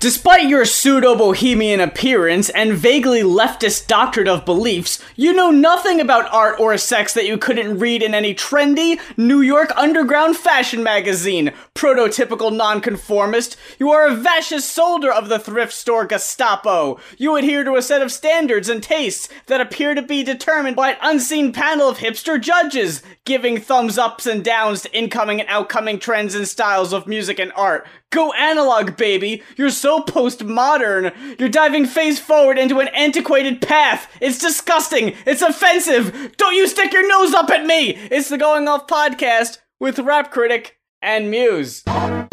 Despite 0.00 0.48
your 0.48 0.64
pseudo 0.64 1.16
bohemian 1.16 1.80
appearance 1.80 2.50
and 2.50 2.74
vaguely 2.74 3.22
leftist 3.22 3.88
doctrine 3.88 4.28
of 4.28 4.44
beliefs, 4.44 5.02
you 5.16 5.32
know 5.32 5.50
nothing 5.50 6.00
about 6.00 6.32
art 6.32 6.60
or 6.60 6.78
sex 6.78 7.14
that 7.14 7.26
you 7.26 7.36
couldn't 7.36 7.80
read 7.80 8.04
in 8.04 8.14
any 8.14 8.32
trendy 8.32 9.00
New 9.16 9.40
York 9.40 9.72
underground 9.76 10.36
fashion 10.36 10.84
magazine. 10.84 11.52
Prototypical 11.74 12.56
nonconformist, 12.56 13.56
you 13.80 13.90
are 13.90 14.06
a 14.06 14.14
vicious 14.14 14.64
soldier 14.64 15.12
of 15.12 15.28
the 15.28 15.40
thrift 15.40 15.72
store 15.72 16.06
Gestapo. 16.06 17.00
You 17.16 17.34
adhere 17.34 17.64
to 17.64 17.74
a 17.74 17.82
set 17.82 18.00
of 18.00 18.12
standards 18.12 18.68
and 18.68 18.80
tastes 18.80 19.28
that 19.46 19.60
appear 19.60 19.96
to 19.96 20.02
be 20.02 20.22
determined 20.22 20.76
by 20.76 20.90
an 20.90 20.98
unseen 21.02 21.52
panel 21.52 21.88
of 21.88 21.98
hipster 21.98 22.40
judges, 22.40 23.02
giving 23.24 23.58
thumbs 23.58 23.98
ups 23.98 24.26
and 24.26 24.44
downs 24.44 24.82
to 24.82 24.96
incoming 24.96 25.40
and 25.40 25.48
outcoming 25.48 25.98
trends 25.98 26.36
and 26.36 26.46
styles 26.46 26.92
of 26.92 27.08
music 27.08 27.40
and 27.40 27.50
art. 27.56 27.84
Go 28.10 28.32
analog, 28.32 28.96
baby! 28.96 29.42
You're 29.56 29.68
so 29.68 30.00
postmodern! 30.00 31.12
You're 31.38 31.50
diving 31.50 31.84
face 31.84 32.18
forward 32.18 32.58
into 32.58 32.80
an 32.80 32.88
antiquated 32.88 33.60
path! 33.60 34.10
It's 34.18 34.38
disgusting! 34.38 35.12
It's 35.26 35.42
offensive! 35.42 36.34
Don't 36.38 36.54
you 36.54 36.66
stick 36.68 36.94
your 36.94 37.06
nose 37.06 37.34
up 37.34 37.50
at 37.50 37.66
me! 37.66 37.90
It's 38.10 38.30
the 38.30 38.38
Going 38.38 38.66
Off 38.66 38.86
podcast 38.86 39.58
with 39.78 39.98
rap 39.98 40.30
critic 40.30 40.78
and 41.02 41.30
Muse. 41.30 41.82
Well, 41.86 42.28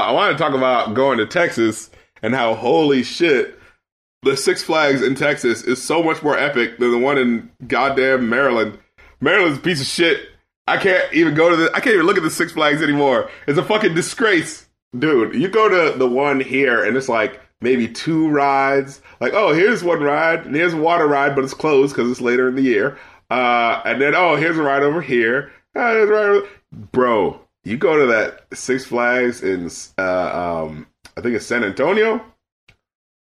I 0.00 0.10
want 0.10 0.36
to 0.36 0.42
talk 0.42 0.54
about 0.54 0.94
going 0.94 1.18
to 1.18 1.26
Texas 1.26 1.88
and 2.22 2.34
how 2.34 2.54
holy 2.54 3.04
shit, 3.04 3.56
the 4.22 4.36
Six 4.36 4.64
Flags 4.64 5.00
in 5.00 5.14
Texas 5.14 5.62
is 5.62 5.80
so 5.80 6.02
much 6.02 6.24
more 6.24 6.36
epic 6.36 6.78
than 6.78 6.90
the 6.90 6.98
one 6.98 7.18
in 7.18 7.52
goddamn 7.68 8.28
Maryland. 8.28 8.80
Maryland's 9.20 9.58
a 9.58 9.62
piece 9.62 9.80
of 9.80 9.86
shit. 9.86 10.26
I 10.66 10.76
can't 10.78 11.12
even 11.12 11.34
go 11.34 11.48
to 11.50 11.56
the. 11.56 11.70
I 11.74 11.80
can't 11.80 11.94
even 11.94 12.06
look 12.06 12.16
at 12.16 12.22
the 12.22 12.30
Six 12.30 12.52
Flags 12.52 12.82
anymore. 12.82 13.30
It's 13.46 13.58
a 13.58 13.62
fucking 13.62 13.94
disgrace, 13.94 14.68
dude. 14.98 15.34
You 15.34 15.48
go 15.48 15.68
to 15.68 15.96
the 15.96 16.08
one 16.08 16.40
here, 16.40 16.84
and 16.84 16.96
it's 16.96 17.08
like 17.08 17.40
maybe 17.60 17.88
two 17.88 18.28
rides. 18.28 19.00
Like, 19.20 19.32
oh, 19.32 19.52
here's 19.52 19.84
one 19.84 20.02
ride, 20.02 20.44
and 20.46 20.54
here's 20.54 20.74
a 20.74 20.78
water 20.78 21.06
ride, 21.06 21.34
but 21.34 21.44
it's 21.44 21.54
closed 21.54 21.94
because 21.94 22.10
it's 22.10 22.20
later 22.20 22.48
in 22.48 22.56
the 22.56 22.62
year. 22.62 22.98
Uh, 23.30 23.80
and 23.84 24.00
then 24.00 24.14
oh, 24.14 24.36
here's 24.36 24.58
a 24.58 24.62
ride 24.62 24.82
over 24.82 25.00
here. 25.00 25.52
Uh, 25.74 25.80
ride 25.80 26.28
over... 26.28 26.48
Bro, 26.92 27.40
you 27.64 27.76
go 27.76 27.96
to 27.96 28.06
that 28.06 28.46
Six 28.52 28.84
Flags 28.84 29.42
in 29.42 29.70
uh, 29.98 30.64
um, 30.64 30.86
I 31.16 31.20
think 31.20 31.36
it's 31.36 31.46
San 31.46 31.64
Antonio. 31.64 32.24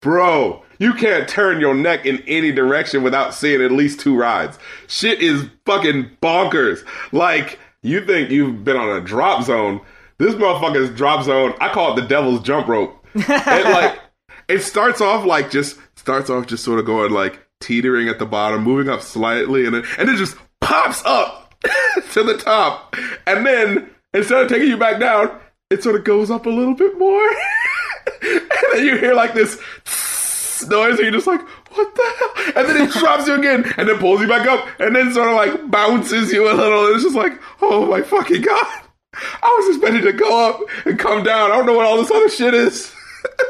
Bro, 0.02 0.64
you 0.78 0.94
can't 0.94 1.28
turn 1.28 1.60
your 1.60 1.74
neck 1.74 2.06
in 2.06 2.22
any 2.26 2.52
direction 2.52 3.02
without 3.02 3.34
seeing 3.34 3.62
at 3.62 3.72
least 3.72 4.00
two 4.00 4.16
rides. 4.16 4.58
Shit 4.86 5.20
is 5.20 5.46
fucking 5.66 6.10
bonkers. 6.22 6.84
Like, 7.12 7.58
you 7.82 8.04
think 8.04 8.30
you've 8.30 8.64
been 8.64 8.76
on 8.76 8.96
a 8.96 9.00
drop 9.00 9.44
zone. 9.44 9.80
This 10.18 10.34
motherfucker's 10.34 10.96
drop 10.96 11.24
zone, 11.24 11.54
I 11.60 11.68
call 11.68 11.92
it 11.96 12.00
the 12.00 12.08
devil's 12.08 12.42
jump 12.42 12.66
rope. 12.68 13.06
it 13.14 13.28
like 13.64 13.98
it 14.48 14.60
starts 14.60 15.00
off 15.00 15.24
like 15.24 15.50
just 15.50 15.78
starts 15.96 16.30
off 16.30 16.46
just 16.46 16.64
sort 16.64 16.80
of 16.80 16.86
going 16.86 17.12
like 17.12 17.46
teetering 17.60 18.08
at 18.08 18.18
the 18.18 18.26
bottom, 18.26 18.62
moving 18.62 18.92
up 18.92 19.02
slightly, 19.02 19.64
and 19.64 19.74
then 19.74 19.84
and 19.96 20.08
it 20.08 20.16
just 20.16 20.36
pops 20.60 21.02
up 21.04 21.54
to 22.12 22.22
the 22.24 22.36
top. 22.36 22.96
And 23.26 23.46
then 23.46 23.90
instead 24.12 24.42
of 24.42 24.48
taking 24.48 24.68
you 24.68 24.76
back 24.76 24.98
down, 24.98 25.38
it 25.70 25.82
sort 25.82 25.96
of 25.96 26.04
goes 26.04 26.30
up 26.30 26.46
a 26.46 26.50
little 26.50 26.74
bit 26.74 26.98
more. 26.98 27.28
and 28.22 28.40
then 28.72 28.84
you 28.84 28.96
hear 28.96 29.14
like 29.14 29.34
this 29.34 29.60
noise, 30.66 30.98
and 30.98 31.00
you're 31.00 31.12
just 31.12 31.26
like, 31.26 31.40
what 31.40 31.94
the 31.94 32.14
hell? 32.18 32.52
And 32.56 32.68
then 32.68 32.88
it 32.88 32.92
drops 32.92 33.26
you 33.26 33.34
again, 33.34 33.72
and 33.76 33.88
then 33.88 33.98
pulls 33.98 34.20
you 34.20 34.28
back 34.28 34.46
up, 34.46 34.66
and 34.80 34.96
then 34.96 35.12
sort 35.12 35.28
of 35.28 35.34
like 35.34 35.70
bounces 35.70 36.32
you 36.32 36.50
a 36.50 36.54
little. 36.54 36.86
And 36.86 36.94
it's 36.94 37.04
just 37.04 37.16
like, 37.16 37.38
oh 37.60 37.86
my 37.86 38.02
fucking 38.02 38.42
god. 38.42 38.82
I 39.14 39.56
was 39.58 39.76
expecting 39.76 40.02
to 40.02 40.12
go 40.12 40.48
up 40.48 40.60
and 40.86 40.98
come 40.98 41.22
down. 41.22 41.50
I 41.50 41.56
don't 41.56 41.66
know 41.66 41.74
what 41.74 41.86
all 41.86 41.96
this 41.96 42.10
other 42.10 42.28
shit 42.28 42.54
is. 42.54 42.94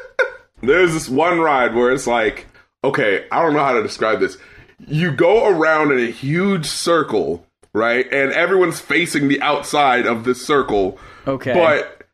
There's 0.62 0.92
this 0.92 1.08
one 1.08 1.38
ride 1.38 1.74
where 1.74 1.92
it's 1.92 2.06
like, 2.06 2.46
okay, 2.84 3.26
I 3.30 3.42
don't 3.42 3.54
know 3.54 3.64
how 3.64 3.72
to 3.72 3.82
describe 3.82 4.20
this. 4.20 4.38
You 4.86 5.12
go 5.12 5.46
around 5.48 5.92
in 5.92 5.98
a 5.98 6.10
huge 6.10 6.66
circle, 6.66 7.46
right? 7.72 8.06
And 8.12 8.32
everyone's 8.32 8.80
facing 8.80 9.28
the 9.28 9.40
outside 9.42 10.06
of 10.06 10.24
this 10.24 10.44
circle. 10.44 10.98
Okay. 11.26 11.52
But 11.52 12.06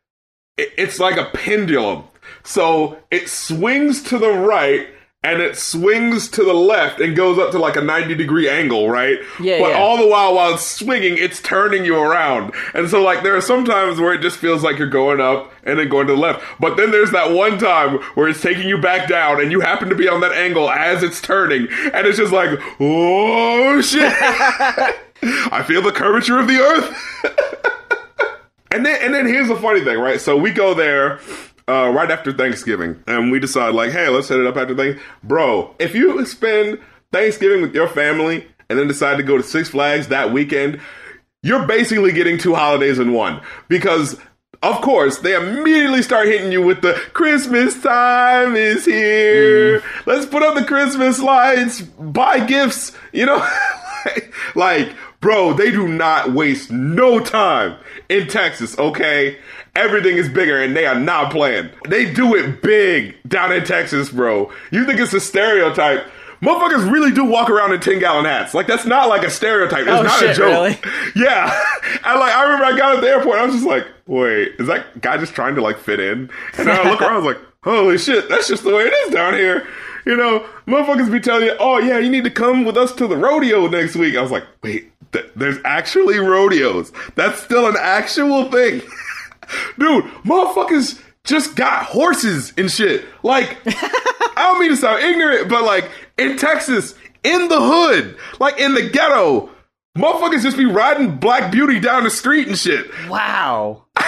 it's 0.57 0.99
like 0.99 1.17
a 1.17 1.27
pendulum. 1.27 2.05
So 2.43 2.99
it 3.11 3.29
swings 3.29 4.03
to 4.05 4.19
the 4.19 4.31
right 4.31 4.89
and 5.25 5.41
it 5.41 5.57
swings 5.57 6.29
to 6.29 6.45
the 6.45 6.53
left 6.53 7.01
and 7.01 7.17
goes 7.17 7.39
up 7.39 7.51
to 7.51 7.59
like 7.59 7.77
a 7.77 7.81
90 7.81 8.15
degree 8.15 8.47
angle, 8.47 8.91
right? 8.91 9.19
Yeah. 9.41 9.59
But 9.59 9.71
yeah. 9.71 9.79
all 9.79 9.97
the 9.97 10.07
while, 10.07 10.35
while 10.35 10.55
it's 10.55 10.67
swinging, 10.67 11.17
it's 11.17 11.41
turning 11.41 11.87
you 11.87 11.97
around. 11.97 12.53
And 12.75 12.91
so, 12.91 13.03
like, 13.03 13.23
there 13.23 13.35
are 13.35 13.41
some 13.41 13.65
times 13.65 13.99
where 13.99 14.13
it 14.13 14.21
just 14.21 14.37
feels 14.37 14.63
like 14.63 14.79
you're 14.79 14.87
going 14.87 15.21
up 15.21 15.51
and 15.65 15.79
then 15.79 15.89
going 15.89 16.07
to 16.09 16.13
the 16.13 16.19
left. 16.19 16.45
But 16.61 16.77
then 16.77 16.91
there's 16.91 17.11
that 17.13 17.33
one 17.33 17.59
time 17.59 18.01
where 18.15 18.29
it's 18.29 18.43
taking 18.43 18.69
you 18.69 18.77
back 18.77 19.09
down 19.09 19.41
and 19.41 19.51
you 19.51 19.61
happen 19.61 19.89
to 19.89 19.95
be 19.95 20.09
on 20.09 20.21
that 20.21 20.33
angle 20.33 20.69
as 20.71 21.03
it's 21.03 21.23
turning. 21.23 21.69
And 21.95 22.07
it's 22.07 22.19
just 22.19 22.33
like, 22.33 22.61
oh 22.79 23.81
shit. 23.81 24.13
I 24.13 25.65
feel 25.67 25.81
the 25.81 25.91
curvature 25.91 26.39
of 26.39 26.47
the 26.47 26.59
earth. 26.59 28.05
and 28.71 28.85
then, 28.85 29.03
and 29.03 29.15
then 29.15 29.27
here's 29.27 29.49
the 29.49 29.57
funny 29.57 29.83
thing, 29.83 29.99
right? 29.99 30.21
So 30.21 30.37
we 30.37 30.51
go 30.51 30.75
there 30.75 31.19
uh, 31.69 31.91
right 31.91 32.11
after 32.11 32.33
Thanksgiving, 32.33 33.03
and 33.07 33.31
we 33.31 33.41
decide 33.41 33.75
like, 33.75 33.93
hey, 33.93 34.09
let's 34.09 34.29
hit 34.29 34.41
it 34.41 34.47
up 34.47 34.57
after 34.57 34.75
Thanksgiving. 34.75 35.03
Bro, 35.23 35.75
if 35.79 35.95
you 35.95 36.25
spend 36.27 36.79
Thanksgiving 37.13 37.63
with 37.63 37.75
your 37.75 37.89
family 37.89 38.47
and 38.69 38.79
then 38.79 38.89
decide 38.89 39.17
to 39.17 39.23
go 39.23 39.37
to 39.37 39.43
Six 39.43 39.71
Flags 39.71 40.09
that 40.09 40.33
weekend, 40.33 40.81
you're 41.43 41.67
basically 41.67 42.13
getting 42.13 42.39
two 42.39 42.55
holidays 42.55 42.99
in 42.99 43.13
one 43.13 43.41
because. 43.69 44.19
Of 44.63 44.81
course, 44.81 45.19
they 45.19 45.35
immediately 45.35 46.01
start 46.01 46.27
hitting 46.27 46.51
you 46.51 46.63
with 46.63 46.81
the 46.81 46.95
Christmas 47.13 47.83
time 47.83 48.57
is 48.57 48.87
here. 48.87 49.83
Let's 50.07 50.25
put 50.25 50.43
up 50.43 50.55
the 50.55 50.65
Christmas 50.65 51.21
lights, 51.21 51.83
buy 51.83 52.47
gifts, 52.47 52.97
you 53.13 53.27
know? 53.27 53.47
like, 54.55 54.95
bro, 55.25 55.55
they 55.55 55.71
do 55.71 55.89
not 55.89 56.33
waste 56.35 56.71
no 56.71 57.19
time 57.19 57.77
in 58.11 58.29
Texas, 58.29 58.79
okay? 58.79 59.39
Everything 59.75 60.19
is 60.19 60.29
bigger 60.29 60.63
and 60.63 60.77
they 60.77 60.85
are 60.85 60.95
not 61.01 61.33
playing. 61.33 61.71
They 61.89 62.13
do 62.13 62.35
it 62.35 62.61
big 62.61 63.17
down 63.27 63.51
in 63.51 63.65
Texas, 63.65 64.11
bro. 64.11 64.53
You 64.71 64.85
think 64.85 65.01
it's 65.01 65.15
a 65.15 65.21
stereotype? 65.21 66.05
Motherfuckers 66.43 66.91
really 66.93 67.11
do 67.11 67.25
walk 67.25 67.49
around 67.49 67.73
in 67.73 67.81
10 67.81 68.01
gallon 68.01 68.27
hats. 68.27 68.53
Like, 68.53 68.67
that's 68.67 68.85
not 68.85 69.09
like 69.09 69.23
a 69.23 69.31
stereotype. 69.31 69.87
It's 69.87 69.89
Oh, 69.89 70.03
not 70.03 70.23
a 70.23 70.27
shit, 70.27 70.37
joke. 70.37 70.47
really? 70.47 70.79
Yeah. 71.17 71.51
And 72.07 72.21
like, 72.21 72.35
I 72.35 72.43
remember 72.43 72.67
I 72.67 72.77
got 72.77 72.97
at 72.97 73.01
the 73.01 73.09
airport 73.09 73.39
I 73.39 73.47
was 73.47 73.55
just 73.55 73.67
like, 73.67 73.87
wait, 74.07 74.57
is 74.59 74.67
that 74.67 75.01
guy 75.01 75.17
just 75.17 75.33
trying 75.35 75.55
to 75.55 75.63
like 75.63 75.79
fit 75.79 76.01
in? 76.01 76.29
And 76.59 76.69
then 76.69 76.87
I 76.87 76.91
look 76.91 77.01
around, 77.01 77.15
I 77.15 77.17
was 77.17 77.25
like, 77.25 77.39
holy 77.63 77.97
shit, 77.97 78.29
that's 78.29 78.47
just 78.47 78.63
the 78.63 78.75
way 78.75 78.83
it 78.83 78.93
is 78.93 79.15
down 79.15 79.33
here. 79.33 79.67
You 80.05 80.17
know, 80.19 80.47
motherfuckers 80.67 81.11
be 81.11 81.19
telling 81.19 81.45
you, 81.47 81.57
oh 81.59 81.79
yeah, 81.79 81.99
you 81.99 82.11
need 82.11 82.25
to 82.25 82.31
come 82.31 82.67
with 82.67 82.77
us 82.77 82.93
to 82.97 83.07
the 83.07 83.17
rodeo 83.17 83.69
next 83.69 83.97
week. 83.97 84.17
I 84.19 84.21
was 84.21 84.31
like, 84.31 84.45
wait, 84.63 84.93
there's 85.37 85.59
actually 85.65 86.19
rodeos. 86.19 86.93
That's 87.15 87.43
still 87.43 87.67
an 87.67 87.77
actual 87.79 88.51
thing. 88.51 88.81
Dude, 89.79 90.05
motherfuckers 90.25 91.01
just 91.25 91.57
got 91.57 91.85
horses 91.85 92.53
and 92.57 92.71
shit. 92.71 93.05
Like, 93.23 93.59
I 93.67 94.35
don't 94.37 94.61
mean 94.61 94.71
to 94.71 94.77
sound 94.77 95.03
ignorant, 95.03 95.49
but 95.49 95.65
like 95.65 95.91
in 96.19 96.37
Texas, 96.37 96.95
in 97.23 97.49
the 97.49 97.61
hood, 97.61 98.17
like 98.39 98.59
in 98.59 98.75
the 98.75 98.89
ghetto, 98.89 99.51
motherfuckers 99.97 100.43
just 100.43 100.57
be 100.57 100.67
riding 100.67 101.17
Black 101.17 101.51
Beauty 101.51 101.81
down 101.81 102.05
the 102.05 102.11
street 102.11 102.49
and 102.49 102.59
shit. 102.59 102.91
Wow. 103.09 103.85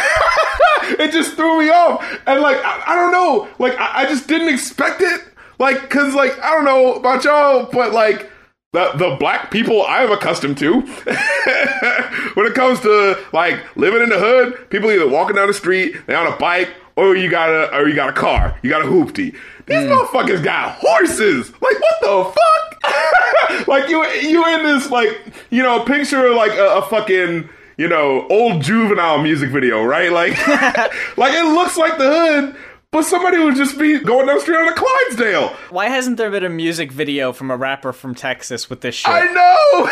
it 0.82 1.12
just 1.12 1.34
threw 1.34 1.58
me 1.60 1.70
off. 1.70 2.04
And 2.26 2.40
like, 2.40 2.58
I, 2.58 2.82
I 2.86 2.94
don't 2.94 3.12
know, 3.12 3.48
like, 3.58 3.78
I, 3.78 4.02
I 4.02 4.06
just 4.06 4.28
didn't 4.28 4.52
expect 4.52 5.00
it. 5.00 5.20
Like, 5.58 5.88
cause 5.88 6.14
like, 6.14 6.38
I 6.40 6.50
don't 6.50 6.64
know 6.64 6.94
about 6.94 7.24
y'all, 7.24 7.68
but 7.72 7.92
like, 7.92 8.30
the, 8.76 8.92
the 8.96 9.16
black 9.16 9.50
people 9.50 9.82
I 9.86 10.02
am 10.02 10.12
accustomed 10.12 10.58
to. 10.58 10.80
when 12.34 12.46
it 12.46 12.54
comes 12.54 12.78
to 12.80 13.18
like 13.32 13.74
living 13.74 14.02
in 14.02 14.10
the 14.10 14.18
hood, 14.18 14.68
people 14.68 14.90
either 14.90 15.08
walking 15.08 15.34
down 15.34 15.46
the 15.46 15.54
street, 15.54 15.96
they 16.06 16.14
on 16.14 16.30
a 16.30 16.36
bike, 16.36 16.68
or 16.94 17.16
you 17.16 17.30
got 17.30 17.48
a 17.48 17.74
or 17.74 17.88
you 17.88 17.94
got 17.94 18.10
a 18.10 18.12
car, 18.12 18.58
you 18.62 18.68
got 18.68 18.82
a 18.82 18.84
hoopty. 18.84 19.34
These 19.64 19.84
hmm. 19.84 19.92
motherfuckers 19.92 20.44
got 20.44 20.72
horses. 20.78 21.50
Like 21.52 21.80
what 21.80 22.00
the 22.02 22.38
fuck? 22.38 23.66
like 23.68 23.88
you 23.88 24.04
you 24.04 24.46
in 24.46 24.64
this 24.64 24.90
like 24.90 25.08
you 25.48 25.62
know 25.62 25.82
picture 25.82 26.34
like 26.34 26.52
a, 26.52 26.76
a 26.76 26.82
fucking 26.82 27.48
you 27.78 27.88
know 27.88 28.26
old 28.28 28.60
juvenile 28.60 29.22
music 29.22 29.48
video, 29.48 29.84
right? 29.84 30.12
Like 30.12 30.36
like 31.16 31.32
it 31.32 31.46
looks 31.54 31.78
like 31.78 31.96
the 31.96 32.10
hood. 32.10 32.56
But 32.92 33.02
somebody 33.04 33.38
would 33.38 33.56
just 33.56 33.78
be 33.78 33.98
going 33.98 34.26
down 34.26 34.36
the 34.36 34.40
street 34.40 34.56
on 34.56 34.68
a 34.68 34.74
Clydesdale. 34.74 35.48
Why 35.70 35.88
hasn't 35.88 36.16
there 36.16 36.30
been 36.30 36.44
a 36.44 36.48
music 36.48 36.92
video 36.92 37.32
from 37.32 37.50
a 37.50 37.56
rapper 37.56 37.92
from 37.92 38.14
Texas 38.14 38.70
with 38.70 38.80
this 38.80 38.94
shit? 38.94 39.12
I 39.12 39.24
know. 39.26 39.90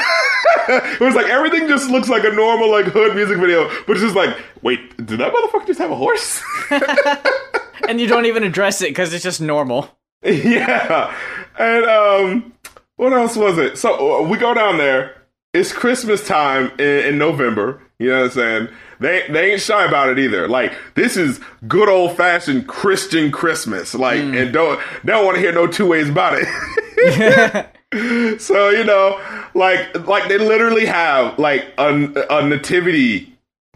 it 0.92 1.00
was 1.00 1.14
like 1.14 1.26
everything 1.26 1.68
just 1.68 1.90
looks 1.90 2.08
like 2.08 2.24
a 2.24 2.30
normal 2.30 2.70
like 2.70 2.86
hood 2.86 3.14
music 3.14 3.38
video, 3.38 3.68
but 3.86 3.92
it's 3.92 4.00
just 4.00 4.16
like, 4.16 4.36
wait, 4.62 4.96
did 4.96 5.18
that 5.18 5.32
motherfucker 5.32 5.66
just 5.66 5.80
have 5.80 5.90
a 5.90 5.96
horse? 5.96 6.42
and 7.88 8.00
you 8.00 8.06
don't 8.06 8.26
even 8.26 8.42
address 8.42 8.80
it 8.80 8.90
because 8.90 9.12
it's 9.12 9.24
just 9.24 9.40
normal. 9.40 9.90
yeah. 10.22 11.14
And 11.58 11.84
um, 11.84 12.52
what 12.96 13.12
else 13.12 13.36
was 13.36 13.58
it? 13.58 13.76
So 13.76 14.24
uh, 14.24 14.28
we 14.28 14.38
go 14.38 14.54
down 14.54 14.78
there. 14.78 15.22
It's 15.52 15.72
Christmas 15.72 16.26
time 16.26 16.72
in, 16.78 17.04
in 17.04 17.18
November. 17.18 17.82
You 17.98 18.10
know 18.10 18.22
what 18.22 18.24
I'm 18.24 18.30
saying? 18.32 18.68
They 19.00 19.26
they 19.28 19.52
ain't 19.52 19.60
shy 19.60 19.84
about 19.84 20.08
it 20.08 20.18
either. 20.18 20.48
Like 20.48 20.74
this 20.94 21.16
is 21.16 21.40
good 21.68 21.88
old 21.88 22.16
fashioned 22.16 22.66
Christian 22.66 23.30
Christmas. 23.30 23.94
Like 23.94 24.20
and 24.20 24.52
don't 24.52 24.80
don't 25.04 25.24
want 25.24 25.36
to 25.36 25.40
hear 25.40 25.52
no 25.52 25.66
two 25.66 25.86
ways 25.86 26.08
about 26.08 26.34
it. 26.36 27.70
so 28.40 28.70
you 28.70 28.84
know, 28.84 29.20
like 29.54 30.06
like 30.06 30.28
they 30.28 30.38
literally 30.38 30.86
have 30.86 31.38
like 31.38 31.72
a, 31.78 32.26
a 32.30 32.46
nativity 32.46 33.32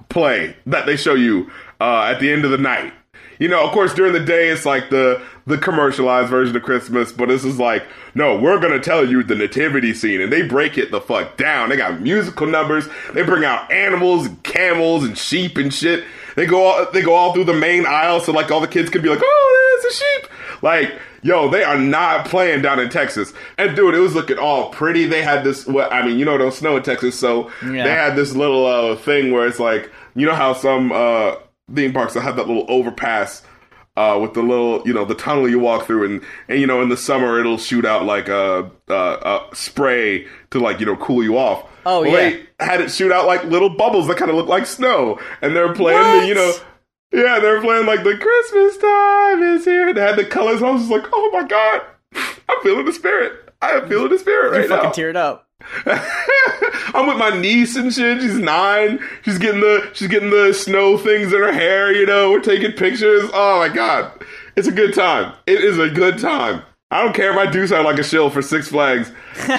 play 0.09 0.57
that 0.67 0.87
they 0.87 0.97
show 0.97 1.15
you 1.15 1.51
uh, 1.81 2.11
at 2.13 2.19
the 2.21 2.31
end 2.31 2.45
of 2.45 2.51
the 2.51 2.59
night. 2.59 2.93
You 3.39 3.47
know, 3.49 3.65
of 3.65 3.73
course, 3.73 3.95
during 3.95 4.13
the 4.13 4.25
day 4.25 4.49
it's 4.49 4.67
like 4.67 4.91
the 4.91 5.23
the 5.49 5.59
commercialized 5.59 6.29
version 6.29 6.55
of 6.57 6.63
Christmas, 6.63 7.11
but 7.11 7.29
this 7.29 7.45
is 7.45 7.59
like, 7.59 7.85
no, 8.15 8.37
we're 8.39 8.59
gonna 8.61 8.79
tell 8.81 9.09
you 9.09 9.23
the 9.23 9.35
nativity 9.35 9.95
scene, 9.95 10.21
and 10.21 10.33
they 10.33 10.43
break 10.43 10.77
it 10.79 10.91
the 10.91 11.01
fuck 11.01 11.37
down. 11.37 11.71
They 11.71 11.77
got 11.77 12.01
musical 12.01 12.47
numbers. 12.47 12.87
They 13.15 13.23
bring 13.23 13.45
out 13.45 13.71
animals, 13.73 14.27
and 14.27 14.43
camels, 14.45 15.05
and 15.05 15.17
sheep 15.17 15.57
and 15.57 15.73
shit. 15.73 16.05
They 16.37 16.47
go 16.47 16.63
all, 16.65 16.87
they 16.93 17.03
go 17.03 17.15
all 17.15 17.33
through 17.33 17.45
the 17.45 17.55
main 17.55 17.87
aisle, 17.87 18.21
so 18.21 18.31
like 18.33 18.51
all 18.53 18.61
the 18.61 18.69
kids 18.69 18.91
can 18.91 19.03
be 19.03 19.09
like, 19.09 19.21
oh, 19.23 19.79
there's 19.83 19.93
a 19.93 19.97
sheep. 19.97 20.31
Like, 20.63 20.99
yo, 21.23 21.49
they 21.49 21.65
are 21.65 21.79
not 21.79 22.27
playing 22.27 22.63
down 22.63 22.79
in 22.79 22.91
Texas. 22.91 23.33
And 23.57 23.75
dude, 23.75 23.95
it 23.95 24.01
was 24.01 24.15
looking 24.15 24.39
all 24.39 24.71
pretty. 24.71 25.07
They 25.07 25.23
had 25.23 25.45
this. 25.45 25.67
What 25.67 25.93
I 25.93 26.05
mean, 26.07 26.19
you 26.19 26.25
know, 26.25 26.35
it 26.35 26.39
don't 26.39 26.53
snow 26.55 26.77
in 26.77 26.83
Texas, 26.83 27.19
so 27.19 27.51
Yeah. 27.65 27.85
they 27.85 27.91
had 27.91 28.17
this 28.17 28.35
little 28.35 28.67
uh, 28.67 28.97
thing 28.97 29.33
where 29.33 29.47
it's 29.47 29.59
like, 29.61 29.91
you 30.15 30.27
know 30.27 30.35
how 30.35 30.53
some 30.53 30.93
uh, 30.93 31.37
theme 31.75 31.93
parks 31.93 32.15
will 32.15 32.23
have 32.23 32.37
that 32.37 32.47
little 32.49 32.67
overpass 32.69 33.43
uh, 33.99 34.19
with 34.19 34.35
the 34.35 34.43
little, 34.43 34.81
you 34.87 34.93
know, 34.95 35.05
the 35.05 35.15
tunnel 35.15 35.49
you 35.49 35.59
walk 35.59 35.87
through, 35.87 36.05
and 36.05 36.23
and 36.49 36.61
you 36.61 36.67
know, 36.67 36.81
in 36.81 36.89
the 36.89 36.97
summer 36.97 37.41
it'll 37.41 37.59
shoot 37.59 37.85
out 37.85 38.05
like 38.05 38.29
a, 38.29 38.71
a, 38.89 38.95
a 38.95 39.49
spray 39.55 40.27
to 40.51 40.61
like 40.61 40.79
you 40.81 40.87
know 40.87 40.97
cool 40.97 41.23
you 41.23 41.37
off. 41.37 41.69
Oh, 41.85 42.03
well, 42.03 42.11
yeah. 42.11 42.37
They 42.59 42.65
had 42.65 42.81
it 42.81 42.91
shoot 42.91 43.11
out 43.11 43.27
like 43.27 43.45
little 43.45 43.71
bubbles 43.71 44.07
that 44.09 44.17
kind 44.17 44.31
of 44.31 44.37
look 44.37 44.47
like 44.49 44.67
snow, 44.67 45.19
and 45.43 45.57
they're 45.57 45.75
playing 45.75 46.21
the, 46.21 46.27
you 46.29 46.35
know. 46.35 46.53
Yeah, 47.11 47.41
they're 47.41 47.61
playing 47.63 47.87
like 47.87 48.05
the 48.05 48.19
Christmas 48.19 48.77
time 48.77 49.43
is 49.43 49.65
here. 49.65 49.93
They 49.95 50.01
had 50.03 50.17
the 50.17 50.27
colors. 50.27 50.63
I 50.63 50.71
was 50.71 50.83
just 50.83 50.93
like, 50.93 51.07
oh 51.13 51.31
my 51.33 51.47
god, 51.49 51.81
I'm 52.49 52.63
feeling 52.63 52.85
the 52.85 52.93
spirit. 52.93 53.33
I 53.61 53.71
am 53.73 53.89
feeling 53.89 54.11
the 54.11 54.19
spirit 54.19 54.53
You 54.53 54.61
right 54.61 54.69
fucking 54.69 54.85
now. 54.85 54.93
teared 54.93 55.17
up. 55.17 55.48
I'm 56.95 57.07
with 57.07 57.19
my 57.19 57.39
niece 57.39 57.77
and 57.77 57.93
shit. 57.93 58.21
She's 58.21 58.39
nine. 58.39 59.01
She's 59.23 59.39
getting 59.39 59.61
the 59.61 59.91
she's 59.93 60.09
getting 60.09 60.31
the 60.31 60.53
snow 60.53 60.97
things 60.97 61.33
in 61.33 61.41
her 61.41 61.53
hair. 61.53 61.93
You 61.93 62.07
know, 62.07 62.31
we're 62.31 62.41
taking 62.41 62.73
pictures. 62.73 63.29
Oh 63.33 63.59
my 63.59 63.69
god, 63.69 64.13
it's 64.57 64.69
a 64.69 64.73
good 64.73 64.95
time. 64.95 65.35
It 65.47 65.63
is 65.63 65.79
a 65.79 65.91
good 65.91 66.19
time. 66.19 66.63
I 66.91 67.03
don't 67.03 67.15
care 67.15 67.31
if 67.31 67.37
I 67.37 67.51
do 67.51 67.67
sound 67.67 67.85
like 67.85 67.99
a 67.99 68.03
shill 68.03 68.31
for 68.31 68.41
Six 68.41 68.69
Flags. 68.69 69.13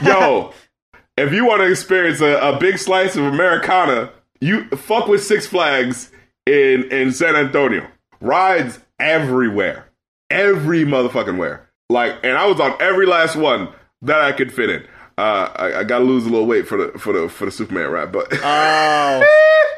Yo, 0.03 0.53
if 1.17 1.31
you 1.33 1.45
want 1.45 1.61
to 1.61 1.69
experience 1.69 2.21
a, 2.21 2.37
a 2.39 2.57
big 2.57 2.77
slice 2.79 3.15
of 3.15 3.25
Americana, 3.25 4.11
you 4.41 4.67
fuck 4.69 5.07
with 5.07 5.23
Six 5.23 5.45
Flags 5.45 6.11
in 6.45 6.89
in 6.91 7.11
San 7.11 7.35
Antonio. 7.35 7.85
Rides 8.21 8.79
everywhere, 8.99 9.89
every 10.29 10.85
motherfucking 10.85 11.37
where. 11.37 11.69
Like, 11.89 12.15
and 12.23 12.37
I 12.37 12.45
was 12.45 12.59
on 12.59 12.75
every 12.79 13.05
last 13.05 13.35
one 13.35 13.69
that 14.01 14.21
I 14.21 14.31
could 14.31 14.53
fit 14.53 14.69
in. 14.69 14.87
Uh, 15.19 15.51
I, 15.53 15.79
I 15.79 15.83
gotta 15.83 16.05
lose 16.05 16.25
a 16.25 16.29
little 16.29 16.45
weight 16.47 16.65
for 16.65 16.77
the 16.77 16.97
for 16.97 17.11
the 17.11 17.27
for 17.27 17.43
the 17.43 17.51
Superman 17.51 17.89
rap, 17.89 18.13
but 18.13 18.27
Oh, 18.31 19.19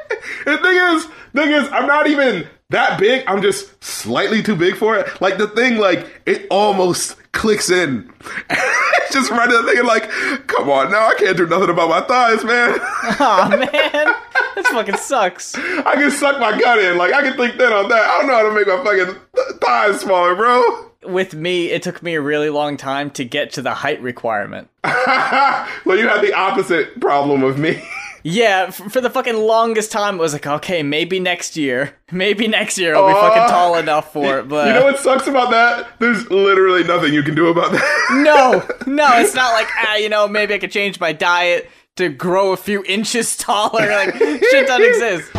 the 0.46 0.58
thing 0.60 0.78
is, 0.78 1.06
thing 1.34 1.52
is, 1.52 1.68
I'm 1.72 1.88
not 1.88 2.06
even 2.06 2.48
that 2.70 3.00
big. 3.00 3.24
I'm 3.26 3.42
just 3.42 3.84
slightly 3.84 4.44
too 4.44 4.56
big 4.56 4.76
for 4.76 4.96
it. 4.98 5.20
Like 5.20 5.40
the 5.40 5.48
thing, 5.48 5.78
like 5.78 6.22
it 6.28 6.46
almost 6.52 7.18
clicks 7.32 7.72
in. 7.72 8.14
just 9.12 9.32
right 9.32 9.50
there 9.50 9.64
thinking, 9.64 9.86
like, 9.86 10.12
come 10.46 10.70
on, 10.70 10.92
now 10.92 11.08
I 11.08 11.16
can't 11.16 11.36
do 11.36 11.48
nothing 11.48 11.72
about 11.72 11.90
my 11.90 12.02
thighs, 12.02 12.44
man. 12.44 12.78
oh 13.20 13.50
man, 13.50 14.16
this 14.54 14.68
fucking 14.68 14.98
sucks. 14.98 15.56
I 15.56 15.96
can 15.96 16.12
suck 16.12 16.40
my 16.40 16.56
gut 16.60 16.78
in. 16.78 17.00
Like 17.00 17.14
I 17.14 17.24
can 17.24 17.36
think 17.36 17.56
thin 17.58 17.74
on 17.74 17.90
that. 17.90 18.00
I 18.10 18.18
don't 18.20 18.28
know 18.28 18.36
how 18.36 18.48
to 18.48 18.54
make 18.54 18.68
my 18.68 18.84
fucking 18.84 19.16
th- 19.36 19.60
thighs 19.60 20.02
smaller, 20.02 20.36
bro. 20.36 20.91
With 21.04 21.34
me, 21.34 21.72
it 21.72 21.82
took 21.82 22.04
me 22.04 22.14
a 22.14 22.22
really 22.22 22.50
long 22.50 22.78
time 22.78 23.10
to 23.12 23.26
get 23.26 23.52
to 23.54 23.62
the 23.62 23.74
height 23.74 24.02
requirement. 24.02 24.70
well, 24.84 25.98
you 25.98 26.08
had 26.08 26.22
the 26.22 26.34
opposite 26.36 27.00
problem 27.02 27.44
of 27.44 27.58
me. 27.58 27.82
Yeah, 28.24 28.66
f- 28.68 28.76
for 28.92 29.02
the 29.02 29.10
fucking 29.10 29.36
longest 29.36 29.92
time, 29.92 30.16
it 30.16 30.20
was 30.20 30.34
like, 30.34 30.46
okay, 30.46 30.84
maybe 30.84 31.20
next 31.20 31.58
year, 31.58 31.96
maybe 32.12 32.48
next 32.48 32.78
year 32.78 32.94
I'll 32.96 33.08
be 33.08 33.14
fucking 33.16 33.50
tall 33.50 33.78
enough 33.78 34.14
for 34.14 34.38
it. 34.38 34.48
But 34.48 34.68
you 34.68 34.74
know 34.74 34.84
what 34.84 35.00
sucks 35.00 35.26
about 35.26 35.50
that? 35.50 35.88
There's 36.00 36.30
literally 36.30 36.84
nothing 36.84 37.16
you 37.16 37.24
can 37.24 37.34
do 37.34 37.48
about 37.48 37.72
that. 37.72 38.10
no, 38.12 38.94
no, 38.94 39.08
it's 39.20 39.34
not 39.34 39.54
like 39.54 39.68
ah, 39.76 39.96
you 39.96 40.08
know, 40.10 40.28
maybe 40.28 40.54
I 40.54 40.60
could 40.60 40.72
change 40.72 41.00
my 41.00 41.14
diet 41.14 41.68
to 41.96 42.10
grow 42.10 42.52
a 42.54 42.58
few 42.58 42.84
inches 42.86 43.36
taller. 43.38 43.90
Like 43.90 44.16
shit 44.16 44.68
doesn't 44.68 44.84
exist. 44.88 45.34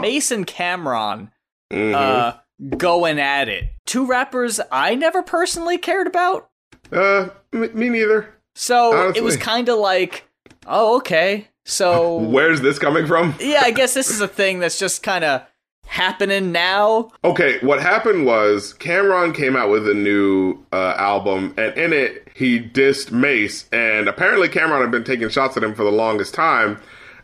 Mason 0.00 0.44
Cam'ron, 0.44 1.30
Mm-hmm. 1.72 1.94
uh, 1.96 2.32
going 2.76 3.18
at 3.18 3.48
it. 3.48 3.64
Two 3.84 4.06
rappers 4.06 4.60
I 4.70 4.94
never 4.94 5.22
personally 5.22 5.78
cared 5.78 6.06
about. 6.06 6.48
Uh, 6.92 7.28
me, 7.52 7.68
me 7.68 7.88
neither. 7.88 8.34
So 8.54 9.10
it 9.10 9.22
was 9.22 9.36
kind 9.36 9.68
of 9.68 9.78
like, 9.78 10.28
oh, 10.66 10.96
okay. 10.96 11.48
So 11.64 12.16
Where's 12.18 12.60
this 12.60 12.78
coming 12.78 13.06
from? 13.06 13.34
yeah, 13.40 13.62
I 13.62 13.70
guess 13.70 13.94
this 13.94 14.10
is 14.10 14.20
a 14.20 14.28
thing 14.28 14.60
that's 14.60 14.78
just 14.78 15.02
kind 15.02 15.24
of 15.24 15.42
happening 15.86 16.52
now. 16.52 17.10
Okay, 17.24 17.58
what 17.60 17.80
happened 17.82 18.26
was 18.26 18.74
Cam'ron 18.78 19.34
came 19.34 19.56
out 19.56 19.70
with 19.70 19.88
a 19.88 19.94
new 19.94 20.64
uh, 20.72 20.94
album, 20.96 21.54
and 21.56 21.76
in 21.76 21.92
it 21.92 22.28
he 22.34 22.60
dissed 22.60 23.12
Mase, 23.12 23.68
and 23.72 24.08
apparently 24.08 24.48
Cam'ron 24.48 24.80
had 24.80 24.90
been 24.90 25.04
taking 25.04 25.28
shots 25.28 25.56
at 25.56 25.62
him 25.62 25.74
for 25.74 25.84
the 25.84 25.92
longest 25.92 26.34
time, 26.34 26.80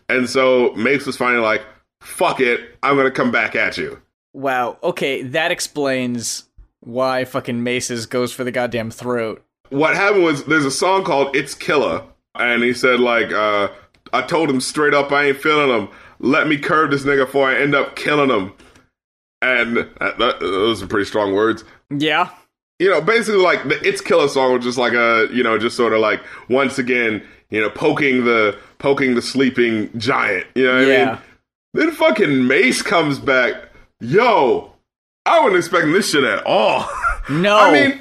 and 0.09 0.29
so 0.29 0.73
Mase 0.75 1.07
was 1.07 1.17
finally 1.17 1.43
like, 1.43 1.63
"Fuck 2.01 2.41
it, 2.41 2.77
I'm 2.83 2.97
gonna 2.97 3.11
come 3.11 3.31
back 3.31 3.57
at 3.57 3.79
you." 3.79 4.01
Wow. 4.33 4.79
Okay, 4.83 5.23
that 5.23 5.51
explains 5.51 6.45
why 6.81 7.25
fucking 7.25 7.63
Maces 7.63 8.07
goes 8.07 8.33
for 8.33 8.45
the 8.45 8.51
goddamn 8.51 8.91
throat. 8.91 9.45
What 9.71 9.95
happened 9.95 10.25
was 10.25 10.45
there's 10.45 10.65
a 10.65 10.71
song 10.71 11.05
called 11.05 11.35
"It's 11.37 11.55
Killer," 11.55 12.03
and 12.35 12.63
he 12.63 12.73
said 12.75 13.01
like, 13.01 13.33
uh, 13.33 13.69
"I 14.13 14.23
told 14.23 14.51
him 14.51 14.61
straight 14.61 14.95
up 14.95 15.13
I 15.13 15.27
ain't 15.29 15.41
feeling 15.41 15.69
him. 15.71 15.89
Let 16.19 16.47
me 16.49 16.59
curve 16.59 16.91
this 16.91 17.03
nigga 17.05 17.27
before 17.27 17.49
I 17.49 17.57
end 17.59 17.75
up 17.75 17.97
killing 17.97 18.31
him." 18.31 18.53
And 19.41 19.77
that, 19.77 20.19
that, 20.19 20.41
those 20.41 20.83
are 20.83 20.87
pretty 20.87 21.07
strong 21.07 21.35
words. 21.35 21.65
Yeah. 21.91 22.29
you 22.79 22.89
know, 22.91 23.01
basically 23.01 23.41
like 23.41 23.63
the 23.65 23.81
It's 23.87 24.01
Killer 24.01 24.29
song 24.29 24.53
was 24.55 24.65
just 24.65 24.79
like 24.79 24.93
a, 24.93 25.29
you 25.33 25.43
know, 25.43 25.59
just 25.59 25.77
sort 25.77 25.93
of 25.93 26.01
like 26.01 26.21
once 26.49 26.79
again, 26.79 27.23
you 27.51 27.61
know, 27.61 27.69
poking 27.71 28.25
the 28.25 28.57
poking 28.79 29.15
the 29.15 29.23
sleeping 29.23 29.91
giant. 29.99 30.47
You 30.55 30.67
know 30.67 30.75
what 30.75 30.83
I 30.85 30.87
Yeah. 30.87 31.05
mean? 31.07 31.19
Then 31.75 31.91
fucking 31.93 32.47
Mase 32.47 32.83
comes 32.83 33.19
back. 33.19 33.55
Yo, 34.03 34.73
I 35.25 35.39
wasn't 35.41 35.59
expecting 35.59 35.93
this 35.93 36.11
shit 36.11 36.25
at 36.25 36.43
all. 36.45 36.89
No. 37.31 37.57
I 37.57 37.73
mean, 37.73 38.01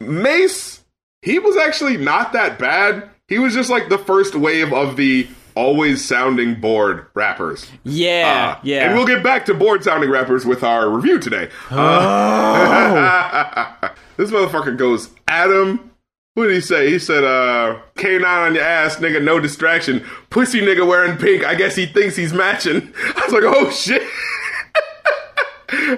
Mase, 0.00 0.84
he 1.20 1.40
was 1.40 1.56
actually 1.56 1.96
not 1.96 2.32
that 2.32 2.60
bad. 2.60 3.10
He 3.26 3.40
was 3.40 3.54
just 3.54 3.70
like 3.70 3.88
the 3.88 3.98
first 3.98 4.36
wave 4.36 4.72
of 4.72 4.96
the 4.96 5.26
always 5.56 6.06
sounding 6.06 6.60
bored 6.60 7.06
rappers. 7.14 7.66
yeah, 7.82 8.54
Uh, 8.56 8.60
yeah. 8.62 8.84
And 8.86 8.94
we'll 8.96 9.04
get 9.06 9.24
back 9.24 9.46
to 9.46 9.54
bored 9.54 9.82
sounding 9.82 10.10
rappers 10.10 10.46
with 10.46 10.62
our 10.62 10.88
review 10.88 11.18
today. 11.18 11.50
Oh. 11.72 11.76
Uh, 11.76 13.88
this 14.16 14.30
motherfucker 14.30 14.78
goes, 14.78 15.10
Adam. 15.26 15.90
What 16.34 16.44
did 16.44 16.54
he 16.54 16.60
say? 16.62 16.88
He 16.88 16.98
said, 17.00 17.24
uh, 17.24 17.78
K9 17.96 18.24
on 18.24 18.54
your 18.54 18.62
ass, 18.64 18.96
nigga, 18.96 19.20
no 19.22 19.38
distraction. 19.40 20.02
Pussy 20.30 20.60
nigga 20.62 20.86
wearing 20.86 21.18
pink. 21.18 21.44
I 21.44 21.54
guess 21.56 21.74
he 21.76 21.84
thinks 21.86 22.14
he's 22.16 22.32
matching. 22.32 22.94
I 23.16 23.22
was 23.26 23.32
like, 23.34 23.42
oh 23.44 23.70
shit. 23.70 24.02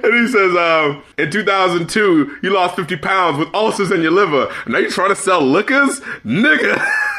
And 0.02 0.14
he 0.14 0.28
says, 0.28 0.56
um, 0.56 1.02
in 1.18 1.30
2002, 1.30 2.38
you 2.42 2.50
lost 2.50 2.76
50 2.76 2.96
pounds 2.96 3.38
with 3.38 3.54
ulcers 3.54 3.90
in 3.90 4.02
your 4.02 4.12
liver. 4.12 4.52
Now 4.66 4.78
you 4.78 4.90
trying 4.90 5.10
to 5.10 5.16
sell 5.16 5.40
liquors? 5.40 6.00
Nigga. 6.24 6.84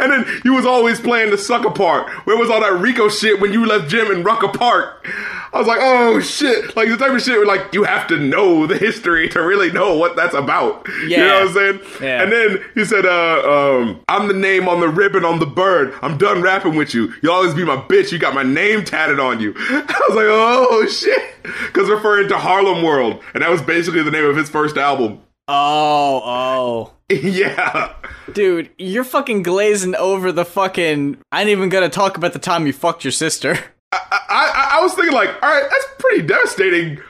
and 0.00 0.12
then 0.12 0.26
you 0.44 0.54
was 0.54 0.66
always 0.66 1.00
playing 1.00 1.30
the 1.30 1.38
sucker 1.38 1.70
part. 1.70 2.08
Where 2.26 2.36
was 2.36 2.50
all 2.50 2.60
that 2.60 2.80
Rico 2.80 3.08
shit 3.08 3.40
when 3.40 3.52
you 3.52 3.66
left 3.66 3.88
Jim 3.88 4.10
in 4.10 4.22
Rucker 4.22 4.48
Park? 4.48 5.06
I 5.52 5.58
was 5.58 5.66
like, 5.68 5.78
oh 5.80 6.20
shit. 6.20 6.74
Like 6.76 6.88
the 6.88 6.96
type 6.96 7.12
of 7.12 7.22
shit 7.22 7.36
where 7.38 7.46
like 7.46 7.72
you 7.72 7.84
have 7.84 8.08
to 8.08 8.16
know 8.18 8.66
the 8.66 8.76
history 8.76 9.28
to 9.30 9.40
really 9.40 9.70
know 9.70 9.96
what 9.96 10.16
that's 10.16 10.34
about. 10.34 10.86
You 10.88 11.08
Yeah. 11.10 11.26
know 11.26 11.34
what 11.40 11.48
I'm 11.48 11.54
saying? 11.54 11.80
Yeah. 12.02 12.22
And 12.22 12.32
then 12.32 12.64
he 12.74 12.84
said, 12.84 13.06
uh, 13.06 13.78
um, 13.80 14.00
I'm 14.08 14.26
the 14.26 14.34
name 14.34 14.68
on 14.68 14.80
the 14.80 14.88
ribbon 14.88 15.24
on 15.24 15.38
the 15.38 15.46
bird. 15.46 15.94
I'm 16.02 16.18
done 16.18 16.42
rapping 16.42 16.74
with 16.74 16.92
you. 16.92 17.12
You'll 17.22 17.34
always 17.34 17.54
be 17.54 17.64
my 17.64 17.76
bitch. 17.76 18.10
You 18.10 18.18
got 18.18 18.34
my 18.34 18.42
name 18.42 18.84
tatted 18.84 19.20
on 19.20 19.38
you. 19.40 19.54
I 19.58 20.00
was 20.08 20.16
like, 20.16 20.26
oh 20.28 20.86
shit. 20.88 21.22
Because 21.66 21.88
referring 21.88 22.28
to 22.30 22.38
Harlem 22.38 22.82
World. 22.82 23.22
And 23.34 23.42
that 23.42 23.50
was 23.50 23.62
basically 23.62 24.02
the 24.02 24.10
name 24.10 24.24
of 24.24 24.36
his 24.36 24.48
first 24.50 24.76
album. 24.76 25.20
Oh, 25.46 26.22
oh. 26.24 26.92
yeah. 27.14 27.94
Dude, 28.32 28.70
you're 28.78 29.04
fucking 29.04 29.42
glazing 29.42 29.94
over 29.96 30.32
the 30.32 30.44
fucking. 30.44 31.18
I 31.30 31.40
ain't 31.40 31.50
even 31.50 31.68
gonna 31.68 31.88
talk 31.88 32.16
about 32.16 32.32
the 32.32 32.38
time 32.38 32.66
you 32.66 32.72
fucked 32.72 33.04
your 33.04 33.12
sister. 33.12 33.58
I, 33.92 33.98
I, 34.28 34.78
I 34.78 34.82
was 34.82 34.94
thinking, 34.94 35.12
like, 35.14 35.30
all 35.42 35.48
right, 35.48 35.68
that's 35.70 35.86
pretty 35.98 36.26
devastating. 36.26 37.00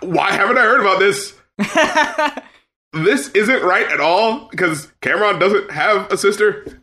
Why 0.00 0.32
haven't 0.32 0.58
I 0.58 0.62
heard 0.62 0.80
about 0.80 0.98
this? 0.98 1.34
this 2.92 3.28
isn't 3.30 3.62
right 3.62 3.86
at 3.90 4.00
all 4.00 4.48
because 4.48 4.88
Cam'ron 5.02 5.38
doesn't 5.38 5.70
have 5.70 6.10
a 6.10 6.16
sister. 6.16 6.80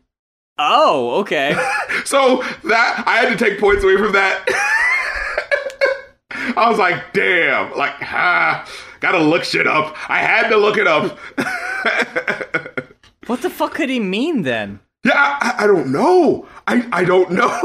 Oh, 0.57 1.19
okay. 1.21 1.55
So 2.05 2.41
that 2.63 3.03
I 3.05 3.17
had 3.17 3.37
to 3.37 3.43
take 3.43 3.59
points 3.59 3.83
away 3.83 3.97
from 3.97 4.13
that. 4.13 4.45
I 6.55 6.69
was 6.69 6.79
like, 6.79 7.13
damn, 7.13 7.75
like, 7.77 7.93
ah, 8.01 8.65
gotta 8.99 9.19
look 9.19 9.43
shit 9.43 9.67
up. 9.67 9.95
I 10.09 10.19
had 10.19 10.49
to 10.49 10.57
look 10.57 10.77
it 10.77 10.87
up. 10.87 11.17
what 13.27 13.41
the 13.41 13.49
fuck 13.49 13.73
could 13.73 13.89
he 13.89 13.99
mean 13.99 14.43
then? 14.43 14.79
Yeah, 15.03 15.13
I, 15.15 15.63
I 15.63 15.67
don't 15.67 15.91
know. 15.91 16.47
I, 16.67 16.87
I 16.91 17.03
don't 17.05 17.31
know. 17.31 17.61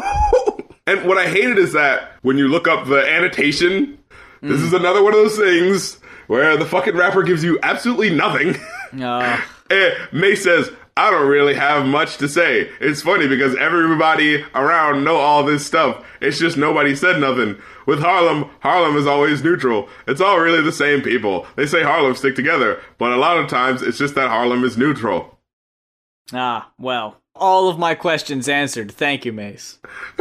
and 0.87 1.05
what 1.07 1.19
I 1.19 1.27
hated 1.29 1.59
is 1.59 1.73
that 1.73 2.13
when 2.23 2.39
you 2.39 2.49
look 2.49 2.69
up 2.69 2.87
the 2.87 3.07
annotation, 3.09 3.99
this 4.41 4.61
is 4.61 4.73
another 4.73 5.03
one 5.03 5.15
of 5.15 5.21
those 5.21 5.39
things 5.39 5.99
where 6.27 6.57
the 6.57 6.67
fucking 6.67 6.95
rapper 6.95 7.23
gives 7.23 7.43
you 7.43 7.59
absolutely 7.63 8.11
nothing. 8.11 8.57
Uh, 8.95 9.41
and 9.71 9.93
Mase 10.13 10.45
says, 10.45 10.71
I 10.97 11.11
don't 11.11 11.27
really 11.27 11.55
have 11.55 11.85
much 11.85 12.19
to 12.19 12.29
say. 12.29 12.71
It's 12.79 13.03
funny 13.03 13.27
because 13.27 13.57
everybody 13.57 14.45
around 14.55 15.03
know 15.03 15.17
all 15.17 15.43
this 15.43 15.67
stuff. 15.67 16.07
It's 16.21 16.39
just 16.39 16.57
nobody 16.57 16.95
said 16.95 17.21
nothing. 17.21 17.61
With 17.87 18.01
Harlem, 18.01 18.51
Harlem 18.61 18.97
is 18.97 19.07
always 19.07 19.43
neutral. 19.45 19.89
It's 20.07 20.21
all 20.21 20.39
really 20.39 20.63
the 20.63 20.73
same 20.73 21.03
people. 21.03 21.47
They 21.57 21.67
say 21.67 21.83
Harlem 21.83 22.15
stick 22.15 22.35
together, 22.35 22.81
but 22.99 23.13
a 23.13 23.17
lot 23.17 23.39
of 23.39 23.49
times 23.49 23.83
it's 23.83 23.99
just 23.99 24.15
that 24.15 24.29
Harlem 24.31 24.65
is 24.65 24.77
neutral. 24.79 25.39
ah, 26.33 26.71
well, 26.79 27.21
all 27.35 27.69
of 27.69 27.79
my 27.79 27.95
questions 27.95 28.49
answered. 28.49 28.91
Thank 28.93 29.25
you, 29.25 29.33
Mase. 29.33 29.79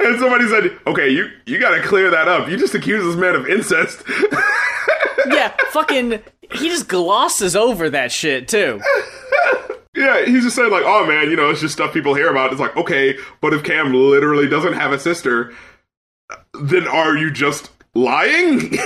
and 0.00 0.18
somebody 0.18 0.48
said, 0.48 0.76
"Okay, 0.86 1.08
you 1.08 1.28
you 1.46 1.58
got 1.58 1.74
to 1.74 1.82
clear 1.82 2.10
that 2.10 2.28
up. 2.28 2.48
You 2.48 2.56
just 2.56 2.74
accused 2.74 3.06
this 3.06 3.16
man 3.16 3.34
of 3.34 3.46
incest." 3.48 4.02
Yeah, 5.26 5.52
fucking. 5.70 6.20
He 6.52 6.68
just 6.68 6.88
glosses 6.88 7.54
over 7.54 7.90
that 7.90 8.10
shit 8.10 8.48
too. 8.48 8.80
yeah, 9.94 10.24
he's 10.24 10.42
just 10.44 10.56
saying 10.56 10.70
like, 10.70 10.84
"Oh 10.86 11.04
man, 11.06 11.28
you 11.28 11.36
know, 11.36 11.50
it's 11.50 11.60
just 11.60 11.74
stuff 11.74 11.92
people 11.92 12.14
hear 12.14 12.30
about." 12.30 12.50
It's 12.52 12.60
like, 12.60 12.74
okay, 12.76 13.16
but 13.42 13.52
if 13.52 13.62
Cam 13.62 13.92
literally 13.92 14.48
doesn't 14.48 14.72
have 14.74 14.92
a 14.92 14.98
sister, 14.98 15.52
then 16.60 16.86
are 16.86 17.16
you 17.16 17.30
just 17.30 17.70
lying? 17.94 18.76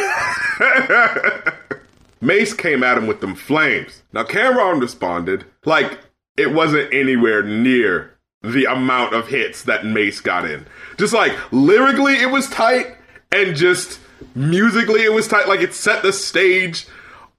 Mase 2.20 2.54
came 2.54 2.84
at 2.84 2.96
him 2.96 3.06
with 3.06 3.20
them 3.20 3.34
flames. 3.34 4.02
Now 4.12 4.24
Cam'ron 4.24 4.80
responded 4.80 5.44
like 5.64 5.98
it 6.36 6.52
wasn't 6.52 6.92
anywhere 6.94 7.42
near 7.42 8.16
the 8.42 8.64
amount 8.64 9.14
of 9.14 9.28
hits 9.28 9.64
that 9.64 9.84
Mase 9.84 10.20
got 10.20 10.48
in. 10.48 10.66
Just 10.98 11.12
like 11.12 11.32
lyrically, 11.52 12.14
it 12.14 12.30
was 12.30 12.48
tight, 12.48 12.96
and 13.30 13.56
just 13.56 14.00
musically, 14.34 15.02
it 15.02 15.12
was 15.12 15.28
tight. 15.28 15.48
Like 15.48 15.60
it 15.60 15.74
set 15.74 16.02
the 16.02 16.12
stage. 16.12 16.86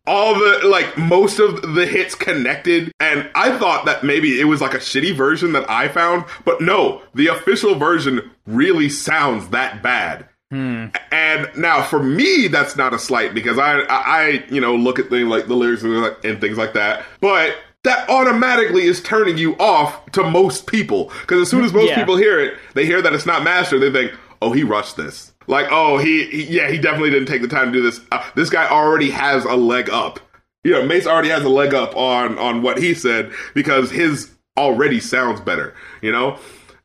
All 0.06 0.34
the 0.36 0.68
like 0.68 0.98
most 0.98 1.40
of 1.40 1.76
the 1.76 1.86
hits 1.86 2.14
connected, 2.14 2.92
and 3.00 3.30
I 3.36 3.58
thought 3.58 3.86
that 3.86 4.04
maybe 4.04 4.40
it 4.40 4.44
was 4.46 4.60
like 4.60 4.74
a 4.74 4.78
shitty 4.80 5.16
version 5.16 5.54
that 5.54 5.70
I 5.70 5.88
found, 5.88 6.26
but 6.44 6.60
no, 6.60 7.02
the 7.16 7.28
official 7.28 7.76
version 7.76 8.30
really 8.46 8.90
sounds 8.90 9.48
that 9.50 9.82
bad. 9.82 10.28
Hmm. 10.52 10.88
And 11.12 11.50
now 11.56 11.82
for 11.84 12.04
me, 12.04 12.48
that's 12.48 12.76
not 12.76 12.94
a 12.94 13.00
slight 13.00 13.34
because 13.34 13.58
I, 13.58 13.80
I, 13.90 14.44
you 14.50 14.60
know, 14.62 14.76
look 14.76 15.00
at 15.00 15.10
things 15.10 15.28
like 15.30 15.48
the 15.48 15.56
lyrics 15.56 15.84
and, 15.84 15.94
and 16.24 16.40
things 16.42 16.58
like 16.58 16.74
that. 16.74 17.06
But 17.22 17.56
that 17.84 18.08
automatically 18.10 18.84
is 18.84 19.02
turning 19.02 19.38
you 19.38 19.56
off 19.58 20.06
to 20.12 20.24
most 20.24 20.68
people 20.68 21.12
because 21.22 21.42
as 21.42 21.50
soon 21.50 21.64
as 21.64 21.74
most 21.74 21.90
Yeah. 21.90 21.96
people 22.00 22.18
hear 22.18 22.40
it, 22.40 22.58
they 22.76 22.86
hear 22.86 23.02
that 23.02 23.14
it's 23.14 23.26
not 23.26 23.44
mastered. 23.44 23.82
They 23.82 23.92
think, 23.92 24.12
oh, 24.42 24.52
he 24.52 24.64
rushed 24.64 24.96
this. 24.96 25.33
Like, 25.48 25.68
oh, 25.72 25.98
he, 25.98 26.26
he 26.26 26.44
yeah, 26.58 26.70
he 26.70 26.78
definitely 26.78 27.12
didn't 27.12 27.28
take 27.28 27.42
the 27.42 27.48
time 27.48 27.72
to 27.72 27.80
do 27.80 27.82
this. 27.82 28.00
Uh, 28.12 28.24
this 28.36 28.50
guy 28.50 28.68
already 28.68 29.10
has 29.12 29.46
a 29.46 29.56
leg 29.56 29.90
up. 29.90 30.20
You 30.64 30.72
know, 30.72 30.86
Mase 30.86 31.08
already 31.08 31.30
has 31.30 31.44
a 31.44 31.50
leg 31.50 31.74
up 31.74 31.96
on 31.96 32.38
on 32.38 32.62
what 32.62 32.78
he 32.78 32.94
said 32.94 33.32
because 33.54 33.92
his 33.92 34.32
already 34.58 35.00
sounds 35.00 35.42
better. 35.42 35.74
You 36.02 36.12
know, 36.12 36.40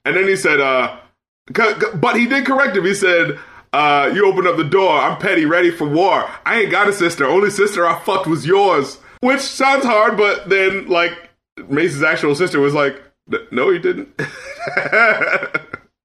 and 0.04 0.16
then 0.16 0.26
he 0.26 0.36
said, 0.36 0.60
uh, 0.60 0.98
but 1.94 2.16
he 2.16 2.26
did 2.26 2.46
correct 2.46 2.76
him. 2.76 2.84
He 2.84 2.94
said, 2.94 3.38
uh, 3.72 4.10
you 4.14 4.26
opened 4.26 4.46
up 4.46 4.56
the 4.56 4.64
door. 4.64 4.98
I'm 4.98 5.18
petty, 5.18 5.44
ready 5.44 5.70
for 5.70 5.86
war. 5.86 6.28
I 6.44 6.60
ain't 6.60 6.70
got 6.70 6.88
a 6.88 6.92
sister. 6.92 7.26
Only 7.26 7.50
sister 7.50 7.86
I 7.86 7.98
fucked 8.00 8.26
was 8.26 8.46
yours. 8.46 8.98
Which 9.20 9.40
sounds 9.40 9.84
hard, 9.84 10.16
but 10.16 10.48
then, 10.48 10.88
like, 10.88 11.12
Mase's 11.68 12.02
actual 12.02 12.34
sister 12.34 12.60
was 12.60 12.72
like, 12.74 13.02
no, 13.50 13.70
he 13.70 13.78
didn't. 13.78 14.08
so 14.18 14.26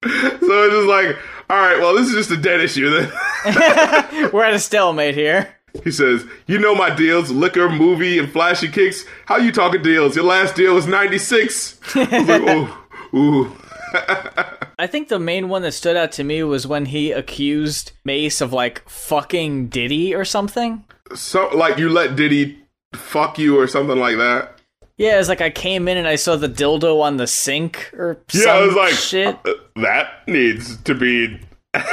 it's 0.03 0.41
just 0.41 0.87
like, 0.87 1.15
all 1.49 1.57
right, 1.57 1.79
well, 1.79 1.95
this 1.95 2.07
is 2.07 2.13
just 2.13 2.31
a 2.31 2.37
dead 2.37 2.61
issue 2.61 2.89
then. 2.89 3.11
We're 4.33 4.43
at 4.43 4.53
a 4.53 4.59
stalemate 4.59 5.15
here. 5.15 5.55
he 5.83 5.91
says, 5.91 6.25
you 6.47 6.59
know 6.59 6.75
my 6.75 6.93
deals, 6.93 7.29
liquor, 7.31 7.69
movie, 7.69 8.17
and 8.19 8.31
flashy 8.31 8.67
kicks. 8.69 9.05
How 9.25 9.37
you 9.37 9.51
talking 9.51 9.81
deals? 9.81 10.15
Your 10.15 10.25
last 10.25 10.55
deal 10.55 10.73
was 10.75 10.87
96. 10.87 11.79
I 11.95 11.99
like, 12.03 12.41
oh, 12.45 12.85
ooh. 13.17 13.55
I 14.79 14.87
think 14.87 15.07
the 15.09 15.19
main 15.19 15.49
one 15.49 15.61
that 15.61 15.73
stood 15.73 15.95
out 15.95 16.11
to 16.13 16.23
me 16.23 16.41
was 16.43 16.65
when 16.65 16.87
he 16.87 17.11
accused 17.11 17.91
Mase 18.03 18.41
of 18.41 18.51
like 18.51 18.87
fucking 18.89 19.67
Diddy 19.67 20.15
or 20.15 20.25
something. 20.25 20.83
So, 21.13 21.49
like, 21.49 21.77
you 21.77 21.89
let 21.89 22.15
Diddy 22.15 22.59
fuck 22.95 23.37
you 23.37 23.59
or 23.59 23.67
something 23.67 23.97
like 23.99 24.17
that. 24.17 24.59
Yeah, 24.97 25.19
it's 25.19 25.29
like 25.29 25.41
I 25.41 25.49
came 25.49 25.87
in 25.87 25.97
and 25.97 26.07
I 26.07 26.15
saw 26.15 26.35
the 26.35 26.47
dildo 26.49 27.01
on 27.01 27.17
the 27.17 27.27
sink 27.27 27.91
or 27.93 28.19
Yeah, 28.31 28.41
some 28.41 28.51
I 28.51 28.65
was 28.65 28.75
like, 28.75 28.93
shit. 28.93 29.35
"Uh, 29.45 29.53
that 29.77 30.27
needs 30.27 30.77
to 30.83 30.93
be. 30.93 31.39
what 31.73 31.83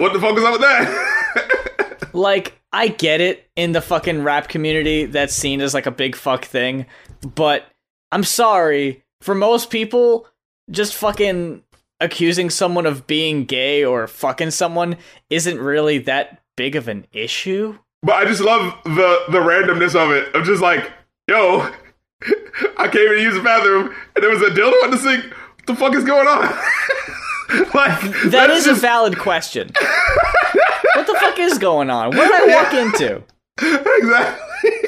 what 0.00 0.12
the 0.12 0.18
fuck 0.20 0.36
is 0.38 0.44
up 0.44 0.52
with 0.52 0.60
that? 0.62 1.18
Like, 2.14 2.58
I 2.74 2.88
get 2.88 3.22
it 3.22 3.48
in 3.56 3.72
the 3.72 3.80
fucking 3.80 4.22
rap 4.22 4.48
community 4.48 5.06
that's 5.06 5.32
seen 5.32 5.62
as 5.62 5.72
like 5.72 5.86
a 5.86 5.90
big 5.90 6.14
fuck 6.14 6.44
thing, 6.44 6.84
but 7.34 7.64
I'm 8.10 8.22
sorry. 8.24 9.02
For 9.22 9.34
most 9.34 9.70
people, 9.70 10.26
just 10.70 10.94
fucking 10.94 11.62
accusing 12.00 12.50
someone 12.50 12.84
of 12.84 13.06
being 13.06 13.46
gay 13.46 13.82
or 13.82 14.06
fucking 14.06 14.50
someone 14.50 14.98
isn't 15.30 15.58
really 15.58 15.98
that 16.00 16.42
big 16.54 16.76
of 16.76 16.86
an 16.86 17.06
issue. 17.12 17.78
But 18.02 18.14
I 18.14 18.24
just 18.24 18.40
love 18.40 18.74
the 18.84 19.24
the 19.30 19.38
randomness 19.38 19.94
of 19.94 20.10
it. 20.10 20.28
I'm 20.34 20.44
just 20.44 20.62
like, 20.62 20.90
yo, 21.28 21.70
I 22.76 22.88
came 22.88 23.06
in 23.08 23.16
to 23.16 23.22
use 23.22 23.34
the 23.34 23.42
bathroom 23.42 23.94
and 24.14 24.22
there 24.22 24.30
was 24.30 24.42
a 24.42 24.50
dildo 24.50 24.84
in 24.84 24.90
the 24.90 24.98
sink. 24.98 25.24
What 25.24 25.66
the 25.66 25.74
fuck 25.76 25.94
is 25.94 26.04
going 26.04 26.26
on? 26.26 26.42
like 27.74 28.00
That 28.00 28.30
that's 28.30 28.66
is 28.66 28.78
a 28.78 28.80
valid 28.80 29.18
question. 29.18 29.70
what 30.94 31.06
the 31.06 31.14
fuck 31.20 31.38
is 31.38 31.58
going 31.58 31.90
on? 31.90 32.16
What 32.16 32.28
did 32.28 32.50
I 32.50 32.62
walk 32.62 32.74
into? 32.74 33.22
exactly. 33.98 34.78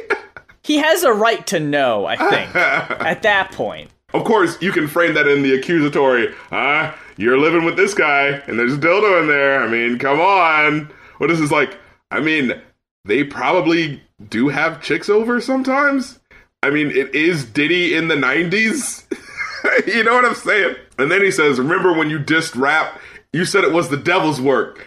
He 0.62 0.78
has 0.78 1.02
a 1.04 1.12
right 1.12 1.46
to 1.48 1.60
know, 1.60 2.06
I 2.06 2.16
think, 2.16 2.54
at 2.56 3.22
that 3.22 3.52
point. 3.52 3.90
Of 4.14 4.24
course, 4.24 4.56
you 4.62 4.72
can 4.72 4.88
frame 4.88 5.12
that 5.14 5.26
in 5.26 5.42
the 5.42 5.54
accusatory. 5.54 6.32
Ah, 6.52 6.98
you're 7.18 7.36
living 7.38 7.64
with 7.64 7.76
this 7.76 7.92
guy, 7.92 8.28
and 8.46 8.58
there's 8.58 8.72
a 8.74 8.78
dildo 8.78 9.20
in 9.20 9.28
there. 9.28 9.60
I 9.62 9.68
mean, 9.68 9.98
come 9.98 10.20
on. 10.20 10.90
What 11.18 11.30
is 11.30 11.38
this 11.40 11.50
like? 11.50 11.76
I 12.10 12.20
mean, 12.20 12.54
they 13.04 13.24
probably 13.24 14.02
do 14.28 14.48
have 14.48 14.82
chicks 14.82 15.08
over 15.08 15.40
sometimes. 15.40 16.18
I 16.62 16.70
mean, 16.70 16.90
it 16.90 17.14
is 17.14 17.44
Diddy 17.44 17.94
in 17.94 18.08
the 18.08 18.14
90s. 18.14 19.04
you 19.86 20.02
know 20.02 20.14
what 20.14 20.24
I'm 20.24 20.34
saying? 20.34 20.76
And 20.98 21.10
then 21.10 21.22
he 21.22 21.30
says, 21.30 21.58
Remember 21.58 21.92
when 21.92 22.10
you 22.10 22.18
dissed 22.18 22.58
rap? 22.58 22.98
You 23.32 23.44
said 23.44 23.64
it 23.64 23.72
was 23.72 23.88
the 23.88 23.96
devil's 23.96 24.40
work. 24.40 24.86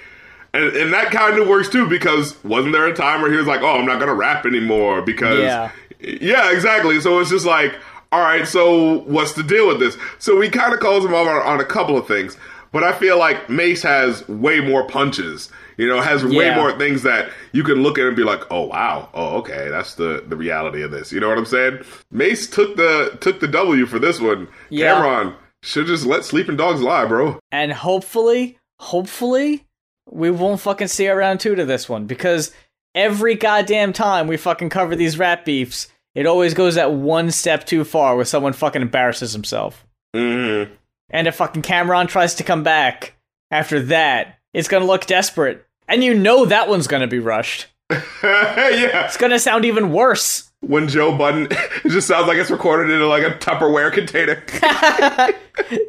And, 0.54 0.76
and 0.76 0.94
that 0.94 1.12
kind 1.12 1.38
of 1.38 1.48
works 1.48 1.70
too 1.70 1.88
because 1.88 2.42
wasn't 2.44 2.74
there 2.74 2.88
a 2.88 2.96
time 2.96 3.22
where 3.22 3.30
he 3.32 3.38
was 3.38 3.46
like, 3.46 3.62
"Oh, 3.62 3.78
I'm 3.78 3.86
not 3.86 4.00
gonna 4.00 4.16
rap 4.16 4.46
anymore," 4.46 5.02
because 5.02 5.40
Yeah. 5.40 5.72
yeah, 6.00 6.52
exactly. 6.52 7.00
So 7.02 7.20
it's 7.20 7.30
just 7.30 7.46
like, 7.46 7.76
all 8.12 8.22
right, 8.22 8.48
so 8.48 9.00
what's 9.00 9.34
the 9.34 9.44
deal 9.44 9.68
with 9.68 9.80
this? 9.80 9.98
So 10.18 10.40
he 10.40 10.50
kind 10.50 10.74
of 10.74 10.80
calls 10.80 11.04
him 11.04 11.14
out 11.14 11.28
on, 11.28 11.42
on 11.46 11.60
a 11.60 11.66
couple 11.66 11.98
of 11.98 12.08
things, 12.08 12.38
but 12.72 12.84
I 12.84 12.94
feel 12.94 13.20
like 13.20 13.50
Mase 13.50 13.84
has 13.84 14.28
way 14.30 14.62
more 14.62 14.88
punches. 14.88 15.52
You 15.78 15.88
know, 15.88 16.02
has 16.02 16.26
way 16.26 16.48
Yeah. 16.48 16.56
more 16.56 16.78
things 16.78 17.04
that 17.04 17.30
you 17.52 17.64
can 17.64 17.84
look 17.84 17.98
at 18.00 18.06
and 18.08 18.16
be 18.16 18.24
like, 18.24 18.42
oh 18.52 18.64
wow, 18.68 19.10
oh 19.14 19.38
okay, 19.38 19.70
that's 19.70 19.94
the 19.96 20.24
the 20.28 20.36
reality 20.36 20.82
of 20.82 20.92
this. 20.92 21.12
You 21.12 21.20
know 21.20 21.30
what 21.30 21.38
I'm 21.38 21.46
saying? 21.46 21.80
Mase 22.12 22.50
took 22.50 22.76
the 22.76 23.16
took 23.22 23.40
the 23.40 23.48
W 23.48 23.86
for 23.86 24.00
this 24.00 24.20
one. 24.20 24.48
Yeah. 24.70 24.96
Cam'ron 24.96 25.36
should 25.64 25.86
just 25.88 26.06
let 26.06 26.26
sleeping 26.26 26.56
dogs 26.58 26.82
lie, 26.82 27.06
bro. 27.06 27.40
And 27.52 27.72
hopefully, 27.72 28.58
hopefully, 28.80 29.66
we 30.10 30.32
won't 30.32 30.62
fucking 30.62 30.88
see 30.88 31.06
a 31.06 31.16
round 31.16 31.40
two 31.40 31.56
to 31.56 31.66
this 31.66 31.88
one 31.88 32.06
because 32.06 32.52
every 32.96 33.36
goddamn 33.36 33.94
time 33.94 34.28
we 34.28 34.38
fucking 34.38 34.70
cover 34.70 34.96
these 34.96 35.20
rap 35.20 35.46
beefs, 35.46 35.88
it 36.16 36.26
always 36.26 36.54
goes 36.56 36.76
that 36.76 36.94
one 36.94 37.30
step 37.30 37.66
too 37.66 37.84
far 37.84 38.16
where 38.16 38.26
someone 38.26 38.54
fucking 38.54 38.82
embarrasses 38.82 39.34
himself. 39.34 39.86
hmm 40.16 40.64
And 41.12 41.28
if 41.28 41.36
fucking 41.36 41.62
Cam'ron 41.62 42.08
tries 42.08 42.34
to 42.36 42.44
come 42.44 42.64
back 42.64 43.14
after 43.52 43.80
that, 43.82 44.40
it's 44.54 44.68
gonna 44.68 44.86
look 44.86 45.06
desperate. 45.06 45.66
And 45.88 46.04
you 46.04 46.14
know 46.14 46.46
that 46.46 46.68
one's 46.68 46.88
gonna 46.88 47.08
be 47.08 47.20
rushed. 47.20 47.68
yeah. 47.90 49.06
It's 49.06 49.18
gonna 49.18 49.40
sound 49.40 49.66
even 49.66 49.92
worse. 49.92 50.52
When 50.62 50.88
Joe 50.88 51.16
Budden, 51.18 51.48
it 51.52 51.90
just 51.90 52.08
sounds 52.08 52.28
like 52.28 52.38
it's 52.38 52.52
recorded 52.52 52.92
in 52.92 53.02
like 53.08 53.24
a 53.24 53.38
Tupperware 53.38 53.92
container. 53.92 54.44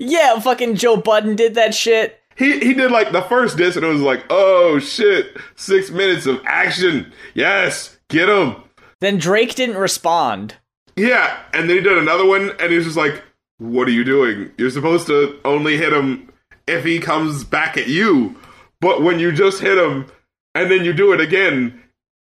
Yeah, 0.01 0.39
fucking 0.41 0.77
Joe 0.77 0.97
Budden 0.97 1.37
did 1.37 1.55
that 1.55 1.75
shit. 1.75 2.19
He 2.37 2.59
he 2.59 2.75
did 2.75 2.91
like 2.91 3.13
the 3.13 3.23
first 3.23 3.57
disc 3.57 3.77
and 3.77 3.85
it 3.85 3.89
was 3.89 4.01
like, 4.01 4.25
oh 4.31 4.79
shit, 4.79 5.37
six 5.57 5.91
minutes 5.91 6.27
of 6.27 6.41
action. 6.47 7.13
Yes, 7.35 7.99
get 8.09 8.29
him. 8.29 8.57
Then 9.01 9.19
Drake 9.19 9.55
didn't 9.55 9.77
respond. 9.77 10.57
Yeah, 10.97 11.39
and 11.53 11.69
then 11.69 11.77
he 11.77 11.83
did 11.83 11.97
another 11.99 12.27
one, 12.27 12.51
and 12.59 12.73
he's 12.73 12.85
just 12.85 12.97
like, 12.97 13.23
"What 13.59 13.87
are 13.87 13.93
you 13.93 14.03
doing? 14.03 14.51
You're 14.59 14.71
supposed 14.71 15.07
to 15.07 15.39
only 15.45 15.77
hit 15.77 15.93
him 15.93 16.33
if 16.67 16.85
he 16.85 16.99
comes 16.99 17.45
back 17.45 17.77
at 17.77 17.87
you, 17.87 18.35
but 18.81 19.03
when 19.03 19.19
you 19.19 19.33
just 19.33 19.61
hit 19.61 19.79
him 19.79 20.07
and 20.55 20.71
then 20.71 20.85
you 20.85 20.93
do 20.93 21.13
it 21.13 21.21
again." 21.21 21.83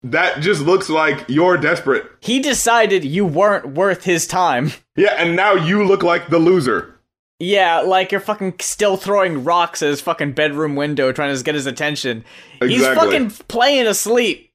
That 0.03 0.41
just 0.41 0.61
looks 0.61 0.89
like 0.89 1.25
you're 1.27 1.57
desperate. 1.57 2.05
He 2.21 2.39
decided 2.39 3.03
you 3.03 3.25
weren't 3.25 3.73
worth 3.73 4.03
his 4.03 4.27
time. 4.27 4.71
Yeah, 4.95 5.15
and 5.17 5.35
now 5.35 5.53
you 5.53 5.83
look 5.83 6.03
like 6.03 6.29
the 6.29 6.37
loser. 6.39 6.97
Yeah, 7.39 7.81
like 7.81 8.11
you're 8.11 8.21
fucking 8.21 8.55
still 8.59 8.97
throwing 8.97 9.43
rocks 9.43 9.83
at 9.83 9.89
his 9.89 10.01
fucking 10.01 10.33
bedroom 10.33 10.75
window 10.75 11.11
trying 11.11 11.35
to 11.35 11.43
get 11.43 11.55
his 11.55 11.67
attention. 11.67 12.25
He's 12.59 12.85
fucking 12.85 13.31
playing 13.47 13.85
asleep. 13.85 14.51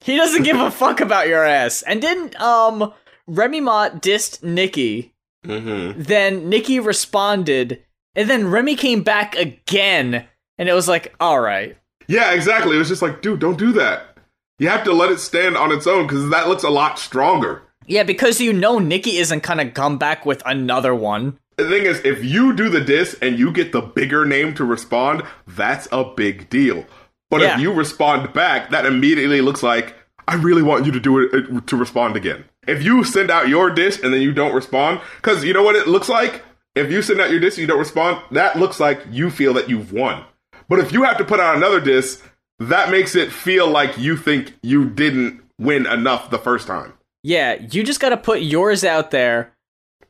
He 0.00 0.16
doesn't 0.16 0.44
give 0.44 0.58
a 0.58 0.70
fuck 0.70 1.00
about 1.00 1.28
your 1.28 1.44
ass. 1.44 1.82
And 1.82 2.00
didn't 2.00 2.40
um 2.40 2.92
Remy 3.26 3.60
Ma 3.60 3.88
dissed 3.90 4.42
Nicki. 4.42 5.12
Mm-hmm. 5.44 6.02
Then 6.02 6.48
Nicki 6.48 6.78
responded, 6.78 7.82
and 8.14 8.28
then 8.28 8.50
Remy 8.50 8.76
came 8.76 9.02
back 9.02 9.34
again, 9.36 10.26
and 10.60 10.68
it 10.68 10.74
was 10.74 10.86
like, 10.86 11.12
all 11.18 11.40
right. 11.40 11.76
Yeah, 12.06 12.32
exactly. 12.32 12.76
It 12.76 12.78
was 12.78 12.88
just 12.88 13.02
like, 13.02 13.22
dude, 13.22 13.40
don't 13.40 13.58
do 13.58 13.72
that. 13.72 14.18
You 14.58 14.68
have 14.68 14.84
to 14.84 14.92
let 14.92 15.10
it 15.10 15.18
stand 15.18 15.56
on 15.56 15.72
its 15.72 15.86
own 15.86 16.06
because 16.06 16.28
that 16.30 16.46
looks 16.48 16.62
a 16.64 16.68
lot 16.70 16.98
stronger. 16.98 17.62
Yeah, 17.86 18.02
because 18.02 18.40
you 18.42 18.52
know 18.52 18.78
Nicki 18.78 19.16
isn't 19.16 19.42
gonna 19.42 19.70
come 19.70 19.96
back 19.96 20.26
with 20.26 20.42
another 20.44 20.94
one. 20.94 21.38
The 21.56 21.68
thing 21.68 21.84
is, 21.84 22.00
if 22.04 22.22
you 22.22 22.52
do 22.54 22.68
the 22.68 22.80
diss 22.80 23.16
and 23.22 23.38
you 23.38 23.50
get 23.52 23.72
the 23.72 23.80
bigger 23.80 24.26
name 24.26 24.54
to 24.54 24.64
respond, 24.64 25.22
that's 25.46 25.88
a 25.90 26.04
big 26.04 26.50
deal. 26.50 26.84
But 27.30 27.40
Yeah. 27.40 27.54
if 27.54 27.60
you 27.60 27.72
respond 27.72 28.32
back, 28.34 28.70
that 28.70 28.84
immediately 28.84 29.40
looks 29.40 29.62
like 29.62 29.94
I 30.28 30.34
really 30.34 30.62
want 30.62 30.84
you 30.84 30.92
to 30.92 31.00
do 31.00 31.18
it 31.20 31.34
uh, 31.34 31.60
to 31.66 31.76
respond 31.76 32.16
again. 32.16 32.44
If 32.66 32.84
you 32.84 33.02
send 33.02 33.30
out 33.30 33.48
your 33.48 33.70
diss 33.70 33.98
and 34.00 34.12
then 34.12 34.20
you 34.20 34.32
don't 34.32 34.54
respond, 34.54 35.00
because 35.16 35.42
you 35.42 35.52
know 35.54 35.62
what 35.62 35.74
it 35.74 35.88
looks 35.88 36.08
like. 36.08 36.42
If 36.76 36.90
you 36.92 37.02
send 37.02 37.20
out 37.20 37.30
your 37.30 37.40
diss 37.40 37.54
and 37.56 37.62
you 37.62 37.66
don't 37.66 37.78
respond, 37.78 38.18
that 38.30 38.56
looks 38.56 38.78
like 38.78 39.00
you 39.10 39.30
feel 39.30 39.54
that 39.54 39.68
you've 39.68 39.92
won. 39.92 40.24
But 40.70 40.78
if 40.78 40.92
you 40.92 41.02
have 41.02 41.18
to 41.18 41.24
put 41.24 41.40
out 41.40 41.56
another 41.56 41.80
disc, 41.80 42.24
that 42.60 42.90
makes 42.90 43.16
it 43.16 43.32
feel 43.32 43.66
like 43.68 43.98
you 43.98 44.16
think 44.16 44.54
you 44.62 44.88
didn't 44.88 45.42
win 45.58 45.84
enough 45.84 46.30
the 46.30 46.38
first 46.38 46.68
time. 46.68 46.94
Yeah, 47.24 47.54
you 47.54 47.82
just 47.82 48.00
gotta 48.00 48.16
put 48.16 48.40
yours 48.40 48.84
out 48.84 49.10
there. 49.10 49.52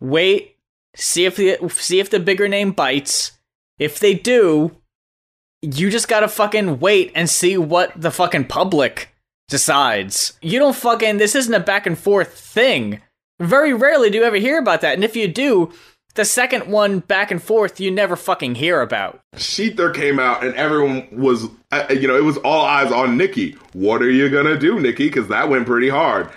Wait, 0.01 0.59
see 0.95 1.25
if 1.25 1.37
the 1.37 1.57
see 1.71 1.99
if 1.99 2.11
the 2.11 2.21
bigger 2.21 2.47
name 2.47 2.73
bites. 2.73 3.33
If 3.79 3.99
they 3.99 4.13
do, 4.13 4.77
you 5.63 5.91
just 5.91 6.09
gotta 6.09 6.29
fucking 6.29 6.79
wait 6.79 7.11
and 7.15 7.29
see 7.29 7.57
what 7.57 7.99
the 8.01 8.11
fucking 8.11 8.45
public 8.45 9.09
decides. 9.49 10.35
You 10.43 10.59
don't 10.59 10.77
fucking 10.77 11.17
this 11.17 11.35
isn't 11.35 11.55
a 11.55 11.61
back 11.61 11.87
and 11.87 11.99
forth 11.99 12.39
thing. 12.39 13.01
Very 13.41 13.73
rarely 13.73 14.11
do 14.11 14.19
you 14.19 14.25
ever 14.25 14.37
hear 14.37 14.59
about 14.59 14.83
that, 14.83 14.95
and 14.95 15.05
if 15.05 15.17
you 15.17 15.27
do, 15.27 15.73
the 16.15 16.25
second 16.25 16.67
one 16.67 17.01
back 17.01 17.31
and 17.31 17.43
forth 17.43 17.81
you 17.81 17.91
never 17.91 18.17
fucking 18.17 18.57
hear 18.57 18.81
about. 18.81 19.21
Shether 19.37 19.95
came 19.95 20.19
out 20.19 20.45
and 20.45 20.55
everyone 20.55 21.09
was, 21.13 21.47
uh, 21.71 21.87
you 21.91 22.09
know, 22.09 22.17
it 22.17 22.25
was 22.25 22.37
all 22.39 22.65
eyes 22.65 22.93
on 22.93 23.17
Nicki. 23.17 23.53
What 23.73 24.03
are 24.03 24.11
you 24.11 24.29
gonna 24.29 24.59
do, 24.59 24.81
Nicki? 24.81 25.07
Because 25.07 25.29
that 25.29 25.49
went 25.49 25.67
pretty 25.67 25.89
hard. 25.89 26.29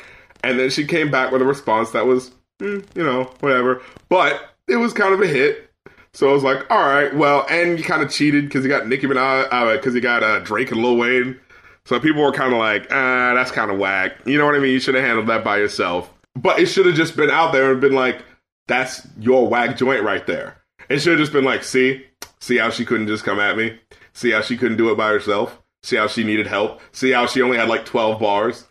And 0.43 0.59
then 0.59 0.69
she 0.69 0.85
came 0.85 1.09
back 1.09 1.31
with 1.31 1.41
a 1.41 1.45
response 1.45 1.91
that 1.91 2.05
was, 2.05 2.31
mm, 2.59 2.85
you 2.95 3.03
know, 3.03 3.23
whatever. 3.39 3.81
But 4.09 4.49
it 4.67 4.77
was 4.77 4.93
kind 4.93 5.13
of 5.13 5.21
a 5.21 5.27
hit. 5.27 5.69
So 6.13 6.29
I 6.29 6.33
was 6.33 6.43
like, 6.43 6.69
all 6.69 6.85
right, 6.85 7.13
well, 7.15 7.45
and 7.49 7.77
you 7.79 7.83
kind 7.83 8.03
of 8.03 8.11
cheated 8.11 8.45
because 8.45 8.63
you 8.63 8.69
got 8.69 8.87
Nicki 8.87 9.07
Minaj, 9.07 9.73
because 9.73 9.95
you 9.95 10.01
got 10.01 10.21
uh, 10.21 10.39
Drake 10.39 10.71
and 10.71 10.81
Lil 10.81 10.95
Wayne. 10.97 11.39
So 11.85 11.99
people 11.99 12.21
were 12.21 12.31
kind 12.31 12.53
of 12.53 12.59
like, 12.59 12.83
ah, 12.91 13.33
that's 13.33 13.51
kind 13.51 13.71
of 13.71 13.79
whack. 13.79 14.13
You 14.25 14.37
know 14.37 14.45
what 14.45 14.55
I 14.55 14.59
mean? 14.59 14.71
You 14.71 14.79
should 14.79 14.95
have 14.95 15.03
handled 15.03 15.27
that 15.27 15.43
by 15.43 15.57
yourself. 15.57 16.13
But 16.35 16.59
it 16.59 16.67
should 16.67 16.85
have 16.85 16.95
just 16.95 17.15
been 17.15 17.31
out 17.31 17.51
there 17.51 17.71
and 17.71 17.81
been 17.81 17.93
like, 17.93 18.23
that's 18.67 19.07
your 19.19 19.47
whack 19.47 19.77
joint 19.77 20.03
right 20.03 20.25
there. 20.25 20.61
It 20.89 20.99
should 20.99 21.13
have 21.13 21.19
just 21.19 21.33
been 21.33 21.43
like, 21.43 21.63
see, 21.63 22.05
see 22.39 22.57
how 22.57 22.69
she 22.69 22.85
couldn't 22.85 23.07
just 23.07 23.23
come 23.23 23.39
at 23.39 23.57
me? 23.57 23.79
See 24.13 24.31
how 24.31 24.41
she 24.41 24.57
couldn't 24.57 24.77
do 24.77 24.91
it 24.91 24.97
by 24.97 25.09
herself? 25.09 25.61
See 25.81 25.95
how 25.95 26.07
she 26.07 26.23
needed 26.23 26.47
help? 26.47 26.81
See 26.91 27.11
how 27.11 27.25
she 27.25 27.41
only 27.41 27.57
had 27.57 27.69
like 27.69 27.85
12 27.85 28.19
bars? 28.19 28.65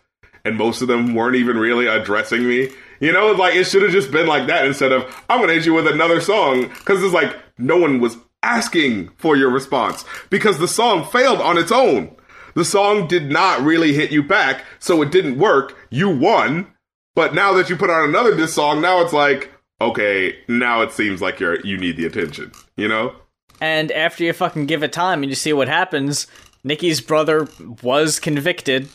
And 0.45 0.57
most 0.57 0.81
of 0.81 0.87
them 0.87 1.15
weren't 1.15 1.35
even 1.35 1.57
really 1.57 1.87
addressing 1.87 2.47
me. 2.47 2.69
You 2.99 3.11
know, 3.11 3.31
like 3.31 3.55
it 3.55 3.65
should 3.65 3.81
have 3.83 3.91
just 3.91 4.11
been 4.11 4.27
like 4.27 4.47
that 4.47 4.65
instead 4.65 4.91
of, 4.91 5.03
I'm 5.29 5.39
gonna 5.39 5.53
hit 5.53 5.65
you 5.65 5.73
with 5.73 5.87
another 5.87 6.21
song. 6.21 6.69
Cause 6.85 7.03
it's 7.03 7.13
like, 7.13 7.35
no 7.57 7.77
one 7.77 7.99
was 7.99 8.17
asking 8.41 9.09
for 9.17 9.35
your 9.35 9.49
response 9.49 10.05
because 10.29 10.59
the 10.59 10.67
song 10.67 11.05
failed 11.05 11.39
on 11.39 11.57
its 11.57 11.71
own. 11.71 12.15
The 12.55 12.65
song 12.65 13.07
did 13.07 13.31
not 13.31 13.61
really 13.61 13.93
hit 13.93 14.11
you 14.11 14.21
back, 14.21 14.63
so 14.79 15.01
it 15.01 15.11
didn't 15.11 15.39
work. 15.39 15.75
You 15.89 16.09
won. 16.09 16.67
But 17.15 17.33
now 17.33 17.53
that 17.53 17.69
you 17.69 17.75
put 17.75 17.89
on 17.89 18.09
another 18.09 18.35
diss 18.35 18.53
song, 18.53 18.81
now 18.81 19.01
it's 19.01 19.13
like, 19.13 19.51
okay, 19.81 20.37
now 20.47 20.81
it 20.81 20.91
seems 20.91 21.21
like 21.21 21.39
you're 21.39 21.59
you 21.61 21.77
need 21.77 21.97
the 21.97 22.05
attention, 22.05 22.51
you 22.77 22.87
know? 22.87 23.15
And 23.61 23.91
after 23.91 24.23
you 24.23 24.33
fucking 24.33 24.65
give 24.65 24.83
it 24.83 24.91
time 24.91 25.23
and 25.23 25.29
you 25.29 25.35
see 25.35 25.53
what 25.53 25.67
happens, 25.67 26.27
Nicki's 26.63 27.01
brother 27.01 27.47
was 27.81 28.19
convicted. 28.19 28.89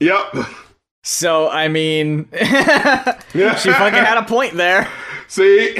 Yep. 0.00 0.36
So 1.04 1.48
I 1.48 1.68
mean, 1.68 2.28
she 2.32 2.40
fucking 2.42 4.04
had 4.04 4.18
a 4.18 4.24
point 4.24 4.56
there. 4.56 4.88
See? 5.28 5.76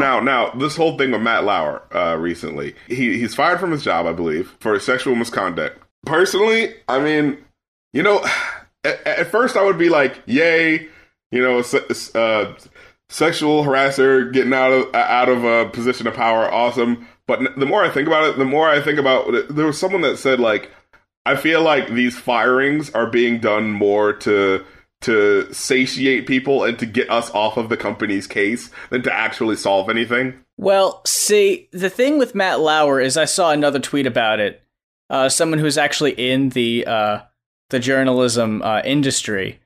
now, 0.00 0.20
now, 0.20 0.50
this 0.50 0.76
whole 0.76 0.96
thing 0.98 1.12
with 1.12 1.22
Matt 1.22 1.44
Lauer 1.44 1.82
uh, 1.94 2.16
recently, 2.16 2.74
he 2.88 3.18
he's 3.18 3.34
fired 3.34 3.60
from 3.60 3.70
his 3.70 3.82
job, 3.82 4.06
I 4.06 4.12
believe, 4.12 4.54
for 4.60 4.78
sexual 4.78 5.14
misconduct. 5.14 5.82
Personally, 6.06 6.74
I 6.88 7.00
mean, 7.00 7.38
you 7.92 8.02
know, 8.02 8.24
at, 8.84 9.06
at 9.06 9.30
first 9.30 9.56
I 9.56 9.64
would 9.64 9.78
be 9.78 9.88
like, 9.88 10.22
"Yay!" 10.26 10.88
You 11.30 11.42
know, 11.42 11.58
uh, 12.14 12.54
sexual 13.08 13.64
harasser 13.64 14.32
getting 14.32 14.54
out 14.54 14.72
of 14.72 14.94
out 14.94 15.28
of 15.28 15.44
a 15.44 15.68
position 15.70 16.06
of 16.06 16.14
power, 16.14 16.50
awesome. 16.52 17.06
But 17.26 17.56
the 17.56 17.66
more 17.66 17.84
I 17.84 17.90
think 17.90 18.08
about 18.08 18.24
it, 18.24 18.38
the 18.38 18.44
more 18.44 18.68
I 18.68 18.80
think 18.80 18.98
about 18.98 19.32
it. 19.34 19.54
There 19.54 19.66
was 19.66 19.78
someone 19.78 20.02
that 20.02 20.16
said 20.16 20.40
like, 20.40 20.70
I 21.26 21.36
feel 21.36 21.62
like 21.62 21.88
these 21.88 22.18
firings 22.18 22.90
are 22.90 23.06
being 23.06 23.38
done 23.38 23.70
more 23.70 24.12
to 24.14 24.64
to 25.02 25.52
satiate 25.52 26.26
people 26.26 26.62
and 26.64 26.78
to 26.78 26.86
get 26.86 27.10
us 27.10 27.30
off 27.30 27.56
of 27.56 27.68
the 27.68 27.76
company's 27.76 28.26
case 28.26 28.70
than 28.90 29.02
to 29.02 29.12
actually 29.12 29.56
solve 29.56 29.88
anything. 29.88 30.34
Well, 30.58 31.00
see, 31.06 31.68
the 31.72 31.88
thing 31.88 32.18
with 32.18 32.34
Matt 32.34 32.60
Lauer 32.60 33.00
is 33.00 33.16
I 33.16 33.24
saw 33.24 33.50
another 33.50 33.78
tweet 33.78 34.06
about 34.06 34.40
it. 34.40 34.62
Uh, 35.08 35.28
someone 35.28 35.58
who's 35.58 35.78
actually 35.78 36.12
in 36.12 36.50
the 36.50 36.86
uh, 36.86 37.20
the 37.70 37.78
journalism 37.78 38.62
uh, 38.62 38.82
industry. 38.84 39.60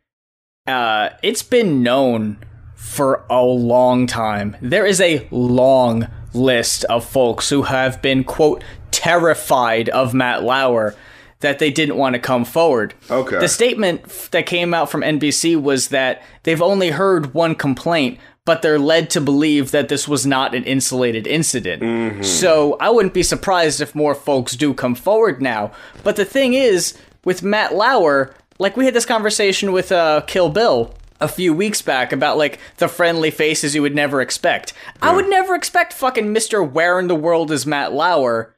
Uh, 0.67 1.11
it's 1.23 1.43
been 1.43 1.83
known 1.83 2.39
for 2.75 3.25
a 3.29 3.43
long 3.43 4.07
time. 4.07 4.57
There 4.63 4.87
is 4.87 5.01
a 5.01 5.27
long 5.31 6.09
list 6.33 6.85
of 6.85 7.05
folks 7.05 7.49
who 7.51 7.63
have 7.63 8.01
been 8.01 8.25
quote 8.25 8.63
terrified 8.91 9.89
of 9.89 10.15
Matt 10.15 10.43
Lauer 10.43 10.95
that 11.41 11.59
they 11.59 11.71
didn't 11.71 11.97
want 11.97 12.15
to 12.15 12.19
come 12.19 12.45
forward. 12.45 12.95
Okay. 13.11 13.39
The 13.39 13.49
statement 13.49 14.29
that 14.31 14.47
came 14.47 14.73
out 14.73 14.91
from 14.91 15.03
NBC 15.03 15.61
was 15.61 15.89
that 15.89 16.23
they've 16.45 16.63
only 16.63 16.91
heard 16.91 17.35
one 17.35 17.55
complaint, 17.55 18.19
but 18.47 18.63
they're 18.63 18.79
led 18.79 19.11
to 19.11 19.21
believe 19.21 19.71
that 19.73 19.89
this 19.89 20.09
was 20.09 20.27
not 20.27 20.55
an 20.55 20.65
insulated 20.65 21.27
incident. 21.27 22.25
So 22.25 22.77
I 22.81 22.89
wouldn't 22.91 23.15
be 23.15 23.23
surprised 23.23 23.81
if 23.81 23.95
more 23.95 24.15
folks 24.15 24.57
do 24.57 24.73
come 24.73 24.95
forward 24.95 25.43
now. 25.43 25.73
But 26.03 26.17
the 26.17 26.25
thing 26.25 26.55
is, 26.55 26.97
with 27.25 27.43
Matt 27.43 27.75
Lauer, 27.75 28.35
like 28.59 28.77
we 28.77 28.85
had 28.85 28.95
this 28.95 29.07
conversation 29.07 29.73
with 29.73 29.93
uh, 29.93 30.23
Kill 30.27 30.49
Bill 30.49 30.95
a 31.21 31.29
few 31.29 31.55
weeks 31.55 31.81
back 31.81 32.13
about 32.13 32.37
like 32.37 32.59
the 32.79 32.89
friendly 32.89 33.31
faces 33.31 33.75
you 33.75 33.83
would 33.83 33.95
never 33.95 34.21
expect. 34.21 34.73
I 35.01 35.15
would 35.15 35.29
never 35.29 35.55
expect 35.55 35.93
fucking 35.93 36.35
Mr. 36.35 36.69
Where 36.69 36.99
in 36.99 37.09
the 37.09 37.15
World 37.15 37.51
is 37.51 37.67
Matt 37.67 37.93
Lauer 37.93 38.55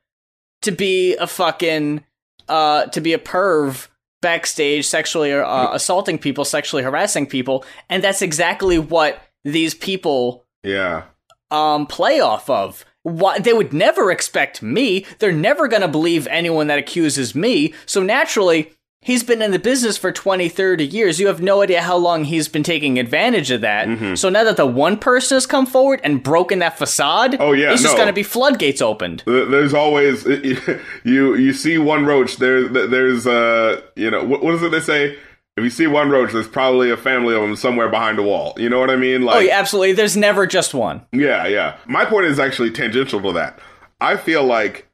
to 0.62 0.72
be 0.72 1.14
a 1.16 1.26
fucking 1.26 2.04
uh 2.48 2.86
to 2.86 3.00
be 3.00 3.12
a 3.12 3.18
perv 3.18 3.88
backstage 4.22 4.86
sexually 4.86 5.32
uh, 5.32 5.72
assaulting 5.72 6.18
people 6.18 6.44
sexually 6.44 6.82
harassing 6.82 7.26
people 7.26 7.64
and 7.88 8.02
that's 8.02 8.22
exactly 8.22 8.78
what 8.78 9.20
these 9.44 9.74
people 9.74 10.44
yeah. 10.64 11.04
um 11.50 11.86
play 11.86 12.20
off 12.20 12.48
of 12.48 12.84
why 13.06 13.38
they 13.38 13.52
would 13.52 13.72
never 13.72 14.10
expect 14.10 14.62
me. 14.62 15.06
They're 15.20 15.30
never 15.30 15.68
going 15.68 15.82
to 15.82 15.88
believe 15.88 16.26
anyone 16.26 16.66
that 16.66 16.78
accuses 16.78 17.36
me. 17.36 17.72
So 17.86 18.02
naturally 18.02 18.72
he's 19.00 19.22
been 19.22 19.40
in 19.40 19.52
the 19.52 19.60
business 19.60 19.96
for 19.96 20.10
20 20.10 20.48
30 20.48 20.84
years. 20.84 21.20
You 21.20 21.28
have 21.28 21.40
no 21.40 21.62
idea 21.62 21.82
how 21.82 21.96
long 21.96 22.24
he's 22.24 22.48
been 22.48 22.64
taking 22.64 22.98
advantage 22.98 23.52
of 23.52 23.60
that. 23.60 23.86
Mm-hmm. 23.86 24.16
so 24.16 24.28
now 24.28 24.42
that 24.42 24.56
the 24.56 24.66
one 24.66 24.98
person 24.98 25.36
has 25.36 25.46
come 25.46 25.66
forward 25.66 26.00
and 26.02 26.20
broken 26.20 26.58
that 26.58 26.76
facade 26.76 27.36
Oh, 27.38 27.52
yeah, 27.52 27.72
it's 27.72 27.82
just 27.82 27.96
going 27.96 28.08
to 28.08 28.12
be 28.12 28.24
floodgates 28.24 28.82
opened. 28.82 29.22
There's 29.24 29.72
always 29.72 30.24
you 31.04 31.36
you 31.36 31.52
see 31.52 31.78
one 31.78 32.04
roach 32.06 32.38
there 32.38 32.66
there's 32.66 33.24
uh 33.24 33.82
you 33.94 34.10
know 34.10 34.24
what, 34.24 34.42
what 34.42 34.54
is 34.54 34.62
it 34.64 34.72
they 34.72 34.80
say 34.80 35.16
if 35.56 35.64
you 35.64 35.70
see 35.70 35.86
one 35.86 36.10
roach 36.10 36.32
there's 36.32 36.48
probably 36.48 36.90
a 36.90 36.96
family 36.96 37.34
of 37.34 37.42
them 37.42 37.56
somewhere 37.56 37.88
behind 37.88 38.18
a 38.18 38.22
wall 38.22 38.54
you 38.58 38.68
know 38.68 38.78
what 38.78 38.90
I 38.90 38.96
mean 38.96 39.22
like 39.22 39.36
oh 39.36 39.40
yeah 39.40 39.58
absolutely 39.58 39.92
there's 39.92 40.16
never 40.16 40.46
just 40.46 40.74
one 40.74 41.04
Yeah, 41.12 41.46
yeah. 41.46 41.76
My 41.86 42.04
point 42.04 42.26
is 42.26 42.38
actually 42.38 42.70
tangential 42.70 43.20
to 43.22 43.32
that. 43.32 43.58
I 44.00 44.16
feel 44.16 44.44
like 44.44 44.88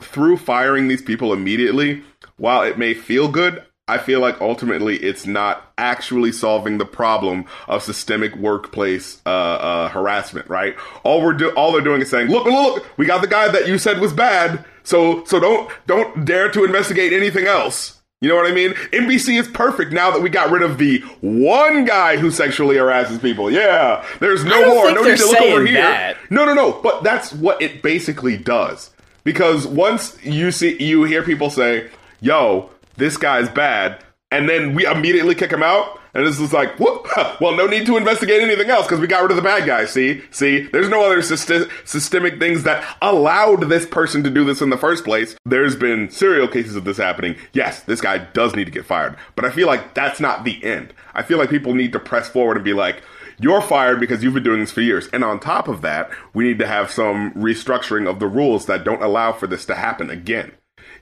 through 0.00 0.36
firing 0.38 0.88
these 0.88 1.02
people 1.02 1.32
immediately, 1.32 2.02
while 2.36 2.62
it 2.62 2.78
may 2.78 2.94
feel 2.94 3.28
good, 3.28 3.62
I 3.86 3.98
feel 3.98 4.20
like 4.20 4.40
ultimately 4.40 4.96
it's 4.96 5.26
not 5.26 5.72
actually 5.78 6.32
solving 6.32 6.78
the 6.78 6.86
problem 6.86 7.44
of 7.68 7.82
systemic 7.82 8.34
workplace 8.36 9.20
uh, 9.26 9.28
uh, 9.28 9.88
harassment, 9.90 10.48
right? 10.48 10.74
All 11.04 11.22
we're 11.22 11.34
do- 11.34 11.50
all 11.50 11.70
they're 11.72 11.82
doing 11.82 12.00
is 12.00 12.10
saying, 12.10 12.28
"Look, 12.28 12.46
look, 12.46 12.76
look, 12.76 12.98
we 12.98 13.06
got 13.06 13.20
the 13.20 13.28
guy 13.28 13.48
that 13.48 13.68
you 13.68 13.78
said 13.78 14.00
was 14.00 14.12
bad, 14.12 14.64
so 14.82 15.24
so 15.24 15.38
don't 15.38 15.70
don't 15.86 16.24
dare 16.24 16.50
to 16.50 16.64
investigate 16.64 17.12
anything 17.12 17.46
else." 17.46 17.93
You 18.24 18.30
know 18.30 18.36
what 18.36 18.50
I 18.50 18.54
mean? 18.54 18.72
NBC 18.72 19.38
is 19.38 19.46
perfect 19.48 19.92
now 19.92 20.10
that 20.10 20.22
we 20.22 20.30
got 20.30 20.50
rid 20.50 20.62
of 20.62 20.78
the 20.78 21.00
one 21.20 21.84
guy 21.84 22.16
who 22.16 22.30
sexually 22.30 22.76
harasses 22.76 23.18
people. 23.18 23.50
Yeah, 23.50 24.02
there's 24.18 24.46
no 24.46 24.66
more. 24.66 24.90
No 24.92 25.02
need 25.02 25.18
to 25.18 25.26
look 25.26 25.42
over 25.42 25.66
here. 25.66 25.82
That. 25.82 26.16
No, 26.30 26.46
no, 26.46 26.54
no. 26.54 26.72
But 26.72 27.02
that's 27.02 27.34
what 27.34 27.60
it 27.60 27.82
basically 27.82 28.38
does. 28.38 28.92
Because 29.24 29.66
once 29.66 30.16
you 30.24 30.50
see, 30.52 30.82
you 30.82 31.04
hear 31.04 31.22
people 31.22 31.50
say, 31.50 31.90
"Yo, 32.22 32.70
this 32.96 33.18
guy's 33.18 33.50
bad," 33.50 34.02
and 34.30 34.48
then 34.48 34.74
we 34.74 34.86
immediately 34.86 35.34
kick 35.34 35.50
him 35.52 35.62
out. 35.62 36.00
And 36.14 36.26
this 36.26 36.38
is 36.38 36.52
like, 36.52 36.78
whoop, 36.78 37.06
well, 37.40 37.56
no 37.56 37.66
need 37.66 37.86
to 37.86 37.96
investigate 37.96 38.40
anything 38.40 38.70
else 38.70 38.86
because 38.86 39.00
we 39.00 39.06
got 39.06 39.22
rid 39.22 39.32
of 39.32 39.36
the 39.36 39.42
bad 39.42 39.66
guy. 39.66 39.84
See, 39.84 40.22
see, 40.30 40.62
there's 40.62 40.88
no 40.88 41.04
other 41.04 41.18
syst- 41.18 41.70
systemic 41.84 42.38
things 42.38 42.62
that 42.62 42.84
allowed 43.02 43.68
this 43.68 43.86
person 43.86 44.22
to 44.22 44.30
do 44.30 44.44
this 44.44 44.62
in 44.62 44.70
the 44.70 44.76
first 44.76 45.04
place. 45.04 45.36
There's 45.44 45.76
been 45.76 46.10
serial 46.10 46.48
cases 46.48 46.76
of 46.76 46.84
this 46.84 46.98
happening. 46.98 47.36
Yes, 47.52 47.80
this 47.80 48.00
guy 48.00 48.18
does 48.18 48.54
need 48.54 48.66
to 48.66 48.70
get 48.70 48.86
fired, 48.86 49.16
but 49.34 49.44
I 49.44 49.50
feel 49.50 49.66
like 49.66 49.94
that's 49.94 50.20
not 50.20 50.44
the 50.44 50.62
end. 50.64 50.94
I 51.14 51.22
feel 51.22 51.38
like 51.38 51.50
people 51.50 51.74
need 51.74 51.92
to 51.92 52.00
press 52.00 52.28
forward 52.28 52.56
and 52.56 52.64
be 52.64 52.72
like, 52.72 53.02
you're 53.40 53.62
fired 53.62 53.98
because 53.98 54.22
you've 54.22 54.34
been 54.34 54.44
doing 54.44 54.60
this 54.60 54.70
for 54.70 54.80
years. 54.80 55.08
And 55.12 55.24
on 55.24 55.40
top 55.40 55.66
of 55.66 55.82
that, 55.82 56.10
we 56.32 56.44
need 56.44 56.58
to 56.60 56.66
have 56.66 56.90
some 56.90 57.32
restructuring 57.32 58.08
of 58.08 58.20
the 58.20 58.28
rules 58.28 58.66
that 58.66 58.84
don't 58.84 59.02
allow 59.02 59.32
for 59.32 59.46
this 59.46 59.64
to 59.66 59.74
happen 59.74 60.10
again. 60.10 60.52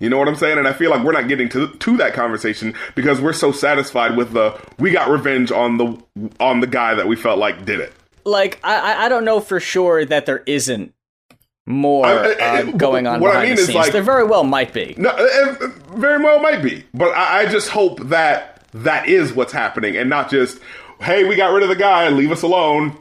You 0.03 0.11
know 0.11 0.19
what 0.19 0.27
I'm 0.27 0.35
saying? 0.35 0.59
And 0.59 0.67
I 0.67 0.73
feel 0.73 0.91
like 0.91 1.05
we're 1.05 1.13
not 1.13 1.29
getting 1.29 1.49
to 1.51 1.69
to 1.69 1.97
that 1.99 2.13
conversation 2.13 2.75
because 2.97 3.21
we're 3.21 3.33
so 3.33 3.53
satisfied 3.53 4.17
with 4.17 4.33
the 4.33 4.61
we 4.81 4.91
got 4.91 5.09
revenge 5.09 5.53
on 5.53 5.77
the 5.79 5.97
on 6.41 6.59
the 6.59 6.67
guy 6.67 6.95
that 6.95 7.07
we 7.07 7.15
felt 7.15 7.39
like 7.39 7.65
did 7.65 7.79
it. 7.79 7.93
Like 8.25 8.59
I 8.65 9.07
I 9.07 9.09
don't 9.09 9.25
know 9.25 9.39
for 9.39 9.61
sure 9.61 10.05
that 10.05 10.27
there 10.27 10.43
isn't 10.45 10.93
more 11.67 12.05
I, 12.05 12.33
I, 12.33 12.63
uh, 12.63 12.65
going 12.73 13.07
on. 13.07 13.21
What 13.21 13.37
I 13.37 13.45
mean 13.45 13.55
the 13.55 13.63
is 13.63 13.75
like 13.77 13.93
there 13.93 14.03
very 14.03 14.25
well 14.25 14.43
might 14.43 14.73
be. 14.73 14.97
No, 14.99 15.15
very 15.95 16.21
well 16.21 16.41
might 16.41 16.65
be. 16.65 16.85
But 16.93 17.17
I, 17.17 17.43
I 17.43 17.47
just 17.47 17.69
hope 17.69 18.01
that 18.09 18.65
that 18.73 19.09
is 19.09 19.33
what's 19.33 19.53
happening 19.53 19.97
and 19.97 20.11
not 20.11 20.31
just 20.31 20.59
hey 21.01 21.23
we 21.29 21.37
got 21.37 21.53
rid 21.53 21.63
of 21.63 21.69
the 21.69 21.77
guy 21.77 22.09
leave 22.09 22.33
us 22.33 22.43
alone. 22.43 22.99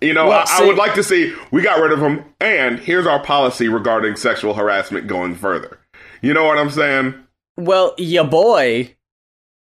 You 0.00 0.14
know, 0.14 0.28
well, 0.28 0.44
I, 0.48 0.62
I, 0.62 0.66
would 0.66 0.76
like 0.76 0.94
to 0.94 1.02
see 1.02 1.34
we 1.50 1.60
got 1.60 1.78
rid 1.78 1.92
of 1.92 1.98
him, 1.98 2.24
and 2.40 2.78
here's 2.78 3.06
our 3.06 3.18
policy 3.22 3.68
regarding 3.68 4.16
sexual 4.16 4.54
harassment 4.54 5.08
going 5.08 5.34
further. 5.34 5.78
You 6.20 6.34
know 6.34 6.44
what 6.44 6.58
I'm 6.58 6.70
saying? 6.70 7.14
Well, 7.56 7.94
your 7.98 8.24
boy 8.24 8.96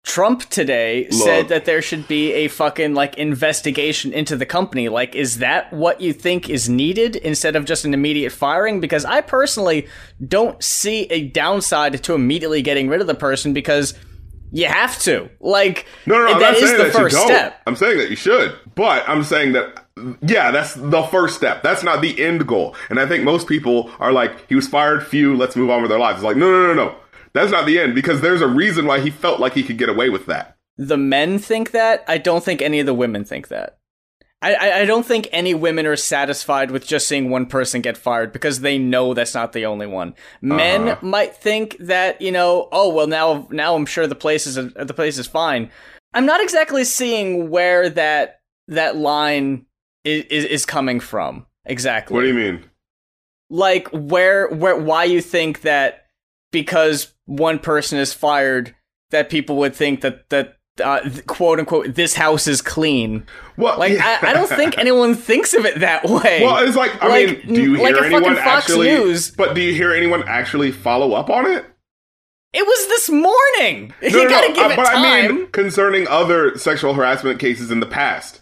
Trump 0.05 0.49
today 0.49 1.07
Look. 1.11 1.13
said 1.13 1.49
that 1.49 1.65
there 1.65 1.81
should 1.81 2.09
be 2.09 2.33
a 2.33 2.49
fucking 2.49 2.95
like 2.95 3.17
investigation 3.19 4.13
into 4.13 4.37
the 4.37 4.47
company. 4.47 4.89
Like, 4.89 5.15
is 5.15 5.39
that 5.39 5.73
what 5.73 6.01
you 6.01 6.13
think 6.13 6.51
is 6.51 6.69
needed 6.69 7.17
instead 7.17 7.55
of 7.55 7.65
just 7.65 7.85
an 7.85 7.95
immediate 7.95 8.33
firing? 8.33 8.81
Because 8.81 9.05
I 9.05 9.21
personally 9.21 9.87
don't 10.27 10.63
see 10.63 11.05
a 11.05 11.29
downside 11.29 12.03
to 12.03 12.15
immediately 12.15 12.63
getting 12.63 12.89
rid 12.89 13.01
of 13.01 13.07
the 13.07 13.15
person 13.15 13.53
because 13.53 13.95
you 14.51 14.67
have 14.67 14.99
to. 15.03 15.31
Like, 15.41 15.87
no, 16.07 16.19
no, 16.19 16.33
no 16.33 16.39
that 16.41 16.57
is 16.57 16.73
the 16.73 16.85
that 16.85 16.93
first 16.93 17.17
step. 17.17 17.61
I'm 17.67 17.77
saying 17.77 17.99
that 17.99 18.11
you 18.11 18.17
should, 18.17 18.57
but 18.75 19.09
I'm 19.09 19.23
saying 19.23 19.53
that 19.53 19.82
yeah, 20.23 20.51
that's 20.51 20.75
the 20.75 21.03
first 21.05 21.37
step. 21.37 21.63
That's 21.63 21.83
not 21.83 22.01
the 22.01 22.23
end 22.23 22.47
goal. 22.47 22.75
And 22.89 22.99
I 22.99 23.07
think 23.07 23.25
most 23.25 23.47
people 23.47 23.91
are 23.99 24.13
like, 24.13 24.49
he 24.49 24.55
was 24.55 24.69
fired, 24.69 25.07
few, 25.07 25.37
let's 25.37 25.57
move 25.57 25.71
on 25.71 25.83
with 25.83 25.93
our 25.93 25.99
lives. 25.99 26.19
It's 26.19 26.25
like, 26.25 26.37
no, 26.37 26.51
no, 26.51 26.67
no, 26.69 26.75
no. 26.75 26.97
That's 27.35 27.51
not 27.51 27.67
the 27.67 27.79
end 27.79 27.95
because 27.95 28.21
there's 28.21 28.43
a 28.43 28.49
reason 28.49 28.87
why 28.87 29.01
he 29.01 29.11
felt 29.11 29.41
like 29.41 29.55
he 29.55 29.63
could 29.63 29.79
get 29.79 29.89
away 29.89 30.11
with 30.11 30.27
that. 30.27 30.57
The 30.77 30.97
men 30.97 31.39
think 31.39 31.71
that. 31.73 32.05
I 32.09 32.19
don't 32.19 32.45
think 32.45 32.63
any 32.63 32.81
of 32.81 32.87
the 32.87 32.95
women 32.95 33.25
think 33.25 33.49
that. 33.49 33.79
I, 34.43 34.81
I 34.81 34.85
don't 34.87 35.07
think 35.07 35.29
any 35.31 35.55
women 35.55 35.87
are 35.87 35.95
satisfied 35.95 36.73
with 36.73 36.85
just 36.85 37.07
seeing 37.07 37.31
one 37.31 37.47
person 37.47 37.81
get 37.81 37.97
fired 37.97 38.33
because 38.33 38.61
they 38.61 38.77
know 38.77 39.15
that's 39.15 39.35
not 39.35 39.53
the 39.53 39.67
only 39.67 39.87
one. 39.87 40.15
Men 40.41 40.89
uh-huh. 40.89 41.07
might 41.07 41.37
think 41.37 41.77
that 41.79 42.21
you 42.21 42.33
know, 42.33 42.69
oh 42.73 42.93
well, 42.93 43.07
now 43.07 43.47
now 43.53 43.77
I'm 43.77 43.87
sure 43.87 44.09
the 44.09 44.17
place 44.17 44.49
is 44.49 44.57
the 44.57 44.95
place 44.95 45.17
is 45.17 45.29
fine. 45.29 45.71
I'm 46.13 46.27
not 46.27 46.43
exactly 46.43 46.83
seeing 46.83 47.51
where 47.51 47.89
that 47.91 48.41
that 48.67 48.97
line 48.97 49.67
is, 50.05 50.45
is 50.45 50.67
coming 50.67 51.01
from 51.01 51.47
exactly. 51.65 52.15
What 52.15 52.23
do 52.23 52.29
you 52.29 52.35
mean? 52.35 52.65
Like 53.51 53.89
where 53.89 54.49
where 54.49 54.77
why 54.77 55.05
you 55.05 55.21
think 55.21 55.63
that 55.63 56.07
because 56.51 57.13
one 57.27 57.59
person 57.59 57.99
is 57.99 58.13
fired 58.13 58.75
that 59.11 59.29
people 59.29 59.57
would 59.57 59.75
think 59.75 60.01
that 60.01 60.29
that 60.31 60.57
uh, 60.83 61.01
quote 61.27 61.59
unquote 61.59 61.95
this 61.95 62.15
house 62.15 62.47
is 62.47 62.63
clean. 62.63 63.27
Well, 63.57 63.79
like 63.79 63.93
yeah. 63.93 64.19
I, 64.23 64.31
I, 64.31 64.33
don't 64.33 64.49
think 64.49 64.79
anyone 64.79 65.15
thinks 65.15 65.55
of 65.55 65.67
it 65.67 65.81
that 65.81 66.05
way. 66.05 66.43
Well, 66.43 66.67
it's 66.67 66.77
like 66.77 67.03
I 67.03 67.09
like, 67.09 67.45
mean, 67.45 67.55
do 67.55 67.63
you 67.63 67.75
hear 67.75 67.95
like 67.95 68.03
anyone 68.03 68.39
actually? 68.39 68.89
News, 68.89 69.31
but 69.31 69.55
do 69.55 69.61
you 69.61 69.75
hear 69.75 69.93
anyone 69.93 70.25
actually 70.27 70.73
follow 70.73 71.13
up 71.13 71.29
on 71.31 71.47
it? 71.47 71.65
It 72.53 72.67
was 72.67 72.87
this 72.89 73.09
morning. 73.09 73.95
No, 74.03 74.09
you 74.09 74.25
no, 74.25 74.29
gotta 74.29 74.49
no, 74.49 74.55
give 74.55 74.65
uh, 74.65 74.69
it 74.71 74.77
but 74.77 74.85
time. 74.85 75.05
I 75.05 75.29
mean, 75.29 75.47
concerning 75.49 76.07
other 76.09 76.57
sexual 76.59 76.95
harassment 76.95 77.39
cases 77.39 77.71
in 77.71 77.81
the 77.81 77.87
past. 77.87 78.42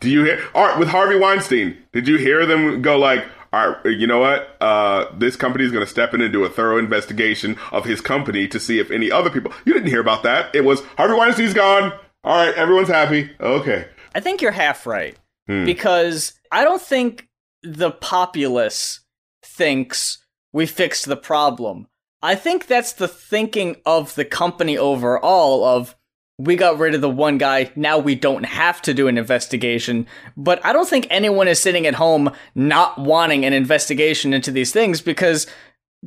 Do 0.00 0.10
you 0.10 0.24
hear? 0.24 0.44
All 0.54 0.66
right, 0.66 0.78
with 0.78 0.88
Harvey 0.88 1.18
Weinstein, 1.18 1.76
did 1.92 2.06
you 2.06 2.18
hear 2.18 2.44
them 2.44 2.82
go 2.82 2.98
like, 2.98 3.24
all 3.52 3.70
right, 3.70 3.86
you 3.86 4.06
know 4.06 4.18
what? 4.18 4.56
Uh, 4.60 5.06
this 5.16 5.36
company 5.36 5.64
is 5.64 5.72
going 5.72 5.84
to 5.84 5.90
step 5.90 6.12
in 6.12 6.20
and 6.20 6.32
do 6.32 6.44
a 6.44 6.50
thorough 6.50 6.78
investigation 6.78 7.56
of 7.72 7.84
his 7.84 8.00
company 8.00 8.46
to 8.48 8.60
see 8.60 8.78
if 8.78 8.90
any 8.90 9.10
other 9.10 9.30
people. 9.30 9.52
You 9.64 9.72
didn't 9.72 9.88
hear 9.88 10.00
about 10.00 10.22
that. 10.24 10.54
It 10.54 10.64
was 10.64 10.82
Harvey 10.98 11.14
Weinstein's 11.14 11.54
gone. 11.54 11.92
All 12.24 12.44
right, 12.44 12.54
everyone's 12.54 12.88
happy. 12.88 13.30
Okay. 13.40 13.86
I 14.14 14.20
think 14.20 14.42
you're 14.42 14.50
half 14.50 14.86
right 14.86 15.16
hmm. 15.46 15.64
because 15.64 16.34
I 16.50 16.64
don't 16.64 16.82
think 16.82 17.28
the 17.62 17.90
populace 17.90 19.00
thinks 19.42 20.18
we 20.52 20.66
fixed 20.66 21.06
the 21.06 21.16
problem. 21.16 21.86
I 22.22 22.34
think 22.34 22.66
that's 22.66 22.92
the 22.94 23.08
thinking 23.08 23.76
of 23.86 24.14
the 24.14 24.24
company 24.24 24.76
overall 24.76 25.64
of 25.64 25.94
we 26.38 26.56
got 26.56 26.78
rid 26.78 26.94
of 26.94 27.00
the 27.00 27.08
one 27.08 27.38
guy. 27.38 27.70
Now 27.76 27.98
we 27.98 28.14
don't 28.14 28.44
have 28.44 28.82
to 28.82 28.94
do 28.94 29.08
an 29.08 29.16
investigation. 29.16 30.06
But 30.36 30.64
I 30.64 30.72
don't 30.72 30.88
think 30.88 31.06
anyone 31.08 31.48
is 31.48 31.60
sitting 31.60 31.86
at 31.86 31.94
home 31.94 32.30
not 32.54 32.98
wanting 32.98 33.44
an 33.44 33.52
investigation 33.52 34.34
into 34.34 34.50
these 34.50 34.72
things 34.72 35.00
because 35.00 35.46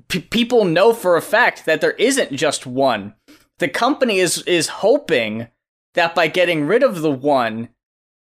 p- 0.08 0.22
people 0.22 0.66
know 0.66 0.94
for 0.94 1.18
a 1.18 1.22
fact 1.22 1.66
that 1.66 1.82
there 1.82 1.94
isn't 1.94 2.32
just 2.32 2.68
one. 2.68 3.16
The 3.58 3.68
company 3.68 4.20
is 4.20 4.44
is 4.44 4.68
hoping 4.68 5.48
that 5.96 6.14
by 6.14 6.28
getting 6.28 6.66
rid 6.66 6.84
of 6.84 7.02
the 7.02 7.12
one, 7.12 7.70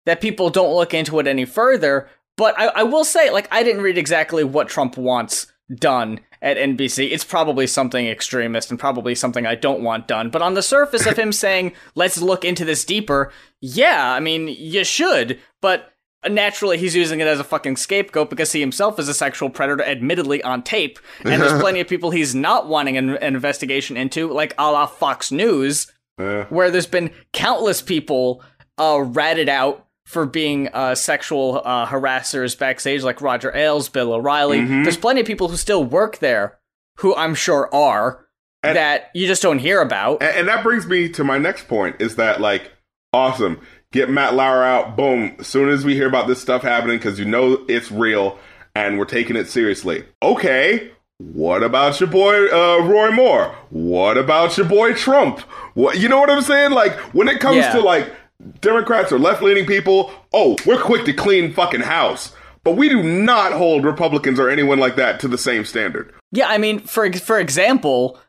that 0.06 0.22
people 0.22 0.50
don't 0.50 0.74
look 0.74 0.94
into 0.94 1.20
it 1.20 1.28
any 1.28 1.46
further. 1.46 2.10
But 2.38 2.58
I, 2.58 2.68
I 2.68 2.84
will 2.84 3.04
say, 3.04 3.30
like, 3.30 3.50
I 3.52 3.64
didn't 3.64 3.82
read 3.82 3.98
exactly 3.98 4.46
what 4.46 4.70
Trump 4.70 4.98
wants 4.98 5.52
done 5.76 6.22
at 6.42 6.58
NBC, 6.58 7.12
it's 7.12 7.24
probably 7.24 7.68
something 7.68 8.08
extremist 8.08 8.70
and 8.70 8.80
probably 8.80 9.16
something 9.16 9.46
I 9.46 9.56
don't 9.56 9.84
want 9.84 10.08
done. 10.08 10.30
But 10.30 10.42
on 10.42 10.54
the 10.54 10.64
surface 10.64 11.06
of 11.06 11.18
him 11.18 11.32
saying, 11.34 11.74
let's 11.96 12.22
look 12.22 12.46
into 12.46 12.66
this 12.66 12.86
deeper, 12.86 13.32
yeah, 13.62 14.14
I 14.14 14.20
mean, 14.20 14.48
you 14.48 14.84
should, 14.84 15.40
but 15.62 15.94
naturally 16.28 16.78
he's 16.78 16.96
using 16.96 17.20
it 17.22 17.28
as 17.28 17.40
a 17.40 17.46
fucking 17.46 17.78
scapegoat 17.78 18.30
because 18.30 18.52
he 18.52 18.60
himself 18.60 19.00
is 19.00 19.08
a 19.08 19.14
sexual 19.14 19.50
predator, 19.50 19.84
admittedly 19.84 20.42
on 20.44 20.64
tape. 20.64 21.00
And 21.24 21.42
there's 21.42 21.62
plenty 21.62 21.80
of 21.80 21.88
people 21.88 22.12
he's 22.12 22.36
not 22.36 22.68
wanting 22.68 22.98
an, 22.98 23.10
an 23.10 23.36
investigation 23.36 23.98
into, 23.98 24.32
like 24.32 24.54
a 24.58 24.72
la 24.72 24.86
Fox 24.86 25.32
News, 25.32 25.92
yeah. 26.18 26.46
where 26.46 26.72
there's 26.72 26.88
been 26.88 27.12
countless 27.34 27.82
people 27.82 28.44
uh, 28.78 29.02
ratted 29.02 29.50
out 29.50 29.86
for 30.10 30.26
being 30.26 30.70
uh, 30.70 30.96
sexual 30.96 31.62
uh, 31.64 31.86
harassers 31.86 32.58
backstage, 32.58 33.04
like 33.04 33.22
Roger 33.22 33.56
Ailes, 33.56 33.90
Bill 33.90 34.12
O'Reilly. 34.12 34.58
Mm-hmm. 34.58 34.82
There's 34.82 34.98
plenty 34.98 35.22
of 35.22 35.28
people 35.28 35.50
who 35.50 35.56
still 35.56 35.84
work 35.84 36.18
there, 36.18 36.58
who 36.98 37.16
I'm 37.16 37.36
sure 37.36 37.70
are, 37.72 38.26
and, 38.64 38.76
that 38.76 39.12
you 39.14 39.28
just 39.28 39.44
don't 39.44 39.60
hear 39.60 39.82
about. 39.82 40.24
And, 40.24 40.36
and 40.36 40.48
that 40.48 40.64
brings 40.64 40.88
me 40.88 41.10
to 41.10 41.24
my 41.24 41.38
next 41.38 41.68
point: 41.68 41.98
is 42.00 42.16
that 42.16 42.42
like 42.42 42.72
awesome? 43.14 43.62
Get 43.92 44.10
Matt 44.10 44.34
Lauer 44.34 44.64
out. 44.64 44.98
Boom. 44.98 45.36
As 45.38 45.46
soon 45.46 45.70
as 45.70 45.86
we 45.86 45.94
hear 45.94 46.08
about 46.08 46.28
this 46.28 46.42
stuff 46.42 46.64
happening, 46.64 46.98
because 46.98 47.20
you 47.20 47.26
know 47.26 47.64
it's 47.70 47.92
real 47.92 48.40
and 48.74 48.98
we're 48.98 49.06
taking 49.06 49.36
it 49.36 49.48
seriously. 49.48 50.06
Okay. 50.24 50.90
What 51.20 51.62
about 51.62 52.00
your 52.00 52.10
boy 52.10 52.48
uh, 52.48 52.80
Roy 52.84 53.12
Moore? 53.12 53.56
What 53.70 54.18
about 54.18 54.58
your 54.58 54.66
boy 54.66 54.94
Trump? 54.94 55.42
What 55.76 56.00
you 56.00 56.10
know 56.10 56.20
what 56.20 56.32
I'm 56.32 56.42
saying? 56.42 56.72
Like 56.72 56.98
when 57.14 57.28
it 57.28 57.40
comes 57.40 57.58
yeah. 57.58 57.74
to 57.74 57.82
like 57.82 58.12
Democrats 58.62 59.12
or 59.12 59.20
left 59.20 59.42
leaning 59.42 59.66
people, 59.66 60.12
oh, 60.34 60.56
we're 60.66 60.82
quick 60.82 61.06
to 61.06 61.14
clean 61.14 61.54
fucking 61.54 61.82
house. 61.82 62.34
But 62.64 62.78
we 62.78 62.90
do 62.90 63.02
not 63.02 63.54
hold 63.54 63.86
Republicans 63.86 64.40
or 64.40 64.50
anyone 64.50 64.80
like 64.80 64.96
that 64.98 65.20
to 65.22 65.28
the 65.28 65.38
same 65.38 65.66
standard. 65.66 66.14
Yeah, 66.32 66.48
I 66.48 66.58
mean, 66.58 66.80
for 66.80 67.12
for 67.14 67.40
example, 67.40 68.20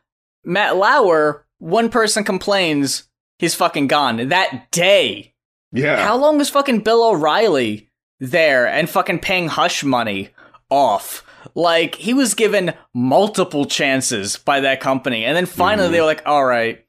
Matt 0.43 0.77
Lauer, 0.77 1.45
one 1.59 1.89
person 1.89 2.23
complains 2.23 3.09
he's 3.39 3.55
fucking 3.55 3.87
gone 3.87 4.29
that 4.29 4.71
day. 4.71 5.33
Yeah. 5.71 6.03
How 6.03 6.17
long 6.17 6.39
is 6.41 6.49
fucking 6.49 6.79
Bill 6.79 7.03
O'Reilly 7.03 7.89
there 8.19 8.67
and 8.67 8.89
fucking 8.89 9.19
paying 9.19 9.47
hush 9.47 9.83
money 9.83 10.29
off? 10.69 11.25
Like 11.55 11.95
he 11.95 12.13
was 12.13 12.33
given 12.33 12.73
multiple 12.93 13.65
chances 13.65 14.37
by 14.37 14.61
that 14.61 14.79
company, 14.79 15.25
and 15.25 15.35
then 15.35 15.45
finally 15.45 15.87
mm-hmm. 15.87 15.93
they 15.93 15.99
were 15.99 16.05
like, 16.05 16.23
"All 16.25 16.45
right, 16.45 16.85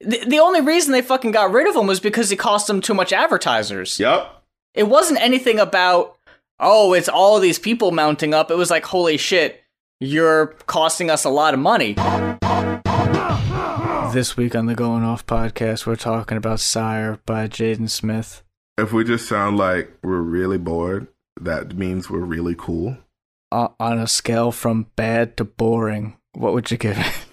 The, 0.00 0.24
the 0.26 0.38
only 0.38 0.60
reason 0.60 0.92
they 0.92 1.02
fucking 1.02 1.32
got 1.32 1.52
rid 1.52 1.68
of 1.68 1.76
him 1.76 1.86
was 1.86 2.00
because 2.00 2.30
he 2.30 2.36
cost 2.36 2.66
them 2.66 2.80
too 2.80 2.94
much 2.94 3.12
advertisers. 3.12 3.98
Yep. 3.98 4.32
It 4.74 4.88
wasn't 4.88 5.20
anything 5.20 5.58
about, 5.58 6.16
oh, 6.60 6.92
it's 6.92 7.08
all 7.08 7.40
these 7.40 7.58
people 7.58 7.90
mounting 7.92 8.34
up. 8.34 8.50
It 8.50 8.56
was 8.56 8.70
like, 8.70 8.84
holy 8.84 9.16
shit, 9.16 9.62
you're 10.00 10.48
costing 10.66 11.10
us 11.10 11.24
a 11.24 11.30
lot 11.30 11.54
of 11.54 11.60
money. 11.60 11.94
This 14.12 14.36
week 14.36 14.54
on 14.54 14.66
the 14.66 14.74
Going 14.74 15.02
Off 15.02 15.26
podcast, 15.26 15.86
we're 15.86 15.96
talking 15.96 16.38
about 16.38 16.60
SYRE 16.60 17.18
by 17.26 17.48
Jaden 17.48 17.90
Smith. 17.90 18.42
If 18.78 18.92
we 18.92 19.04
just 19.04 19.28
sound 19.28 19.56
like 19.56 19.90
we're 20.02 20.20
really 20.20 20.58
bored, 20.58 21.08
that 21.40 21.76
means 21.76 22.08
we're 22.08 22.20
really 22.20 22.54
cool. 22.56 22.98
Uh, 23.52 23.68
on 23.80 23.98
a 23.98 24.06
scale 24.06 24.52
from 24.52 24.86
bad 24.96 25.36
to 25.36 25.44
boring, 25.44 26.16
what 26.32 26.52
would 26.52 26.70
you 26.70 26.76
give 26.76 26.98
it? 26.98 27.25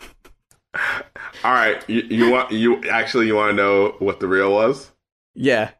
All 1.43 1.51
right, 1.53 1.84
you, 1.89 2.01
you 2.10 2.32
want 2.32 2.51
you 2.51 2.84
actually 2.89 3.27
you 3.27 3.36
want 3.36 3.49
to 3.51 3.56
know 3.56 3.95
what 3.99 4.19
the 4.19 4.27
real 4.27 4.51
was? 4.53 4.91
yeah. 5.36 5.71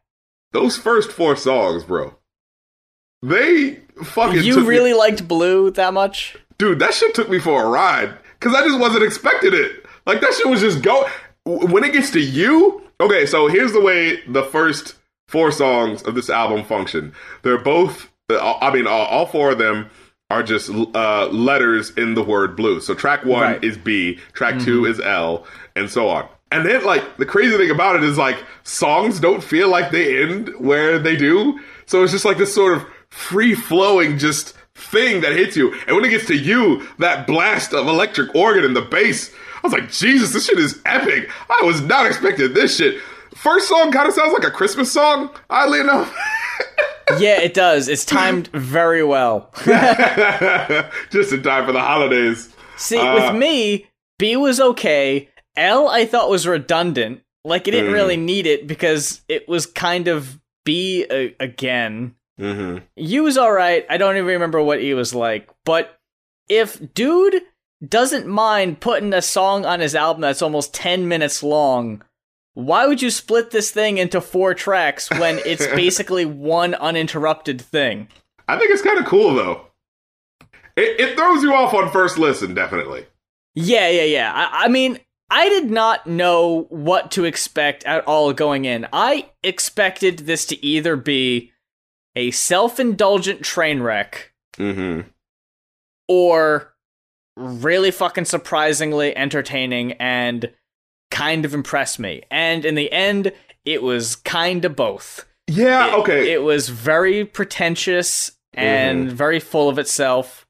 Those 0.52 0.76
first 0.76 1.10
four 1.10 1.34
songs, 1.34 1.82
bro. 1.82 2.14
They 3.22 3.80
fucking 4.04 4.44
You 4.44 4.54
took 4.54 4.62
me- 4.64 4.68
really 4.68 4.94
liked 4.94 5.26
Blue 5.26 5.70
that 5.72 5.92
much? 5.94 6.36
dude. 6.58 6.78
That 6.78 6.94
shit 6.94 7.14
took 7.14 7.28
me 7.28 7.38
for 7.40 7.64
a 7.64 7.68
ride 7.68 8.16
because 8.38 8.54
I 8.54 8.62
just 8.64 8.78
wasn't 8.78 9.02
expecting 9.02 9.52
it. 9.52 9.84
Like 10.06 10.20
that 10.20 10.32
shit 10.34 10.46
was 10.46 10.60
just 10.60 10.82
go. 10.82 11.08
When 11.44 11.82
it 11.84 11.92
gets 11.92 12.10
to 12.12 12.20
you, 12.20 12.82
okay. 13.00 13.26
So 13.26 13.48
here's 13.48 13.72
the 13.72 13.80
way 13.80 14.20
the 14.28 14.44
first 14.44 14.94
four 15.26 15.50
songs 15.50 16.02
of 16.02 16.14
this 16.14 16.30
album 16.30 16.64
function. 16.64 17.12
They're 17.42 17.58
both. 17.58 18.10
Uh, 18.30 18.56
I 18.60 18.72
mean, 18.72 18.86
all, 18.86 19.06
all 19.06 19.26
four 19.26 19.50
of 19.52 19.58
them 19.58 19.90
are 20.34 20.42
just 20.42 20.68
uh, 20.70 21.28
letters 21.28 21.90
in 21.96 22.14
the 22.14 22.22
word 22.22 22.56
blue. 22.56 22.80
So 22.80 22.92
track 22.94 23.24
one 23.24 23.42
Right. 23.42 23.64
is 23.64 23.78
B, 23.78 24.18
track 24.32 24.60
two 24.60 24.84
is 24.84 25.00
L, 25.00 25.46
and 25.76 25.88
so 25.88 26.08
on. 26.08 26.28
And 26.50 26.66
then, 26.66 26.84
like, 26.84 27.16
the 27.16 27.26
crazy 27.26 27.56
thing 27.56 27.70
about 27.70 27.96
it 27.96 28.04
is, 28.04 28.16
like, 28.18 28.36
songs 28.64 29.18
don't 29.20 29.42
feel 29.42 29.68
like 29.68 29.90
they 29.90 30.22
end 30.22 30.52
where 30.58 30.98
they 30.98 31.16
do. 31.16 31.58
So 31.86 32.02
it's 32.02 32.12
just 32.12 32.24
like 32.24 32.36
this 32.38 32.54
sort 32.54 32.76
of 32.76 32.84
free 33.10 33.54
flowing, 33.54 34.18
just 34.18 34.54
thing 34.74 35.20
that 35.22 35.32
hits 35.32 35.56
you. 35.56 35.72
And 35.86 35.96
when 35.96 36.04
it 36.04 36.10
gets 36.10 36.26
to 36.26 36.36
you, 36.36 36.86
that 36.98 37.26
blast 37.26 37.72
of 37.72 37.86
electric 37.88 38.34
organ 38.34 38.64
and 38.64 38.74
the 38.76 38.82
bass, 38.82 39.32
I 39.56 39.66
was 39.66 39.72
like, 39.72 39.90
Jesus, 39.90 40.32
this 40.32 40.46
shit 40.46 40.58
is 40.58 40.80
epic. 40.84 41.30
I 41.48 41.64
was 41.64 41.80
not 41.80 42.06
expecting 42.06 42.52
this 42.54 42.76
shit. 42.76 43.00
First 43.34 43.68
song 43.68 43.90
kind 43.92 44.08
of 44.08 44.14
sounds 44.14 44.32
like 44.32 44.44
a 44.44 44.50
Christmas 44.50 44.90
song, 44.92 45.30
oddly 45.50 45.80
enough. 45.80 46.14
yeah, 47.18 47.40
it 47.40 47.52
does. 47.54 47.88
It's 47.88 48.04
timed 48.04 48.48
very 48.48 49.02
well. 49.04 49.50
just 51.10 51.32
in 51.32 51.42
time 51.42 51.66
for 51.66 51.72
the 51.72 51.80
holidays. 51.80 52.48
See, 52.76 52.98
Uh, 52.98 53.14
with 53.32 53.38
me, 53.40 53.86
B 54.18 54.36
was 54.36 54.60
okay. 54.60 55.28
L 55.56 55.88
I 55.88 56.06
thought 56.06 56.30
was 56.30 56.46
redundant. 56.46 57.22
Like 57.44 57.68
it 57.68 57.72
didn't 57.72 57.90
Mm. 57.90 57.94
really 57.94 58.16
need 58.16 58.46
it 58.46 58.66
because 58.66 59.22
it 59.28 59.48
was 59.48 59.66
kind 59.66 60.08
of 60.08 60.40
B 60.64 61.04
uh, 61.10 61.28
again. 61.40 62.14
Mm-hmm. 62.40 62.78
U 62.96 63.22
was 63.22 63.38
alright. 63.38 63.86
I 63.90 63.96
don't 63.96 64.16
even 64.16 64.26
remember 64.26 64.62
what 64.62 64.80
E 64.80 64.94
was 64.94 65.14
like. 65.14 65.48
But 65.64 65.98
if 66.48 66.94
dude 66.94 67.42
doesn't 67.86 68.26
mind 68.26 68.80
putting 68.80 69.12
a 69.12 69.22
song 69.22 69.64
on 69.66 69.80
his 69.80 69.94
album 69.94 70.22
that's 70.22 70.42
almost 70.42 70.74
10 70.74 71.06
minutes 71.06 71.42
long, 71.42 72.02
why 72.54 72.86
would 72.86 73.02
you 73.02 73.10
split 73.10 73.50
this 73.50 73.70
thing 73.70 73.98
into 73.98 74.20
four 74.20 74.54
tracks 74.54 75.10
when 75.10 75.38
it's 75.46 75.66
basically 75.68 76.24
one 76.24 76.74
uninterrupted 76.74 77.60
thing? 77.60 78.08
I 78.48 78.58
think 78.58 78.70
it's 78.70 78.82
kind 78.82 78.98
of 78.98 79.06
cool 79.06 79.34
though. 79.34 79.66
It, 80.76 81.00
it 81.00 81.16
throws 81.16 81.42
you 81.42 81.54
off 81.54 81.72
on 81.74 81.90
first 81.90 82.18
listen, 82.18 82.54
definitely. 82.54 83.06
Yeah, 83.54 83.88
yeah, 83.88 84.02
yeah. 84.02 84.32
I, 84.34 84.64
I 84.64 84.68
mean, 84.68 84.98
I 85.30 85.48
did 85.48 85.70
not 85.70 86.06
know 86.06 86.66
what 86.68 87.12
to 87.12 87.24
expect 87.24 87.84
at 87.84 88.04
all 88.06 88.32
going 88.32 88.64
in. 88.64 88.86
I 88.92 89.30
expected 89.42 90.18
this 90.20 90.46
to 90.46 90.64
either 90.64 90.96
be 90.96 91.52
a 92.16 92.30
self 92.32 92.78
indulgent 92.80 93.42
train 93.42 93.80
wreck 93.80 94.32
Mm-hmm. 94.56 95.08
or 96.08 96.74
really 97.36 97.90
fucking 97.90 98.24
surprisingly 98.24 99.16
entertaining 99.16 99.92
and 99.94 100.48
kind 101.14 101.44
of 101.44 101.54
impressed 101.54 101.98
me. 101.98 102.22
And 102.30 102.64
in 102.64 102.74
the 102.74 102.90
end, 102.92 103.32
it 103.64 103.82
was 103.82 104.16
kind 104.16 104.64
of 104.64 104.74
both. 104.76 105.24
Yeah. 105.46 105.86
It- 105.88 105.94
okay. 106.00 106.32
It 106.32 106.42
was 106.42 106.68
very 106.68 107.24
pretentious 107.24 108.32
and 108.52 109.10
very 109.10 109.40
full 109.40 109.68
of 109.68 109.78
itself. 109.78 110.46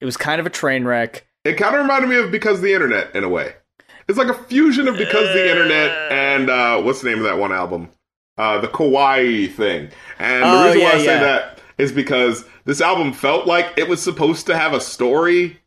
It 0.00 0.04
was 0.04 0.16
kind 0.16 0.40
of 0.40 0.46
a 0.46 0.50
train 0.50 0.84
wreck. 0.84 1.26
It 1.44 1.54
kind 1.54 1.74
of 1.74 1.82
reminded 1.82 2.08
me 2.08 2.16
of 2.16 2.30
Because 2.30 2.60
the 2.60 2.72
Internet 2.74 3.14
in 3.14 3.22
a 3.24 3.28
way. 3.28 3.54
It's 4.08 4.18
like 4.18 4.28
a 4.28 4.34
fusion 4.44 4.88
of 4.88 4.96
Because 4.96 5.28
the 5.34 5.48
Internet 5.50 5.90
and 6.12 6.50
uh, 6.50 6.80
what's 6.82 7.02
the 7.02 7.08
name 7.10 7.18
of 7.18 7.24
that 7.24 7.38
one 7.38 7.52
album? 7.52 7.88
Uh, 8.38 8.60
the 8.60 8.68
Kauai 8.68 9.46
thing. 9.46 9.90
And 10.18 10.42
the 10.42 10.48
Oh, 10.48 10.64
reason 10.66 10.82
why 10.82 10.88
yeah, 10.90 10.94
I 10.94 10.98
say 10.98 11.04
yeah. 11.04 11.20
that 11.20 11.58
is 11.78 11.92
because 11.92 12.44
this 12.64 12.80
album 12.80 13.12
felt 13.12 13.46
like 13.46 13.66
it 13.76 13.88
was 13.88 14.02
supposed 14.02 14.46
to 14.46 14.56
have 14.56 14.72
a 14.72 14.80
story. 14.80 15.58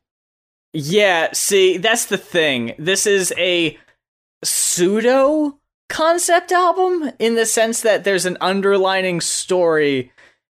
Yeah, 0.74 1.30
see, 1.34 1.78
that's 1.78 2.06
the 2.06 2.18
thing. 2.18 2.74
This 2.78 3.08
is 3.08 3.34
a 3.38 3.78
pseudo 4.46 5.60
concept 5.90 6.52
album 6.52 7.12
in 7.20 7.36
the 7.36 7.46
sense 7.46 7.82
that 7.82 8.04
there's 8.04 8.26
an 8.26 8.38
underlining 8.42 9.22
story 9.22 10.12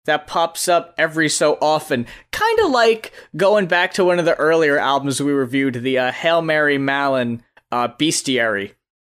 that 0.07 0.26
pops 0.26 0.68
up 0.68 0.94
every 0.98 1.29
so 1.29 1.59
often. 1.61 2.07
Kind 2.33 2.59
of 2.61 2.70
like 2.70 3.12
going 3.37 3.66
back 3.66 3.92
to 3.94 4.05
one 4.05 4.18
of 4.18 4.24
the 4.24 4.37
earlier 4.37 4.79
albums 4.79 5.22
we 5.22 5.33
reviewed, 5.33 5.74
the 5.74 5.98
uh, 5.98 6.12
Hail 6.12 6.42
Mary 6.42 6.79
Mallon 6.79 7.42
uh, 7.70 7.88
Bestiary 7.88 8.72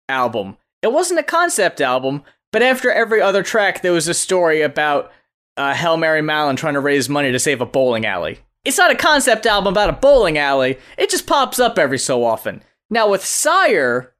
album. 0.09 0.57
It 0.83 0.93
wasn't 0.93 1.21
a 1.21 1.25
concept 1.25 1.81
album, 1.81 2.23
but 2.53 2.63
after 2.63 2.91
every 2.91 3.21
other 3.21 3.43
track, 3.43 3.83
there 3.83 3.93
was 3.93 4.09
a 4.09 4.15
story 4.15 4.63
about 4.63 5.13
uh, 5.57 5.75
Hail 5.75 5.97
Mary 5.97 6.23
Mallon 6.23 6.57
trying 6.57 6.75
to 6.75 6.81
raise 6.81 7.09
money 7.09 7.31
to 7.31 7.39
save 7.39 7.61
a 7.61 7.67
bowling 7.67 8.07
alley. 8.07 8.39
It's 8.65 8.79
not 8.79 8.91
a 8.91 8.97
concept 8.97 9.47
album 9.47 9.73
about 9.73 9.91
a 9.91 9.95
bowling 9.95 10.39
alley, 10.39 10.79
it 10.99 11.11
just 11.11 11.27
pops 11.27 11.59
up 11.59 11.79
every 11.79 11.99
so 11.99 12.25
often. 12.25 12.63
Now, 12.89 13.09
with 13.09 13.25
SYRE, 13.25 14.13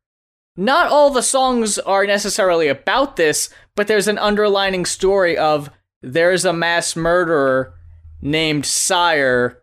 not 0.57 0.89
all 0.89 1.11
the 1.11 1.23
songs 1.23 1.79
are 1.79 2.07
necessarily 2.07 2.69
about 2.69 3.17
this, 3.17 3.51
but 3.77 3.87
there's 3.87 4.09
an 4.09 4.19
underlining 4.19 4.85
story 4.85 5.37
of 5.37 5.71
there's 6.03 6.45
a 6.45 6.53
mass 6.53 6.97
murderer 6.97 7.75
named 8.21 8.67
SYRE, 8.67 9.63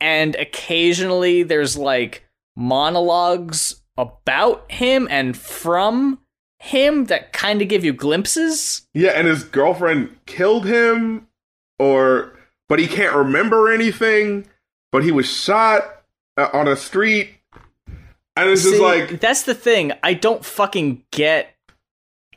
and 0.00 0.34
occasionally 0.36 1.42
there's 1.42 1.76
like 1.76 2.24
monologues 2.56 3.82
about 3.96 4.70
him 4.70 5.06
and 5.10 5.36
from 5.36 6.18
him 6.58 7.06
that 7.06 7.32
kind 7.32 7.60
of 7.60 7.68
give 7.68 7.84
you 7.84 7.92
glimpses. 7.92 8.86
Yeah, 8.94 9.10
and 9.10 9.26
his 9.26 9.44
girlfriend 9.44 10.16
killed 10.26 10.66
him, 10.66 11.26
or 11.78 12.32
but 12.68 12.78
he 12.78 12.86
can't 12.86 13.14
remember 13.14 13.70
anything. 13.70 14.46
But 14.92 15.04
he 15.04 15.10
was 15.10 15.26
shot 15.26 16.02
uh, 16.36 16.48
on 16.52 16.68
a 16.68 16.76
street, 16.76 17.30
and 18.36 18.48
it's 18.50 18.62
just 18.62 18.80
like 18.80 19.20
that's 19.20 19.42
the 19.44 19.54
thing. 19.54 19.92
I 20.02 20.14
don't 20.14 20.44
fucking 20.44 21.04
get 21.10 21.54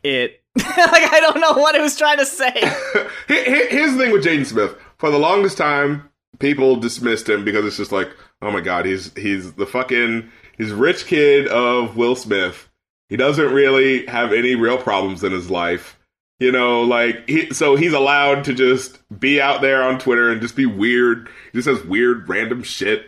it. 0.04 0.42
like 0.58 0.68
I 1.14 1.20
don't 1.22 1.40
know 1.42 1.54
what 1.54 1.76
it 1.76 1.82
was 1.82 1.98
trying 1.98 2.18
to 2.20 2.26
say. 2.26 2.52
Here- 3.28 3.44
here- 3.44 3.68
Here's 3.70 3.94
the 3.94 3.98
thing 4.00 4.12
with 4.12 4.24
Jaden 4.24 4.46
Smith. 4.46 4.76
For 4.98 5.10
the 5.12 5.20
longest 5.20 5.58
time, 5.58 6.10
people 6.40 6.76
dismissed 6.78 7.28
him 7.28 7.44
because 7.44 7.66
it's 7.66 7.78
just 7.78 7.92
like, 7.92 8.10
oh 8.42 8.52
my 8.52 8.62
god, 8.62 8.86
he's 8.86 9.12
he's 9.18 9.54
the 9.54 9.66
fucking 9.66 10.30
he's 10.58 10.72
rich 10.72 11.06
kid 11.08 11.48
of 11.48 11.98
Will 11.98 12.16
Smith. 12.16 12.70
He 13.10 13.18
doesn't 13.18 13.54
really 13.54 14.06
have 14.08 14.32
any 14.34 14.56
real 14.56 14.78
problems 14.78 15.24
in 15.24 15.32
his 15.32 15.50
life. 15.52 15.98
You 16.40 16.52
know, 16.52 16.82
like 16.82 17.28
he, 17.30 17.54
so 17.54 17.76
he's 17.76 17.94
allowed 17.94 18.44
to 18.46 18.54
just 18.54 19.00
be 19.20 19.40
out 19.40 19.62
there 19.62 19.82
on 19.84 20.00
Twitter 20.00 20.30
and 20.32 20.42
just 20.42 20.56
be 20.56 20.66
weird. 20.66 21.30
He 21.52 21.60
just 21.62 21.66
says 21.66 21.86
weird, 21.88 22.28
random 22.28 22.62
shit. 22.64 23.08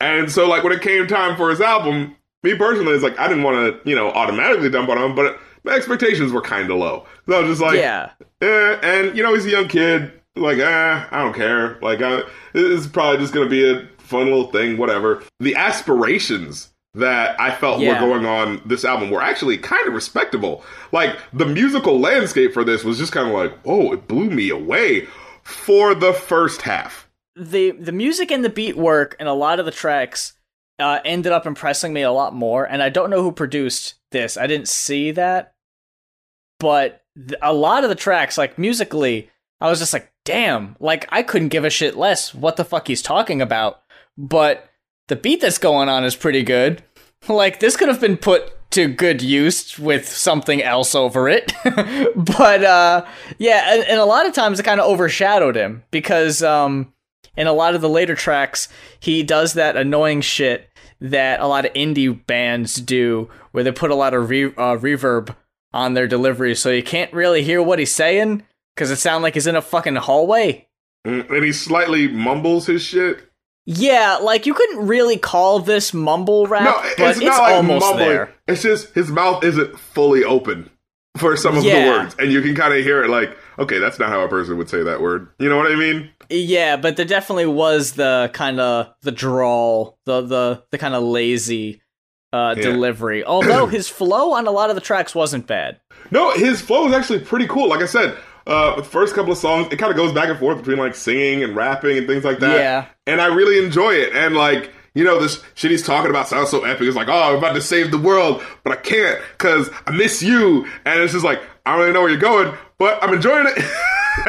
And 0.00 0.30
so, 0.30 0.48
like 0.48 0.62
when 0.62 0.72
it 0.72 0.82
came 0.82 1.06
time 1.06 1.36
for 1.36 1.50
his 1.50 1.60
album, 1.60 2.16
me 2.42 2.54
personally, 2.56 2.92
it's 2.92 3.02
like 3.02 3.18
I 3.18 3.28
didn't 3.28 3.42
want 3.44 3.82
to, 3.84 3.88
you 3.88 3.96
know, 3.96 4.10
automatically 4.10 4.68
dump 4.70 4.88
on 4.90 4.98
him, 4.98 5.14
but 5.14 5.38
my 5.64 5.72
expectations 5.72 6.32
were 6.32 6.42
kind 6.42 6.70
of 6.70 6.78
low. 6.78 7.06
So 7.26 7.36
I 7.36 7.40
was 7.40 7.50
just 7.50 7.62
like, 7.62 7.76
yeah. 7.78 8.10
eh, 8.40 8.78
and 8.82 9.16
you 9.16 9.22
know 9.22 9.34
he's 9.34 9.46
a 9.46 9.50
young 9.50 9.68
kid. 9.68 10.12
Like, 10.36 10.58
eh, 10.58 11.04
I 11.10 11.22
don't 11.22 11.32
care. 11.34 11.78
Like, 11.80 11.98
this 12.00 12.22
is 12.54 12.86
probably 12.86 13.18
just 13.18 13.32
gonna 13.32 13.48
be 13.48 13.68
a 13.68 13.88
fun 13.98 14.26
little 14.26 14.48
thing, 14.52 14.76
whatever. 14.76 15.22
The 15.40 15.54
aspirations 15.56 16.68
that 16.94 17.38
I 17.40 17.50
felt 17.50 17.80
Yeah. 17.80 17.94
were 17.94 18.06
going 18.08 18.26
on 18.26 18.60
this 18.66 18.84
album 18.84 19.10
were 19.10 19.22
actually 19.22 19.58
kind 19.58 19.86
of 19.88 19.94
respectable. 19.94 20.62
Like, 20.92 21.16
the 21.32 21.46
musical 21.46 21.98
landscape 22.00 22.52
for 22.54 22.64
this 22.64 22.84
was 22.84 22.98
just 22.98 23.12
kind 23.12 23.28
of 23.28 23.34
like, 23.34 23.58
whoa, 23.62 23.92
it 23.92 24.06
blew 24.08 24.30
me 24.30 24.50
away 24.50 25.06
for 25.42 25.94
the 25.94 26.12
first 26.12 26.62
half. 26.62 27.05
The 27.36 27.72
the 27.72 27.92
music 27.92 28.30
and 28.30 28.44
the 28.44 28.48
beat 28.48 28.76
work 28.76 29.14
and 29.20 29.28
a 29.28 29.34
lot 29.34 29.60
of 29.60 29.66
the 29.66 29.72
tracks 29.72 30.32
uh, 30.78 31.00
ended 31.04 31.32
up 31.32 31.46
impressing 31.46 31.92
me 31.92 32.02
a 32.02 32.12
lot 32.12 32.34
more. 32.34 32.64
And 32.64 32.82
I 32.82 32.88
don't 32.88 33.10
know 33.10 33.22
who 33.22 33.32
produced 33.32 33.94
this. 34.10 34.36
I 34.36 34.46
didn't 34.46 34.68
see 34.68 35.10
that, 35.12 35.54
but 36.58 37.02
th- 37.16 37.38
a 37.42 37.52
lot 37.52 37.84
of 37.84 37.90
the 37.90 37.94
tracks, 37.94 38.36
like 38.36 38.58
musically, 38.58 39.30
I 39.60 39.70
was 39.70 39.78
just 39.78 39.92
like, 39.92 40.12
damn, 40.24 40.76
like 40.80 41.06
I 41.10 41.22
couldn't 41.22 41.48
give 41.48 41.64
a 41.64 41.70
shit 41.70 41.96
less 41.96 42.34
what 42.34 42.56
the 42.56 42.64
fuck 42.64 42.88
he's 42.88 43.02
talking 43.02 43.40
about. 43.40 43.80
But 44.18 44.68
the 45.08 45.16
beat 45.16 45.40
that's 45.40 45.58
going 45.58 45.88
on 45.88 46.04
is 46.04 46.16
pretty 46.16 46.42
good. 46.42 46.82
Like 47.28 47.58
this 47.58 47.76
could 47.76 47.88
have 47.88 48.00
been 48.00 48.18
put 48.18 48.70
to 48.70 48.86
good 48.86 49.20
use 49.20 49.78
with 49.80 50.06
something 50.06 50.62
else 50.62 50.94
over 50.94 51.28
it. 51.28 51.52
but 52.14 52.62
uh, 52.62 53.04
yeah, 53.38 53.74
and, 53.74 53.82
and, 53.84 53.98
a 53.98 54.04
lot 54.04 54.26
of 54.26 54.32
times 54.32 54.60
it 54.60 54.64
kind 54.64 54.80
of 54.80 54.88
overshadowed 54.88 55.56
him 55.56 55.82
because 55.90 56.40
um, 56.42 56.92
in 57.36 57.46
a 57.46 57.52
lot 57.52 57.74
of 57.74 57.80
the 57.80 57.88
later 57.88 58.14
tracks, 58.14 58.68
he 58.98 59.22
does 59.22 59.54
that 59.54 59.76
annoying 59.76 60.20
shit 60.20 60.68
that 61.00 61.40
a 61.40 61.46
lot 61.46 61.66
of 61.66 61.72
indie 61.74 62.26
bands 62.26 62.76
do, 62.76 63.28
where 63.52 63.64
they 63.64 63.72
put 63.72 63.90
a 63.90 63.94
lot 63.94 64.14
of 64.14 64.30
re- 64.30 64.46
uh, 64.46 64.76
reverb 64.76 65.34
on 65.72 65.94
their 65.94 66.08
delivery, 66.08 66.54
so 66.54 66.70
you 66.70 66.82
can't 66.82 67.12
really 67.12 67.42
hear 67.42 67.62
what 67.62 67.78
he's 67.78 67.94
saying 67.94 68.42
because 68.74 68.90
it 68.90 68.96
sounds 68.96 69.22
like 69.22 69.34
he's 69.34 69.46
in 69.46 69.56
a 69.56 69.62
fucking 69.62 69.96
hallway. 69.96 70.66
And 71.04 71.44
he 71.44 71.52
slightly 71.52 72.08
mumbles 72.08 72.66
his 72.66 72.82
shit. 72.82 73.30
Yeah, 73.66 74.18
like 74.22 74.46
you 74.46 74.54
couldn't 74.54 74.86
really 74.86 75.18
call 75.18 75.58
this 75.58 75.92
mumble 75.92 76.46
rap, 76.46 76.64
no, 76.64 76.88
it's 76.88 76.96
but 76.98 77.16
it's 77.16 77.38
like 77.38 77.54
almost 77.54 77.84
mumbling. 77.84 78.08
there. 78.08 78.34
It's 78.46 78.62
just 78.62 78.94
his 78.94 79.10
mouth 79.10 79.42
isn't 79.42 79.78
fully 79.78 80.22
open 80.22 80.70
for 81.16 81.36
some 81.36 81.56
of 81.56 81.64
yeah. 81.64 81.84
the 81.84 81.90
words, 81.90 82.16
and 82.18 82.30
you 82.30 82.42
can 82.42 82.54
kind 82.54 82.72
of 82.72 82.84
hear 82.84 83.02
it. 83.02 83.08
Like, 83.08 83.36
okay, 83.58 83.78
that's 83.78 83.98
not 83.98 84.08
how 84.08 84.20
a 84.20 84.28
person 84.28 84.56
would 84.56 84.70
say 84.70 84.84
that 84.84 85.00
word. 85.00 85.28
You 85.40 85.48
know 85.48 85.56
what 85.56 85.70
I 85.70 85.74
mean? 85.74 86.10
Yeah, 86.30 86.76
but 86.76 86.96
there 86.96 87.06
definitely 87.06 87.46
was 87.46 87.92
the 87.92 88.30
kind 88.32 88.60
of 88.60 88.94
the 89.02 89.12
drawl, 89.12 89.98
the 90.04 90.22
the 90.22 90.62
the 90.70 90.78
kind 90.78 90.94
of 90.94 91.02
lazy 91.02 91.82
uh, 92.32 92.54
yeah. 92.56 92.62
delivery. 92.62 93.24
Although 93.24 93.66
his 93.66 93.88
flow 93.88 94.32
on 94.34 94.46
a 94.46 94.50
lot 94.50 94.70
of 94.70 94.76
the 94.76 94.82
tracks 94.82 95.14
wasn't 95.14 95.46
bad. 95.46 95.80
No, 96.10 96.32
his 96.32 96.60
flow 96.60 96.86
is 96.86 96.92
actually 96.92 97.20
pretty 97.20 97.46
cool. 97.46 97.68
Like 97.68 97.80
I 97.80 97.86
said, 97.86 98.16
uh, 98.46 98.76
the 98.76 98.84
first 98.84 99.14
couple 99.14 99.32
of 99.32 99.38
songs, 99.38 99.72
it 99.72 99.76
kind 99.76 99.90
of 99.90 99.96
goes 99.96 100.12
back 100.12 100.28
and 100.28 100.38
forth 100.38 100.58
between 100.58 100.78
like 100.78 100.94
singing 100.94 101.42
and 101.42 101.56
rapping 101.56 101.98
and 101.98 102.06
things 102.06 102.24
like 102.24 102.38
that. 102.40 102.56
Yeah. 102.56 102.86
And 103.06 103.20
I 103.20 103.26
really 103.26 103.64
enjoy 103.64 103.94
it. 103.94 104.14
And 104.14 104.34
like, 104.34 104.70
you 104.94 105.04
know, 105.04 105.20
this 105.20 105.42
shit 105.54 105.70
he's 105.70 105.82
talking 105.82 106.10
about 106.10 106.28
sounds 106.28 106.50
so 106.50 106.64
epic. 106.64 106.86
It's 106.86 106.96
like, 106.96 107.08
oh, 107.08 107.32
I'm 107.32 107.36
about 107.36 107.54
to 107.54 107.60
save 107.60 107.90
the 107.90 107.98
world, 107.98 108.42
but 108.64 108.72
I 108.72 108.80
can't 108.80 109.20
because 109.32 109.68
I 109.86 109.90
miss 109.90 110.22
you. 110.22 110.66
And 110.84 111.00
it's 111.00 111.12
just 111.12 111.24
like, 111.24 111.42
I 111.64 111.72
don't 111.72 111.80
really 111.80 111.92
know 111.92 112.00
where 112.00 112.10
you're 112.10 112.20
going, 112.20 112.56
but 112.78 113.02
I'm 113.02 113.12
enjoying 113.12 113.46
it. 113.48 113.64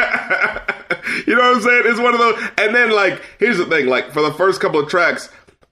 you 1.28 1.36
know 1.36 1.42
what 1.42 1.56
I'm 1.56 1.62
saying? 1.62 1.84
It's 1.86 2.00
one 2.00 2.14
of 2.14 2.20
those. 2.20 2.42
And 2.58 2.76
then 2.76 2.92
like, 2.92 3.22
here's 3.40 3.58
the 3.58 3.66
thing: 3.66 3.88
like 3.88 4.12
for 4.12 4.22
the 4.22 4.34
first 4.34 4.60
couple 4.62 4.80
of 4.80 4.90
tracks, 4.90 5.30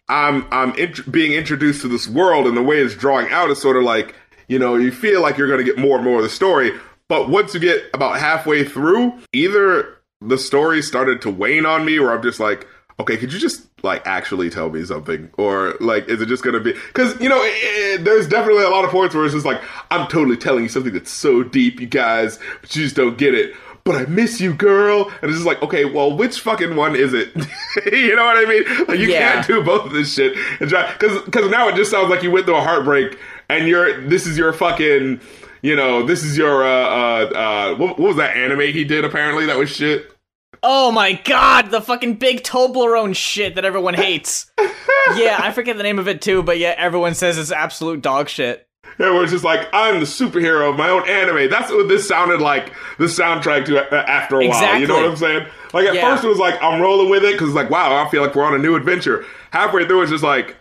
I'm 0.07 0.47
I'm 0.51 0.73
int- 0.75 1.11
being 1.11 1.33
introduced 1.33 1.81
to 1.81 1.87
this 1.87 2.07
world, 2.07 2.47
and 2.47 2.55
the 2.55 2.63
way 2.63 2.77
it's 2.77 2.95
drawing 2.95 3.29
out 3.31 3.49
is 3.49 3.61
sort 3.61 3.77
of 3.77 3.83
like, 3.83 4.15
you 4.47 4.59
know, 4.59 4.75
you 4.75 4.91
feel 4.91 5.21
like 5.21 5.37
you're 5.37 5.47
going 5.47 5.59
to 5.59 5.65
get 5.65 5.77
more 5.77 5.95
and 5.95 6.05
more 6.05 6.17
of 6.17 6.23
the 6.23 6.29
story. 6.29 6.71
But 7.07 7.29
once 7.29 7.53
you 7.53 7.59
get 7.59 7.83
about 7.93 8.19
halfway 8.19 8.63
through, 8.63 9.13
either 9.33 9.97
the 10.21 10.37
story 10.37 10.81
started 10.81 11.21
to 11.21 11.29
wane 11.29 11.65
on 11.65 11.85
me, 11.85 11.99
or 11.99 12.11
I'm 12.11 12.23
just 12.23 12.39
like, 12.39 12.67
okay, 12.99 13.17
could 13.17 13.31
you 13.31 13.39
just 13.39 13.67
like 13.83 14.05
actually 14.07 14.49
tell 14.49 14.69
me 14.69 14.83
something, 14.85 15.29
or 15.37 15.75
like, 15.79 16.07
is 16.07 16.21
it 16.21 16.27
just 16.27 16.43
gonna 16.43 16.59
be? 16.59 16.73
Because 16.73 17.19
you 17.19 17.29
know, 17.29 17.41
it, 17.41 17.53
it, 17.99 18.03
there's 18.03 18.27
definitely 18.27 18.63
a 18.63 18.69
lot 18.69 18.85
of 18.85 18.91
points 18.91 19.13
where 19.15 19.25
it's 19.25 19.33
just 19.33 19.45
like, 19.45 19.61
I'm 19.91 20.07
totally 20.07 20.37
telling 20.37 20.63
you 20.63 20.69
something 20.69 20.93
that's 20.93 21.11
so 21.11 21.43
deep, 21.43 21.79
you 21.79 21.87
guys, 21.87 22.39
but 22.61 22.75
you 22.75 22.83
just 22.83 22.95
don't 22.95 23.17
get 23.17 23.33
it. 23.33 23.55
But 23.85 23.97
I 23.97 24.05
miss 24.07 24.41
you, 24.41 24.51
girl. 24.51 25.11
And 25.21 25.29
it's 25.29 25.35
just 25.35 25.45
like, 25.45 25.61
okay, 25.61 25.85
well, 25.85 26.17
which 26.17 26.39
fucking 26.39 26.75
one 26.75 26.95
is 26.95 27.13
it? 27.13 27.35
you 27.93 28.15
know 28.15 28.25
what 28.25 28.35
I 28.35 28.45
mean? 28.49 28.87
Like, 28.87 28.97
you 28.97 29.09
yeah. 29.09 29.33
can't 29.33 29.47
do 29.47 29.63
both 29.63 29.85
of 29.85 29.91
this 29.91 30.11
shit 30.11 30.35
and 30.59 30.67
try 30.67 30.91
because 30.93 31.21
because 31.23 31.51
now 31.51 31.67
it 31.67 31.75
just 31.75 31.91
sounds 31.91 32.09
like 32.09 32.23
you 32.23 32.31
went 32.31 32.47
through 32.47 32.55
a 32.55 32.61
heartbreak 32.61 33.19
and 33.47 33.67
you're 33.67 34.01
this 34.07 34.25
is 34.25 34.39
your 34.39 34.53
fucking 34.53 35.21
you 35.61 35.75
know, 35.75 36.03
this 36.03 36.23
is 36.23 36.35
your 36.35 36.63
uh 36.63 36.67
uh 36.67 37.25
uh 37.35 37.75
what, 37.75 37.99
what 37.99 38.07
was 38.07 38.17
that 38.17 38.35
anime 38.35 38.61
he 38.61 38.83
did 38.83 39.05
apparently 39.05 39.45
that 39.45 39.57
was 39.57 39.69
shit? 39.69 40.11
Oh 40.63 40.91
my 40.91 41.13
god, 41.23 41.69
the 41.69 41.79
fucking 41.79 42.15
big 42.15 42.41
Toblerone 42.41 43.15
shit 43.15 43.53
that 43.53 43.65
everyone 43.65 43.93
hates. 43.93 44.51
yeah, 45.15 45.37
I 45.39 45.51
forget 45.51 45.77
the 45.77 45.83
name 45.83 45.99
of 45.99 46.07
it 46.07 46.23
too, 46.23 46.41
but 46.41 46.57
yeah, 46.57 46.73
everyone 46.75 47.13
says 47.13 47.37
it's 47.37 47.51
absolute 47.51 48.01
dog 48.01 48.29
shit. 48.29 48.67
It's 48.97 49.31
just 49.31 49.43
like 49.43 49.67
I'm 49.73 49.99
the 49.99 50.05
superhero 50.05 50.69
of 50.69 50.77
my 50.77 50.89
own 50.89 51.07
anime. 51.07 51.49
That's 51.49 51.71
what 51.71 51.87
this 51.87 52.07
sounded 52.07 52.41
like. 52.41 52.73
The 52.97 53.05
soundtrack 53.05 53.65
to 53.65 53.79
uh, 53.79 54.05
after 54.07 54.39
a 54.39 54.45
exactly. 54.45 54.67
while. 54.67 54.79
You 54.79 54.87
know 54.87 54.95
what 54.95 55.05
I'm 55.05 55.17
saying? 55.17 55.47
Like 55.73 55.87
at 55.87 55.95
yeah. 55.95 56.09
first 56.09 56.23
it 56.23 56.27
was 56.27 56.37
like 56.37 56.61
I'm 56.61 56.81
rolling 56.81 57.09
with 57.09 57.23
it 57.23 57.33
because 57.33 57.49
it's 57.49 57.55
like 57.55 57.69
wow, 57.69 58.03
I 58.03 58.09
feel 58.09 58.21
like 58.21 58.35
we're 58.35 58.45
on 58.45 58.55
a 58.55 58.59
new 58.59 58.75
adventure. 58.75 59.25
Halfway 59.51 59.85
through 59.85 60.03
it's 60.03 60.11
just 60.11 60.23
like 60.23 60.55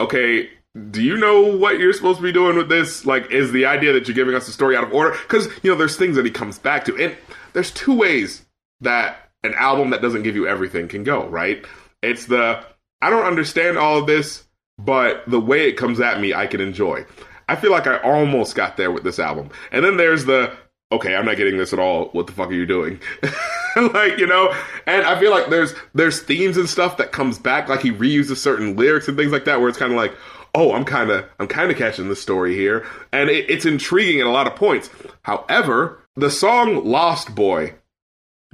okay, 0.00 0.48
do 0.90 1.02
you 1.02 1.16
know 1.16 1.42
what 1.56 1.78
you're 1.78 1.92
supposed 1.92 2.18
to 2.18 2.22
be 2.22 2.32
doing 2.32 2.56
with 2.56 2.68
this? 2.68 3.04
Like, 3.04 3.30
is 3.30 3.52
the 3.52 3.66
idea 3.66 3.92
that 3.92 4.06
you're 4.06 4.14
giving 4.14 4.34
us 4.34 4.46
the 4.46 4.52
story 4.52 4.76
out 4.76 4.84
of 4.84 4.92
order? 4.92 5.16
Because, 5.22 5.46
you 5.62 5.70
know, 5.70 5.76
there's 5.76 5.96
things 5.96 6.16
that 6.16 6.24
he 6.24 6.30
comes 6.30 6.58
back 6.58 6.84
to. 6.84 6.96
And 6.96 7.16
there's 7.52 7.72
two 7.72 7.96
ways 7.96 8.46
that 8.80 9.30
an 9.42 9.54
album 9.54 9.90
that 9.90 10.00
doesn't 10.00 10.22
give 10.22 10.36
you 10.36 10.46
everything 10.46 10.86
can 10.86 11.02
go, 11.02 11.26
right? 11.26 11.64
It's 12.02 12.26
the, 12.26 12.64
I 13.02 13.10
don't 13.10 13.24
understand 13.24 13.78
all 13.78 13.98
of 13.98 14.06
this, 14.06 14.44
but 14.78 15.28
the 15.28 15.40
way 15.40 15.68
it 15.68 15.72
comes 15.72 16.00
at 16.00 16.20
me, 16.20 16.34
I 16.34 16.46
can 16.46 16.60
enjoy. 16.60 17.04
I 17.50 17.56
feel 17.56 17.72
like 17.72 17.88
I 17.88 17.96
almost 17.98 18.54
got 18.54 18.76
there 18.76 18.92
with 18.92 19.02
this 19.02 19.18
album. 19.18 19.50
And 19.72 19.84
then 19.84 19.96
there's 19.96 20.24
the, 20.24 20.56
okay, 20.92 21.16
I'm 21.16 21.26
not 21.26 21.36
getting 21.36 21.58
this 21.58 21.72
at 21.72 21.80
all. 21.80 22.06
What 22.12 22.28
the 22.28 22.32
fuck 22.32 22.48
are 22.48 22.54
you 22.54 22.64
doing? 22.64 23.00
like, 23.76 24.18
you 24.18 24.26
know, 24.28 24.54
and 24.86 25.04
I 25.04 25.18
feel 25.18 25.32
like 25.32 25.50
there's 25.50 25.74
there's 25.92 26.22
themes 26.22 26.56
and 26.56 26.68
stuff 26.68 26.96
that 26.98 27.10
comes 27.10 27.40
back, 27.40 27.68
like 27.68 27.80
he 27.80 27.90
reuses 27.90 28.36
certain 28.36 28.76
lyrics 28.76 29.08
and 29.08 29.16
things 29.16 29.32
like 29.32 29.46
that, 29.46 29.58
where 29.58 29.68
it's 29.68 29.78
kind 29.78 29.90
of 29.90 29.96
like, 29.96 30.14
oh, 30.54 30.72
I'm 30.74 30.84
kind 30.84 31.10
of 31.10 31.24
I'm 31.40 31.48
kind 31.48 31.72
of 31.72 31.76
catching 31.76 32.08
the 32.08 32.14
story 32.14 32.54
here, 32.54 32.86
and 33.12 33.28
it, 33.28 33.50
it's 33.50 33.66
intriguing 33.66 34.20
at 34.20 34.26
a 34.26 34.30
lot 34.30 34.46
of 34.46 34.54
points. 34.54 34.88
However, 35.22 36.06
the 36.14 36.30
song 36.30 36.84
"Lost 36.84 37.34
Boy," 37.34 37.74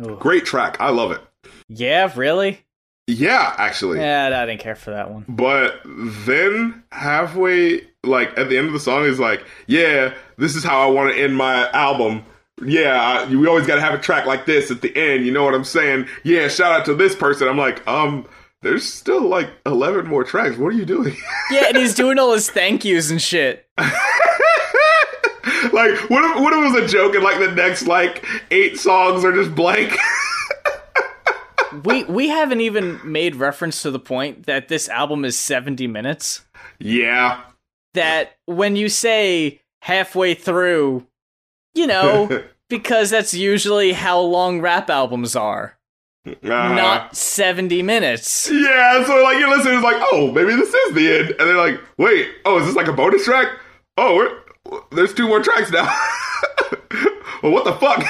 Ooh. 0.00 0.16
great 0.16 0.46
track, 0.46 0.78
I 0.80 0.88
love 0.88 1.12
it. 1.12 1.20
Yeah, 1.68 2.10
really. 2.16 2.60
Yeah, 3.06 3.54
actually. 3.56 4.00
Yeah, 4.00 4.30
I 4.42 4.46
didn't 4.46 4.60
care 4.60 4.74
for 4.74 4.90
that 4.90 5.10
one. 5.10 5.24
But 5.28 5.80
then 5.84 6.82
halfway, 6.90 7.82
like 8.06 8.36
at 8.38 8.48
the 8.48 8.56
end 8.58 8.66
of 8.68 8.72
the 8.72 8.80
song, 8.80 9.04
is 9.04 9.18
like, 9.18 9.44
yeah, 9.66 10.14
this 10.36 10.54
is 10.54 10.64
how 10.64 10.80
I 10.80 10.90
want 10.90 11.14
to 11.14 11.20
end 11.20 11.36
my 11.36 11.70
album. 11.70 12.24
Yeah, 12.64 13.00
I, 13.00 13.26
we 13.26 13.46
always 13.46 13.66
got 13.66 13.74
to 13.74 13.82
have 13.82 13.94
a 13.94 13.98
track 13.98 14.24
like 14.26 14.46
this 14.46 14.70
at 14.70 14.80
the 14.80 14.96
end. 14.96 15.26
You 15.26 15.32
know 15.32 15.44
what 15.44 15.54
I'm 15.54 15.64
saying? 15.64 16.08
Yeah, 16.24 16.48
shout 16.48 16.72
out 16.72 16.86
to 16.86 16.94
this 16.94 17.14
person. 17.14 17.48
I'm 17.48 17.58
like, 17.58 17.86
um, 17.86 18.26
there's 18.62 18.90
still 18.90 19.28
like 19.28 19.50
11 19.66 20.06
more 20.06 20.24
tracks. 20.24 20.56
What 20.56 20.68
are 20.68 20.76
you 20.76 20.86
doing? 20.86 21.14
yeah, 21.50 21.66
and 21.68 21.76
he's 21.76 21.94
doing 21.94 22.18
all 22.18 22.32
his 22.32 22.50
thank 22.50 22.84
yous 22.84 23.10
and 23.10 23.20
shit. 23.20 23.68
like, 23.78 23.92
what 26.08 26.24
if, 26.24 26.40
what 26.40 26.52
if 26.52 26.58
it 26.58 26.72
was 26.72 26.84
a 26.84 26.88
joke 26.88 27.14
and 27.14 27.22
like 27.22 27.38
the 27.38 27.52
next 27.52 27.86
like 27.86 28.24
eight 28.50 28.78
songs 28.78 29.24
are 29.24 29.32
just 29.32 29.54
blank? 29.54 29.96
we 31.84 32.04
we 32.04 32.28
haven't 32.28 32.60
even 32.60 33.00
made 33.04 33.36
reference 33.36 33.82
to 33.82 33.90
the 33.90 33.98
point 33.98 34.46
that 34.46 34.68
this 34.68 34.88
album 34.88 35.24
is 35.24 35.38
70 35.38 35.86
minutes. 35.86 36.44
Yeah. 36.78 37.42
That 37.96 38.36
when 38.46 38.76
you 38.76 38.88
say 38.88 39.60
halfway 39.82 40.34
through, 40.34 41.06
you 41.74 41.86
know, 41.86 42.44
because 42.68 43.10
that's 43.10 43.34
usually 43.34 43.92
how 43.92 44.20
long 44.20 44.60
rap 44.60 44.88
albums 44.88 45.34
are. 45.36 45.76
Uh-huh. 46.26 46.74
Not 46.74 47.14
70 47.14 47.82
minutes. 47.82 48.50
Yeah, 48.50 49.04
so 49.04 49.22
like 49.22 49.38
you're 49.38 49.48
listening, 49.48 49.74
it's 49.74 49.84
like, 49.84 50.02
oh, 50.12 50.32
maybe 50.32 50.56
this 50.56 50.74
is 50.74 50.94
the 50.94 51.18
end. 51.18 51.30
And 51.30 51.48
they're 51.48 51.56
like, 51.56 51.80
wait, 51.98 52.28
oh, 52.44 52.58
is 52.58 52.66
this 52.66 52.74
like 52.74 52.88
a 52.88 52.92
bonus 52.92 53.24
track? 53.24 53.46
Oh, 53.96 54.40
there's 54.90 55.14
two 55.14 55.28
more 55.28 55.40
tracks 55.40 55.70
now. 55.70 55.84
well, 57.42 57.52
what 57.52 57.64
the 57.64 57.72
fuck? 57.72 58.04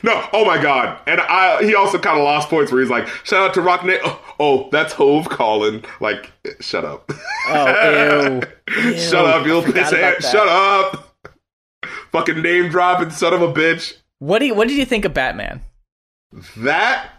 no, 0.02 0.28
oh 0.32 0.44
my 0.44 0.60
god. 0.60 1.00
And 1.06 1.20
I 1.20 1.62
he 1.62 1.74
also 1.74 1.98
kind 1.98 2.18
of 2.18 2.24
lost 2.24 2.48
points 2.48 2.72
where 2.72 2.80
he's 2.80 2.90
like, 2.90 3.08
shout 3.24 3.48
out 3.48 3.54
to 3.54 3.60
Rock 3.60 3.82
Oh, 3.84 4.20
oh, 4.40 4.68
that's 4.70 4.92
Hove 4.92 5.28
calling. 5.28 5.84
Like, 6.00 6.32
shut 6.60 6.84
up. 6.84 7.10
Oh, 7.48 8.40
ew. 8.40 8.42
ew. 8.82 8.98
Shut 8.98 9.24
up, 9.24 9.46
you 9.46 9.54
little 9.54 9.72
piss 9.72 9.90
Shut 9.90 10.48
up. 10.48 11.16
Fucking 12.12 12.40
name 12.40 12.70
dropping 12.70 13.10
son 13.10 13.34
of 13.34 13.42
a 13.42 13.52
bitch. 13.52 13.98
What 14.18 14.40
do 14.40 14.46
you, 14.46 14.54
what 14.54 14.68
did 14.68 14.76
you 14.76 14.86
think 14.86 15.04
of 15.04 15.14
Batman? 15.14 15.60
That 16.56 17.10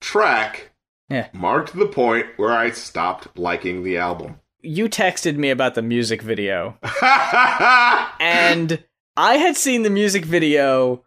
track 0.00 0.72
yeah. 1.08 1.28
marked 1.32 1.74
the 1.74 1.86
point 1.86 2.26
where 2.36 2.52
I 2.52 2.70
stopped 2.70 3.36
liking 3.36 3.82
the 3.82 3.96
album. 3.96 4.40
You 4.60 4.88
texted 4.88 5.36
me 5.36 5.50
about 5.50 5.74
the 5.74 5.82
music 5.82 6.22
video. 6.22 6.78
and 8.20 8.84
I 9.18 9.38
had 9.38 9.56
seen 9.56 9.82
the 9.82 9.90
music 9.90 10.24
video, 10.24 11.02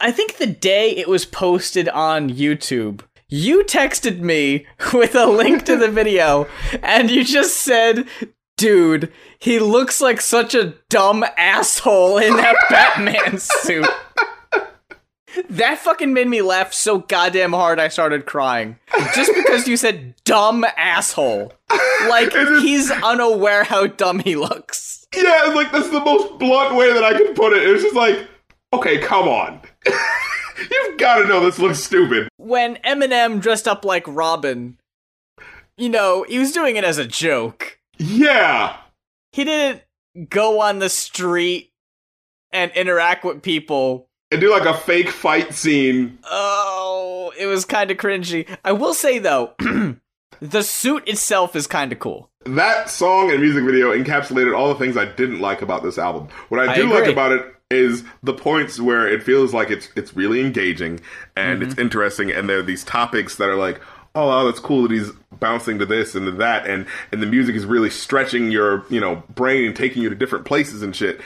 I 0.00 0.10
think 0.10 0.38
the 0.38 0.46
day 0.46 0.96
it 0.96 1.06
was 1.06 1.26
posted 1.26 1.86
on 1.90 2.30
YouTube. 2.30 3.02
You 3.28 3.62
texted 3.62 4.20
me 4.20 4.64
with 4.94 5.14
a 5.14 5.26
link 5.26 5.64
to 5.66 5.76
the 5.76 5.90
video, 5.90 6.48
and 6.82 7.10
you 7.10 7.22
just 7.22 7.58
said, 7.58 8.08
Dude, 8.56 9.12
he 9.38 9.58
looks 9.58 10.00
like 10.00 10.22
such 10.22 10.54
a 10.54 10.76
dumb 10.88 11.22
asshole 11.36 12.16
in 12.16 12.38
that 12.38 12.56
Batman 12.70 13.38
suit. 13.38 13.86
That 15.50 15.78
fucking 15.78 16.14
made 16.14 16.26
me 16.26 16.40
laugh 16.40 16.72
so 16.72 17.00
goddamn 17.00 17.52
hard 17.52 17.78
I 17.78 17.88
started 17.88 18.24
crying. 18.24 18.78
Just 19.14 19.32
because 19.34 19.68
you 19.68 19.76
said 19.76 20.14
dumb 20.24 20.64
asshole. 20.74 21.52
Like 22.08 22.32
he's 22.60 22.90
unaware 22.90 23.64
how 23.64 23.86
dumb 23.86 24.18
he 24.20 24.36
looks. 24.36 25.06
Yeah, 25.14 25.46
it's 25.46 25.54
like 25.54 25.72
that's 25.72 25.90
the 25.90 26.00
most 26.00 26.38
blunt 26.38 26.76
way 26.76 26.92
that 26.92 27.04
I 27.04 27.12
can 27.12 27.34
put 27.34 27.52
it. 27.52 27.68
It's 27.68 27.82
just 27.82 27.96
like, 27.96 28.28
okay, 28.72 28.98
come 28.98 29.28
on. 29.28 29.60
You've 30.70 30.98
gotta 30.98 31.26
know 31.26 31.44
this 31.44 31.58
looks 31.58 31.78
stupid. 31.78 32.28
When 32.36 32.76
Eminem 32.76 33.40
dressed 33.40 33.66
up 33.66 33.84
like 33.84 34.04
Robin, 34.06 34.78
you 35.76 35.88
know, 35.88 36.24
he 36.28 36.38
was 36.38 36.52
doing 36.52 36.76
it 36.76 36.84
as 36.84 36.98
a 36.98 37.06
joke. 37.06 37.78
Yeah. 37.98 38.76
He 39.32 39.44
didn't 39.44 39.82
go 40.28 40.60
on 40.60 40.78
the 40.78 40.88
street 40.88 41.72
and 42.52 42.70
interact 42.72 43.24
with 43.24 43.42
people. 43.42 44.08
And 44.30 44.40
do 44.40 44.50
like 44.50 44.66
a 44.66 44.74
fake 44.74 45.10
fight 45.10 45.54
scene. 45.54 46.18
Oh, 46.24 47.32
it 47.38 47.46
was 47.46 47.64
kind 47.64 47.90
of 47.90 47.96
cringy. 47.96 48.46
I 48.64 48.72
will 48.72 48.94
say 48.94 49.18
though, 49.18 49.54
the 50.40 50.62
suit 50.62 51.06
itself 51.08 51.54
is 51.56 51.66
kind 51.66 51.92
of 51.92 51.98
cool. 51.98 52.30
That 52.46 52.88
song 52.88 53.30
and 53.30 53.40
music 53.40 53.64
video 53.64 53.92
encapsulated 53.92 54.56
all 54.56 54.68
the 54.68 54.74
things 54.74 54.96
I 54.96 55.04
didn't 55.04 55.40
like 55.40 55.62
about 55.62 55.82
this 55.82 55.98
album. 55.98 56.28
What 56.48 56.66
I 56.66 56.72
I 56.72 56.76
do 56.76 56.88
like 56.92 57.06
about 57.06 57.32
it 57.32 57.54
is 57.70 58.02
the 58.22 58.32
points 58.32 58.80
where 58.80 59.06
it 59.06 59.22
feels 59.22 59.54
like 59.54 59.70
it's 59.70 59.88
it's 59.94 60.16
really 60.16 60.40
engaging 60.40 61.00
and 61.36 61.60
Mm-hmm. 61.60 61.70
it's 61.70 61.78
interesting 61.80 62.30
and 62.30 62.48
there 62.48 62.58
are 62.58 62.62
these 62.62 62.82
topics 62.82 63.36
that 63.36 63.48
are 63.48 63.54
like 63.56 63.80
oh 64.16 64.26
wow 64.26 64.44
that's 64.44 64.58
cool 64.58 64.82
that 64.82 64.90
he's 64.90 65.10
bouncing 65.38 65.78
to 65.78 65.86
this 65.86 66.16
and 66.16 66.26
to 66.26 66.32
that 66.32 66.66
and 66.66 66.84
and 67.12 67.22
the 67.22 67.26
music 67.26 67.54
is 67.54 67.64
really 67.64 67.88
stretching 67.90 68.50
your 68.50 68.84
you 68.90 68.98
know 68.98 69.22
brain 69.36 69.66
and 69.66 69.76
taking 69.76 70.02
you 70.02 70.08
to 70.08 70.16
different 70.16 70.44
places 70.44 70.82
and 70.82 70.96
shit 70.96 71.20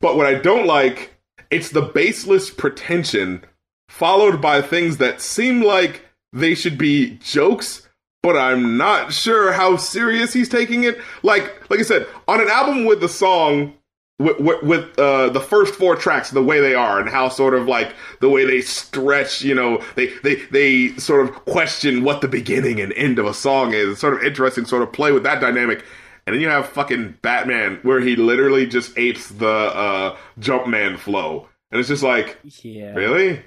but 0.00 0.14
what 0.14 0.26
i 0.26 0.34
don't 0.34 0.66
like 0.66 1.14
it's 1.50 1.70
the 1.70 1.80
baseless 1.80 2.50
pretension 2.50 3.42
followed 3.88 4.42
by 4.42 4.60
things 4.60 4.98
that 4.98 5.22
seem 5.22 5.62
like 5.62 6.04
they 6.34 6.54
should 6.54 6.76
be 6.76 7.16
jokes 7.22 7.87
but 8.22 8.36
I'm 8.36 8.76
not 8.76 9.12
sure 9.12 9.52
how 9.52 9.76
serious 9.76 10.32
he's 10.32 10.48
taking 10.48 10.84
it. 10.84 10.98
Like, 11.22 11.70
like 11.70 11.80
I 11.80 11.84
said, 11.84 12.06
on 12.26 12.40
an 12.40 12.48
album 12.48 12.84
with 12.84 13.00
the 13.00 13.08
song 13.08 13.74
with, 14.18 14.40
with, 14.40 14.62
with 14.62 14.98
uh, 14.98 15.28
the 15.30 15.40
first 15.40 15.74
four 15.74 15.94
tracks 15.94 16.30
the 16.30 16.42
way 16.42 16.60
they 16.60 16.74
are 16.74 17.00
and 17.00 17.08
how 17.08 17.28
sort 17.28 17.54
of 17.54 17.66
like 17.66 17.94
the 18.20 18.28
way 18.28 18.44
they 18.44 18.60
stretch, 18.60 19.42
you 19.42 19.54
know, 19.54 19.82
they 19.94 20.08
they 20.24 20.34
they 20.46 20.88
sort 20.96 21.28
of 21.28 21.34
question 21.44 22.02
what 22.02 22.20
the 22.20 22.28
beginning 22.28 22.80
and 22.80 22.92
end 22.94 23.18
of 23.18 23.26
a 23.26 23.34
song 23.34 23.72
is. 23.74 23.90
It's 23.90 24.00
sort 24.00 24.14
of 24.14 24.22
interesting, 24.22 24.64
sort 24.64 24.82
of 24.82 24.92
play 24.92 25.12
with 25.12 25.22
that 25.22 25.40
dynamic. 25.40 25.84
And 26.26 26.34
then 26.34 26.42
you 26.42 26.48
have 26.48 26.68
fucking 26.68 27.18
Batman, 27.22 27.78
where 27.82 28.00
he 28.00 28.14
literally 28.14 28.66
just 28.66 28.98
apes 28.98 29.28
the 29.30 29.48
uh, 29.48 30.16
Jumpman 30.38 30.98
flow, 30.98 31.48
and 31.70 31.80
it's 31.80 31.88
just 31.88 32.02
like, 32.02 32.38
Yeah. 32.44 32.92
Really? 32.92 33.42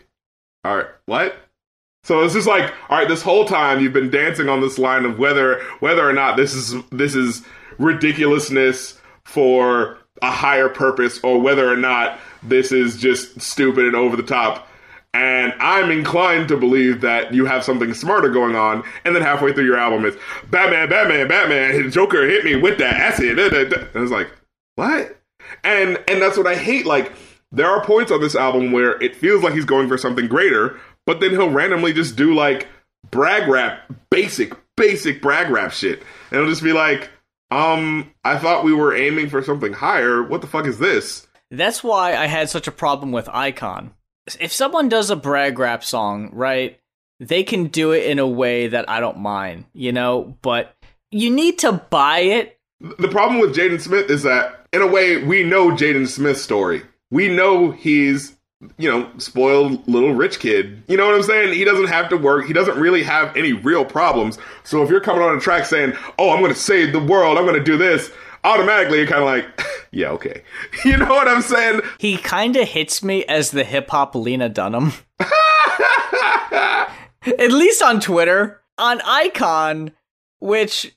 All 0.64 0.78
right. 0.78 0.88
What? 1.06 1.36
So 2.04 2.24
it's 2.24 2.34
just 2.34 2.48
like, 2.48 2.74
all 2.90 2.98
right, 2.98 3.08
this 3.08 3.22
whole 3.22 3.46
time 3.46 3.80
you've 3.80 3.94
been 3.94 4.10
dancing 4.10 4.50
on 4.50 4.62
this 4.62 4.80
line 4.80 5.06
of 5.06 5.20
whether 5.20 5.62
whether 5.80 6.08
or 6.08 6.14
not 6.14 6.36
this 6.36 6.54
is 6.54 6.76
this 6.90 7.16
is 7.16 7.44
ridiculousness 7.78 9.00
for 9.24 9.98
a 10.22 10.32
higher 10.32 10.70
purpose 10.70 11.20
or 11.24 11.40
whether 11.40 11.72
or 11.72 11.78
not 11.78 12.20
this 12.44 12.72
is 12.72 12.98
just 12.98 13.40
stupid 13.40 13.86
and 13.86 13.96
over 13.96 14.16
the 14.16 14.24
top. 14.24 14.68
And 15.14 15.54
I'm 15.60 15.92
inclined 15.92 16.48
to 16.48 16.58
believe 16.58 17.02
that 17.02 17.34
you 17.34 17.46
have 17.46 17.66
something 17.66 17.94
smarter 17.94 18.30
going 18.30 18.56
on, 18.56 18.84
and 19.04 19.14
then 19.14 19.22
halfway 19.22 19.52
through 19.52 19.66
your 19.66 19.78
album 19.78 20.06
it's 20.06 20.18
Batman, 20.50 20.90
Batman, 20.90 21.28
Batman, 21.28 21.92
Joker 21.92 22.26
hit 22.26 22.46
me 22.46 22.56
with 22.56 22.78
that 22.80 22.96
acid. 22.96 23.38
And 23.38 23.54
it's 23.54 24.12
like, 24.12 24.30
what? 24.76 25.18
And 25.64 26.02
and 26.08 26.22
that's 26.22 26.38
what 26.38 26.48
I 26.48 26.56
hate. 26.56 26.86
Like 26.86 27.12
there 27.52 27.68
are 27.68 27.84
points 27.84 28.12
on 28.12 28.22
this 28.22 28.36
album 28.36 28.72
where 28.72 29.02
it 29.04 29.16
feels 29.16 29.44
like 29.44 29.54
he's 29.54 29.66
going 29.66 29.90
for 29.90 29.98
something 29.98 30.28
greater, 30.28 30.80
but 31.12 31.20
then 31.20 31.32
he'll 31.32 31.50
randomly 31.50 31.92
just 31.92 32.16
do 32.16 32.34
like 32.34 32.70
brag 33.10 33.50
rap, 33.50 33.82
basic, 34.10 34.54
basic 34.78 35.22
brag 35.22 35.50
rap 35.50 35.74
shit. 35.74 36.00
And 36.30 36.40
it'll 36.40 36.50
just 36.50 36.64
be 36.64 36.72
like, 36.72 37.10
um, 37.52 38.10
I 38.24 38.38
thought 38.38 38.64
we 38.64 38.74
were 38.74 38.96
aiming 38.96 39.28
for 39.28 39.44
something 39.44 39.74
higher. 39.74 40.24
What 40.24 40.40
the 40.40 40.48
fuck 40.48 40.66
is 40.66 40.80
this? 40.80 41.28
That's 41.50 41.84
why 41.84 42.16
I 42.16 42.28
had 42.28 42.50
such 42.50 42.66
a 42.66 42.72
problem 42.72 43.12
with 43.12 43.28
Icon. 43.28 43.94
If 44.40 44.54
someone 44.54 44.88
does 44.88 45.10
a 45.10 45.18
brag 45.18 45.60
rap 45.60 45.84
song, 45.84 46.30
right, 46.32 46.80
they 47.20 47.44
can 47.44 47.68
do 47.68 47.92
it 47.92 48.06
in 48.06 48.18
a 48.18 48.26
way 48.26 48.68
that 48.68 48.90
I 48.90 49.02
don't 49.02 49.18
mind, 49.18 49.66
you 49.74 49.92
know, 49.92 50.38
but 50.42 50.74
you 51.12 51.30
need 51.30 51.60
to 51.60 51.74
buy 51.74 52.20
it. 52.20 52.58
The 52.80 53.10
problem 53.10 53.42
with 53.42 53.54
Jaden 53.54 53.82
Smith 53.82 54.10
is 54.10 54.24
that, 54.24 54.66
in 54.72 54.82
a 54.82 54.88
way, 54.88 55.22
we 55.22 55.44
know 55.44 55.72
Jaden 55.72 56.08
Smith's 56.08 56.42
story. 56.42 56.84
We 57.10 57.28
know 57.28 57.72
he's, 57.72 58.38
you 58.78 58.90
know, 58.90 59.10
spoiled 59.18 59.88
little 59.88 60.14
rich 60.14 60.40
kid. 60.40 60.84
You 60.88 60.98
know 60.98 61.06
what 61.06 61.16
I'm 61.16 61.24
saying? 61.24 61.54
He 61.54 61.64
doesn't 61.64 61.88
have 61.88 62.10
to 62.10 62.18
work. 62.18 62.46
He 62.46 62.54
doesn't 62.54 62.78
really 62.78 63.04
have 63.04 63.36
any 63.36 63.54
real 63.54 63.86
problems. 63.86 64.38
So 64.64 64.84
if 64.84 64.90
you're 64.90 65.02
coming 65.02 65.24
on 65.24 65.36
a 65.36 65.40
track 65.40 65.66
saying, 65.66 65.94
"Oh, 66.20 66.32
I'm 66.32 66.42
going 66.42 66.54
to 66.54 66.60
save 66.60 66.94
the 66.94 67.00
world. 67.00 67.38
I'm 67.38 67.46
going 67.46 67.58
to 67.58 67.64
do 67.64 67.78
this," 67.78 68.12
automatically 68.44 69.00
you're 69.00 69.08
kind 69.08 69.22
of 69.22 69.28
like, 69.28 69.46
"Yeah, 69.92 70.10
okay." 70.12 70.44
You 70.86 70.98
know 70.98 71.10
what 71.10 71.28
I'm 71.28 71.42
saying? 71.42 71.82
He 72.00 72.18
kind 72.18 72.56
of 72.56 72.68
hits 72.68 73.04
me 73.04 73.26
as 73.26 73.52
the 73.52 73.64
hip 73.64 73.90
hop 73.90 74.16
Lena 74.16 74.50
Dunham. 74.50 74.94
At 77.24 77.52
least 77.52 77.82
on 77.82 78.00
Twitter. 78.00 78.62
On 78.78 79.00
Icon, 79.02 79.92
which 80.40 80.96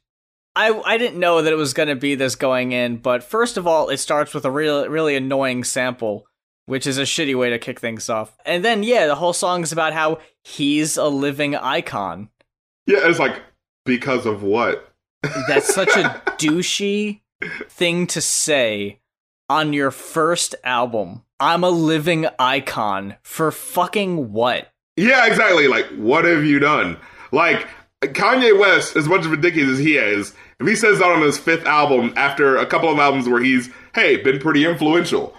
I 0.56 0.80
I 0.84 0.96
didn't 0.98 1.20
know 1.20 1.42
that 1.42 1.52
it 1.52 1.56
was 1.56 1.74
going 1.74 1.88
to 1.88 1.96
be 1.96 2.14
this 2.14 2.36
going 2.36 2.72
in, 2.72 2.98
but 2.98 3.22
first 3.22 3.56
of 3.56 3.66
all, 3.66 3.88
it 3.88 3.98
starts 3.98 4.32
with 4.32 4.44
a 4.44 4.50
real 4.50 4.88
really 4.88 5.16
annoying 5.16 5.64
sample, 5.64 6.26
which 6.66 6.86
is 6.86 6.98
a 6.98 7.02
shitty 7.02 7.36
way 7.38 7.50
to 7.50 7.58
kick 7.58 7.80
things 7.80 8.08
off. 8.08 8.36
And 8.44 8.64
then 8.64 8.82
yeah, 8.82 9.06
the 9.06 9.16
whole 9.16 9.32
song 9.32 9.62
is 9.62 9.72
about 9.72 9.92
how 9.92 10.18
he's 10.42 10.96
a 10.96 11.06
living 11.06 11.54
icon. 11.54 12.28
yeah, 12.86 12.98
it's 13.02 13.18
like 13.18 13.40
because 13.84 14.26
of 14.26 14.42
what? 14.42 14.92
That's 15.48 15.72
such 15.74 15.96
a 15.96 16.22
douchey 16.38 17.20
thing 17.68 18.06
to 18.08 18.20
say 18.20 19.00
on 19.48 19.72
your 19.72 19.90
first 19.90 20.54
album. 20.64 21.22
I'm 21.40 21.64
a 21.64 21.70
living 21.70 22.26
icon 22.38 23.16
for 23.22 23.50
fucking 23.50 24.32
what? 24.32 24.70
Yeah, 24.96 25.26
exactly. 25.26 25.66
Like, 25.68 25.86
what 25.96 26.24
have 26.24 26.44
you 26.44 26.58
done? 26.60 26.96
Like, 27.32 27.66
Kanye 28.00 28.58
West, 28.58 28.96
as 28.96 29.08
much 29.08 29.26
of 29.26 29.32
a 29.32 29.36
dickhead 29.36 29.70
as 29.70 29.78
he 29.78 29.96
is, 29.96 30.34
if 30.60 30.66
he 30.68 30.76
says 30.76 31.00
that 31.00 31.10
on 31.10 31.22
his 31.22 31.36
fifth 31.38 31.66
album 31.66 32.12
after 32.16 32.56
a 32.56 32.66
couple 32.66 32.90
of 32.90 32.98
albums 32.98 33.28
where 33.28 33.42
he's, 33.42 33.70
hey, 33.94 34.16
been 34.18 34.38
pretty 34.38 34.64
influential, 34.64 35.34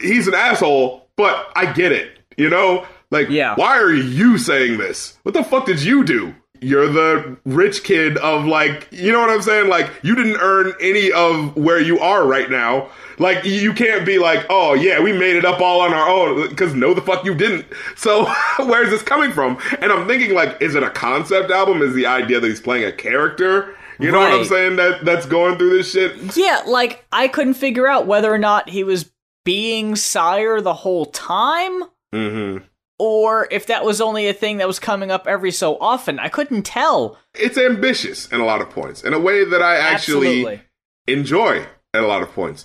he's 0.00 0.26
an 0.28 0.34
asshole, 0.34 1.06
but 1.16 1.50
I 1.56 1.72
get 1.72 1.92
it. 1.92 2.18
You 2.36 2.50
know? 2.50 2.86
Like, 3.10 3.30
Yeah. 3.30 3.54
why 3.56 3.78
are 3.78 3.92
you 3.92 4.36
saying 4.38 4.78
this? 4.78 5.16
What 5.22 5.34
the 5.34 5.44
fuck 5.44 5.66
did 5.66 5.82
you 5.82 6.04
do? 6.04 6.34
You're 6.60 6.88
the 6.88 7.36
rich 7.44 7.84
kid 7.84 8.16
of 8.18 8.46
like, 8.46 8.88
you 8.90 9.12
know 9.12 9.20
what 9.20 9.30
I'm 9.30 9.42
saying? 9.42 9.68
Like, 9.68 9.90
you 10.02 10.14
didn't 10.16 10.38
earn 10.40 10.72
any 10.80 11.12
of 11.12 11.54
where 11.56 11.80
you 11.80 11.98
are 12.00 12.26
right 12.26 12.50
now. 12.50 12.88
Like, 13.18 13.44
you 13.44 13.72
can't 13.74 14.04
be 14.06 14.18
like, 14.18 14.46
oh 14.50 14.72
yeah, 14.74 15.00
we 15.00 15.12
made 15.12 15.36
it 15.36 15.44
up 15.44 15.60
all 15.60 15.80
on 15.82 15.92
our 15.92 16.08
own. 16.08 16.48
Because 16.48 16.74
no, 16.74 16.94
the 16.94 17.02
fuck 17.02 17.24
you 17.24 17.34
didn't. 17.34 17.66
So, 17.94 18.26
where's 18.58 18.90
this 18.90 19.02
coming 19.02 19.32
from? 19.32 19.58
And 19.80 19.92
I'm 19.92 20.06
thinking, 20.06 20.34
like, 20.34 20.60
is 20.60 20.74
it 20.74 20.82
a 20.82 20.90
concept 20.90 21.50
album? 21.50 21.82
Is 21.82 21.94
the 21.94 22.06
idea 22.06 22.40
that 22.40 22.48
he's 22.48 22.60
playing 22.60 22.84
a 22.84 22.92
character? 22.92 23.74
You 23.98 24.10
know 24.10 24.18
what 24.18 24.32
I'm 24.32 24.44
saying? 24.44 24.76
That 24.76 25.04
that's 25.06 25.24
going 25.24 25.56
through 25.56 25.76
this 25.76 25.90
shit. 25.92 26.36
Yeah, 26.36 26.62
like 26.66 27.04
I 27.12 27.28
couldn't 27.28 27.54
figure 27.54 27.86
out 27.88 28.06
whether 28.06 28.32
or 28.32 28.36
not 28.38 28.68
he 28.68 28.84
was 28.84 29.10
being 29.46 29.96
SYRE 29.96 30.60
the 30.60 30.74
whole 30.74 31.06
time 31.06 31.84
Mm-hmm. 32.14 32.64
or 32.98 33.48
if 33.50 33.66
that 33.66 33.84
was 33.84 34.00
only 34.00 34.28
a 34.28 34.32
thing 34.32 34.58
that 34.58 34.66
was 34.66 34.78
coming 34.78 35.10
up 35.10 35.26
every 35.26 35.50
so 35.50 35.76
often. 35.80 36.18
I 36.18 36.28
couldn't 36.28 36.62
tell. 36.62 37.18
It's 37.34 37.58
ambitious 37.58 38.26
in 38.30 38.40
a 38.40 38.44
lot 38.44 38.60
of 38.62 38.70
points, 38.70 39.02
in 39.02 39.12
a 39.12 39.18
way 39.18 39.44
that 39.44 39.60
I 39.60 39.76
actually 39.76 40.40
Absolutely. 40.46 40.60
enjoy 41.08 41.66
at 41.92 42.02
a 42.02 42.06
lot 42.06 42.22
of 42.22 42.30
points. 42.32 42.64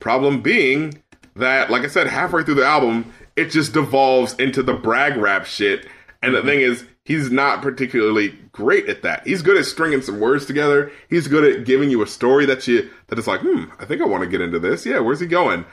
Problem 0.00 0.42
being 0.42 1.02
that, 1.34 1.70
like 1.70 1.82
I 1.82 1.88
said, 1.88 2.06
halfway 2.06 2.44
through 2.44 2.54
the 2.56 2.66
album, 2.66 3.12
it 3.36 3.46
just 3.50 3.72
devolves 3.72 4.34
into 4.34 4.62
the 4.62 4.74
brag 4.74 5.16
rap 5.16 5.46
shit. 5.46 5.86
And 6.22 6.34
the 6.34 6.42
thing 6.42 6.60
is, 6.60 6.84
he's 7.04 7.30
not 7.32 7.62
particularly 7.62 8.38
great 8.52 8.88
at 8.88 9.02
that. 9.02 9.26
He's 9.26 9.42
good 9.42 9.56
at 9.56 9.64
stringing 9.64 10.02
some 10.02 10.20
words 10.20 10.46
together. 10.46 10.92
He's 11.08 11.26
good 11.26 11.42
at 11.44 11.64
giving 11.64 11.90
you 11.90 12.02
a 12.02 12.06
story 12.06 12.46
that 12.46 12.68
you 12.68 12.90
that 13.08 13.18
is 13.18 13.26
like, 13.26 13.40
hmm, 13.40 13.64
I 13.80 13.86
think 13.86 14.00
I 14.02 14.06
want 14.06 14.22
to 14.22 14.28
get 14.30 14.40
into 14.40 14.58
this. 14.60 14.86
Yeah, 14.86 15.00
where's 15.00 15.20
he 15.20 15.26
going? 15.26 15.64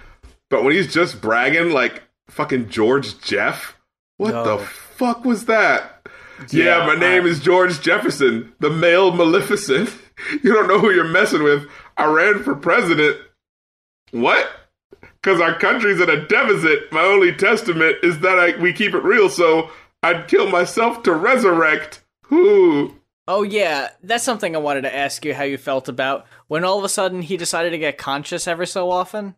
But 0.51 0.63
when 0.63 0.73
he's 0.73 0.93
just 0.93 1.19
bragging 1.21 1.71
like 1.71 2.03
fucking 2.29 2.69
George 2.69 3.19
Jeff, 3.21 3.75
what 4.17 4.33
No. 4.35 4.43
the 4.43 4.63
fuck 4.63 5.25
was 5.25 5.45
that? 5.45 6.07
Yeah, 6.51 6.79
Yeah, 6.79 6.85
my 6.85 6.95
name 6.95 7.23
I- 7.23 7.27
is 7.27 7.39
George 7.39 7.81
Jefferson, 7.81 8.53
the 8.59 8.69
male 8.69 9.11
Maleficent. 9.11 9.89
You 10.43 10.53
don't 10.53 10.67
know 10.67 10.77
who 10.77 10.91
you're 10.91 11.03
messing 11.07 11.41
with. 11.41 11.67
I 11.97 12.05
ran 12.05 12.43
for 12.43 12.53
president. 12.53 13.17
What? 14.11 14.47
Because 15.19 15.41
our 15.41 15.57
country's 15.57 15.99
in 15.99 16.11
a 16.11 16.27
deficit. 16.27 16.91
My 16.91 17.01
only 17.01 17.33
testament 17.33 17.95
is 18.03 18.19
that 18.19 18.37
I, 18.37 18.55
we 18.61 18.71
keep 18.71 18.93
it 18.93 19.03
real, 19.03 19.29
so 19.29 19.71
I'd 20.03 20.27
kill 20.27 20.47
myself 20.47 21.01
to 21.03 21.13
resurrect. 21.13 22.03
Who? 22.25 22.95
Oh 23.27 23.41
yeah, 23.41 23.89
that's 24.03 24.23
something 24.23 24.55
I 24.55 24.59
wanted 24.59 24.81
to 24.81 24.95
ask 24.95 25.25
you 25.25 25.33
how 25.33 25.43
you 25.43 25.57
felt 25.57 25.89
about 25.89 26.27
when 26.47 26.63
all 26.63 26.77
of 26.77 26.83
a 26.83 26.89
sudden 26.89 27.23
he 27.23 27.35
decided 27.35 27.71
to 27.71 27.77
get 27.79 27.97
conscious 27.97 28.47
every 28.47 28.67
so 28.67 28.91
often. 28.91 29.33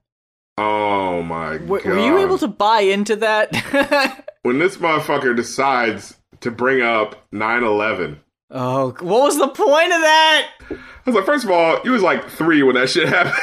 Oh 0.57 1.23
my 1.23 1.57
W- 1.57 1.83
god. 1.83 1.85
were 1.85 1.99
you 1.99 2.17
able 2.19 2.37
to 2.37 2.47
buy 2.47 2.81
into 2.81 3.15
that? 3.17 4.23
When 4.43 4.59
this 4.59 4.75
motherfucker 4.75 5.33
decides 5.35 6.17
to 6.41 6.51
bring 6.51 6.81
up 6.81 7.25
9 7.31 7.63
11, 7.63 8.19
oh, 8.51 8.89
what 8.99 9.21
was 9.23 9.37
the 9.37 9.47
point 9.47 9.93
of 9.93 10.01
that? 10.01 10.49
I 10.69 10.75
was 11.05 11.15
like, 11.15 11.25
first 11.25 11.45
of 11.45 11.49
all, 11.51 11.79
you 11.85 11.91
was 11.91 12.01
like 12.01 12.27
three 12.29 12.61
when 12.61 12.75
that 12.75 12.89
shit 12.89 13.07
happened. 13.07 13.35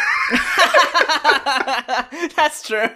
that's 2.37 2.63
true. 2.67 2.89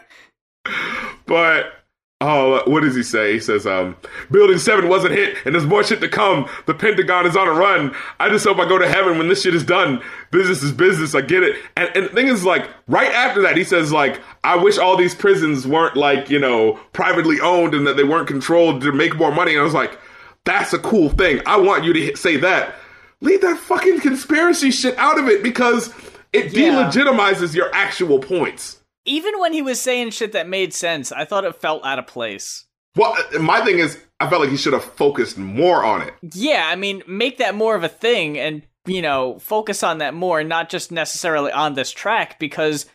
But 1.26 1.72
Oh, 2.20 2.62
what 2.70 2.80
does 2.82 2.94
he 2.94 3.02
say? 3.02 3.34
He 3.34 3.40
says, 3.40 3.66
um, 3.66 3.96
Building 4.30 4.56
7 4.58 4.88
wasn't 4.88 5.14
hit, 5.14 5.36
and 5.44 5.54
there's 5.54 5.66
more 5.66 5.82
shit 5.84 6.00
to 6.00 6.08
come. 6.08 6.48
The 6.66 6.72
Pentagon 6.72 7.26
is 7.26 7.36
on 7.36 7.48
a 7.48 7.52
run. 7.52 7.94
I 8.18 8.30
just 8.30 8.46
hope 8.46 8.58
I 8.58 8.66
go 8.68 8.78
to 8.78 8.88
heaven 8.88 9.18
when 9.18 9.28
this 9.28 9.42
shit 9.42 9.54
is 9.54 9.64
done. 9.64 10.00
Business 10.30 10.62
is 10.62 10.72
business. 10.72 11.14
I 11.14 11.20
get 11.20 11.42
it. 11.42 11.56
And, 11.76 11.90
and 11.94 12.04
the 12.06 12.08
thing 12.10 12.28
is, 12.28 12.44
like, 12.44 12.70
right 12.86 13.12
after 13.12 13.42
that, 13.42 13.56
he 13.56 13.64
says, 13.64 13.92
like, 13.92 14.22
I 14.42 14.56
wish 14.56 14.78
all 14.78 14.96
these 14.96 15.14
prisons 15.14 15.66
weren't, 15.66 15.96
like, 15.96 16.30
you 16.30 16.38
know, 16.38 16.78
privately 16.92 17.40
owned 17.40 17.74
and 17.74 17.86
that 17.86 17.96
they 17.96 18.04
weren't 18.04 18.28
controlled 18.28 18.80
to 18.82 18.92
make 18.92 19.16
more 19.16 19.32
money. 19.32 19.52
And 19.52 19.60
I 19.60 19.64
was 19.64 19.74
like, 19.74 19.98
that's 20.44 20.72
a 20.72 20.78
cool 20.78 21.10
thing. 21.10 21.42
I 21.46 21.56
want 21.58 21.84
you 21.84 21.92
to 21.92 22.00
hit, 22.00 22.16
say 22.16 22.36
that. 22.38 22.74
Leave 23.20 23.40
that 23.42 23.58
fucking 23.58 24.00
conspiracy 24.00 24.70
shit 24.70 24.96
out 24.98 25.18
of 25.18 25.28
it 25.28 25.42
because 25.42 25.92
it 26.32 26.52
Yeah. 26.54 26.90
delegitimizes 26.90 27.54
your 27.54 27.74
actual 27.74 28.18
points. 28.20 28.80
Even 29.04 29.38
when 29.38 29.52
he 29.52 29.62
was 29.62 29.80
saying 29.80 30.10
shit 30.10 30.32
that 30.32 30.48
made 30.48 30.72
sense, 30.72 31.12
I 31.12 31.24
thought 31.24 31.44
it 31.44 31.60
felt 31.60 31.84
out 31.84 31.98
of 31.98 32.06
place. 32.06 32.66
Well, 32.96 33.16
my 33.40 33.64
thing 33.64 33.78
is, 33.78 33.98
I 34.20 34.30
felt 34.30 34.42
like 34.42 34.50
he 34.50 34.56
should 34.56 34.72
have 34.72 34.84
focused 34.84 35.36
more 35.36 35.84
on 35.84 36.02
it. 36.02 36.14
Yeah, 36.32 36.66
I 36.68 36.76
mean, 36.76 37.02
make 37.06 37.38
that 37.38 37.54
more 37.54 37.74
of 37.74 37.82
a 37.82 37.88
thing 37.88 38.38
and, 38.38 38.62
you 38.86 39.02
know, 39.02 39.38
focus 39.40 39.82
on 39.82 39.98
that 39.98 40.14
more, 40.14 40.40
and 40.40 40.48
not 40.48 40.70
just 40.70 40.92
necessarily 40.92 41.50
on 41.50 41.74
this 41.74 41.90
track, 41.90 42.38
because 42.38 42.86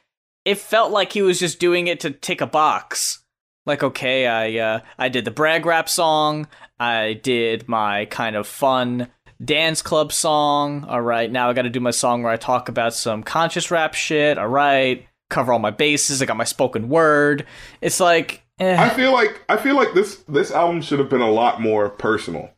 it 0.46 0.58
felt 0.58 0.92
like 0.92 1.12
he 1.12 1.22
was 1.22 1.40
just 1.40 1.60
doing 1.60 1.88
it 1.88 2.00
to 2.00 2.12
tick 2.12 2.42
a 2.42 2.48
box. 2.48 3.24
Like, 3.66 3.84
okay, 3.84 4.26
I 4.26 4.58
uh, 4.58 4.80
I 4.98 5.10
did 5.10 5.26
the 5.26 5.32
brag 5.32 5.66
rap 5.66 5.90
song, 5.90 6.48
I 6.80 7.14
did 7.14 7.68
my 7.68 8.06
kind 8.06 8.36
of 8.36 8.48
fun 8.48 9.10
dance 9.44 9.82
club 9.82 10.12
song. 10.12 10.86
All 10.86 11.02
right, 11.02 11.32
now 11.32 11.50
I 11.50 11.54
got 11.54 11.64
to 11.64 11.70
do 11.70 11.80
my 11.80 11.92
song 11.92 12.24
where 12.24 12.32
I 12.32 12.38
talk 12.38 12.70
about 12.70 12.94
some 12.94 13.22
conscious 13.22 13.70
rap 13.70 13.94
shit. 13.94 14.38
All 14.38 14.48
right, 14.48 15.06
cover 15.30 15.54
all 15.54 15.60
my 15.60 15.72
bases. 15.72 16.22
I 16.22 16.26
got 16.26 16.38
my 16.38 16.44
spoken 16.44 16.90
word. 16.90 17.46
It's 17.82 18.00
like, 18.00 18.44
eh. 18.60 18.76
I 18.82 18.90
feel 18.90 19.14
like 19.14 19.44
I 19.48 19.58
feel 19.58 19.76
like 19.76 19.94
this 19.94 20.18
this 20.28 20.52
album 20.52 20.82
should 20.82 21.00
have 21.00 21.10
been 21.10 21.22
a 21.22 21.32
lot 21.32 21.62
more 21.62 21.90
personal. 21.90 22.50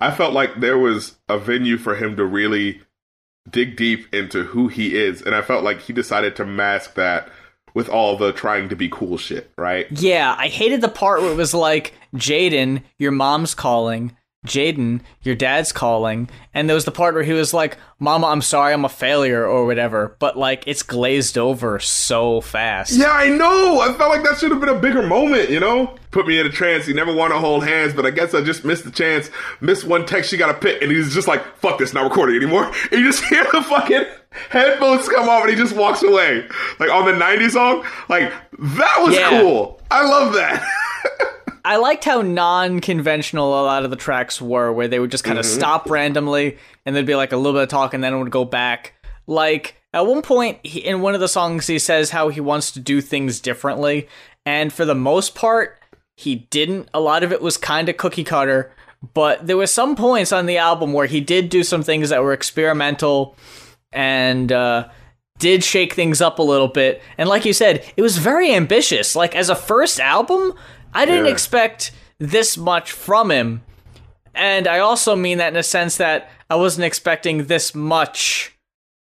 I 0.00 0.10
felt 0.10 0.32
like 0.32 0.60
there 0.60 0.78
was 0.78 1.16
a 1.28 1.38
venue 1.38 1.78
for 1.78 1.94
him 1.94 2.16
to 2.16 2.24
really 2.24 2.80
dig 3.48 3.76
deep 3.76 4.12
into 4.12 4.44
who 4.44 4.68
he 4.68 4.96
is, 4.96 5.22
and 5.22 5.34
I 5.34 5.42
felt 5.42 5.64
like 5.64 5.80
he 5.80 5.92
decided 5.92 6.34
to 6.36 6.44
mask 6.44 6.94
that 6.94 7.28
with 7.74 7.88
all 7.88 8.16
the 8.16 8.32
trying 8.32 8.68
to 8.68 8.76
be 8.76 8.88
cool 8.88 9.16
shit, 9.16 9.50
right? 9.56 9.86
Yeah, 9.90 10.34
I 10.38 10.48
hated 10.48 10.80
the 10.80 10.88
part 10.88 11.22
where 11.22 11.32
it 11.32 11.36
was 11.36 11.54
like, 11.54 11.94
Jaden, 12.14 12.82
your 12.98 13.12
mom's 13.12 13.54
calling. 13.54 14.16
Jaden, 14.46 15.00
your 15.22 15.34
dad's 15.36 15.70
calling. 15.70 16.28
And 16.52 16.68
there 16.68 16.74
was 16.74 16.84
the 16.84 16.90
part 16.90 17.14
where 17.14 17.22
he 17.22 17.32
was 17.32 17.54
like, 17.54 17.78
Mama, 18.00 18.26
I'm 18.26 18.42
sorry, 18.42 18.72
I'm 18.72 18.84
a 18.84 18.88
failure, 18.88 19.46
or 19.46 19.64
whatever. 19.66 20.16
But 20.18 20.36
like, 20.36 20.64
it's 20.66 20.82
glazed 20.82 21.38
over 21.38 21.78
so 21.78 22.40
fast. 22.40 22.92
Yeah, 22.92 23.12
I 23.12 23.28
know. 23.28 23.80
I 23.80 23.92
felt 23.94 24.10
like 24.10 24.24
that 24.24 24.38
should 24.38 24.50
have 24.50 24.58
been 24.60 24.68
a 24.68 24.78
bigger 24.78 25.02
moment, 25.02 25.50
you 25.50 25.60
know? 25.60 25.94
Put 26.10 26.26
me 26.26 26.40
in 26.40 26.46
a 26.46 26.50
trance. 26.50 26.86
He 26.86 26.92
never 26.92 27.12
want 27.14 27.32
to 27.32 27.38
hold 27.38 27.64
hands, 27.64 27.94
but 27.94 28.04
I 28.04 28.10
guess 28.10 28.34
I 28.34 28.42
just 28.42 28.64
missed 28.64 28.84
the 28.84 28.90
chance. 28.90 29.30
Missed 29.60 29.84
one 29.84 30.04
text 30.06 30.30
she 30.30 30.36
got 30.36 30.50
a 30.50 30.54
pick, 30.54 30.82
and 30.82 30.90
he's 30.90 31.14
just 31.14 31.28
like, 31.28 31.44
fuck 31.58 31.78
this, 31.78 31.92
not 31.94 32.02
recording 32.04 32.34
anymore. 32.36 32.70
And 32.90 33.00
you 33.00 33.06
just 33.10 33.24
hear 33.24 33.44
the 33.52 33.62
fucking 33.62 34.04
headphones 34.50 35.08
come 35.08 35.28
off, 35.28 35.42
and 35.44 35.50
he 35.50 35.56
just 35.56 35.76
walks 35.76 36.02
away. 36.02 36.46
Like 36.80 36.90
on 36.90 37.04
the 37.06 37.12
90s 37.12 37.52
song. 37.52 37.84
Like, 38.08 38.32
that 38.58 38.96
was 38.98 39.14
Yeah. 39.14 39.40
cool. 39.40 39.80
I 39.90 40.04
love 40.04 40.32
that. 40.34 40.66
I 41.64 41.76
liked 41.76 42.04
how 42.04 42.22
non-conventional 42.22 43.48
a 43.48 43.62
lot 43.62 43.84
of 43.84 43.90
the 43.90 43.96
tracks 43.96 44.40
were, 44.40 44.72
where 44.72 44.88
they 44.88 44.98
would 44.98 45.10
just 45.10 45.24
kind 45.24 45.38
of 45.38 45.44
stop 45.44 45.88
randomly, 45.88 46.58
and 46.84 46.94
there'd 46.94 47.06
be 47.06 47.14
like 47.14 47.32
a 47.32 47.36
little 47.36 47.52
bit 47.52 47.62
of 47.62 47.68
talk, 47.68 47.94
and 47.94 48.02
then 48.02 48.12
it 48.14 48.18
would 48.18 48.30
go 48.30 48.44
back. 48.44 48.94
Like 49.26 49.76
at 49.92 50.06
one 50.06 50.22
point 50.22 50.58
he, 50.64 50.80
in 50.80 51.00
one 51.00 51.14
of 51.14 51.20
the 51.20 51.28
songs, 51.28 51.66
he 51.66 51.78
says 51.78 52.10
how 52.10 52.28
he 52.28 52.40
wants 52.40 52.72
to 52.72 52.80
do 52.80 53.00
things 53.00 53.40
differently, 53.40 54.08
and 54.44 54.72
for 54.72 54.84
the 54.84 54.94
most 54.94 55.34
part, 55.34 55.78
he 56.16 56.46
didn't. 56.50 56.88
A 56.92 57.00
lot 57.00 57.22
of 57.22 57.32
it 57.32 57.40
was 57.40 57.56
kind 57.56 57.88
of 57.88 57.96
cookie 57.96 58.24
cutter, 58.24 58.72
but 59.14 59.46
there 59.46 59.56
were 59.56 59.66
some 59.66 59.94
points 59.94 60.32
on 60.32 60.46
the 60.46 60.58
album 60.58 60.92
where 60.92 61.06
he 61.06 61.20
did 61.20 61.48
do 61.48 61.62
some 61.62 61.82
things 61.82 62.08
that 62.08 62.22
were 62.22 62.32
experimental, 62.32 63.36
and. 63.92 64.50
uh 64.52 64.88
did 65.38 65.64
shake 65.64 65.92
things 65.94 66.20
up 66.20 66.38
a 66.38 66.42
little 66.42 66.68
bit. 66.68 67.02
And 67.18 67.28
like 67.28 67.44
you 67.44 67.52
said, 67.52 67.84
it 67.96 68.02
was 68.02 68.16
very 68.16 68.54
ambitious. 68.54 69.16
Like 69.16 69.34
as 69.34 69.50
a 69.50 69.56
first 69.56 69.98
album, 69.98 70.54
I 70.94 71.04
didn't 71.06 71.26
Yeah. 71.26 71.32
expect 71.32 71.92
this 72.18 72.56
much 72.56 72.92
from 72.92 73.30
him. 73.30 73.62
And 74.34 74.66
I 74.66 74.78
also 74.78 75.14
mean 75.16 75.38
that 75.38 75.52
in 75.52 75.56
a 75.56 75.62
sense 75.62 75.96
that 75.98 76.30
I 76.48 76.56
wasn't 76.56 76.84
expecting 76.84 77.44
this 77.46 77.74
much 77.74 78.52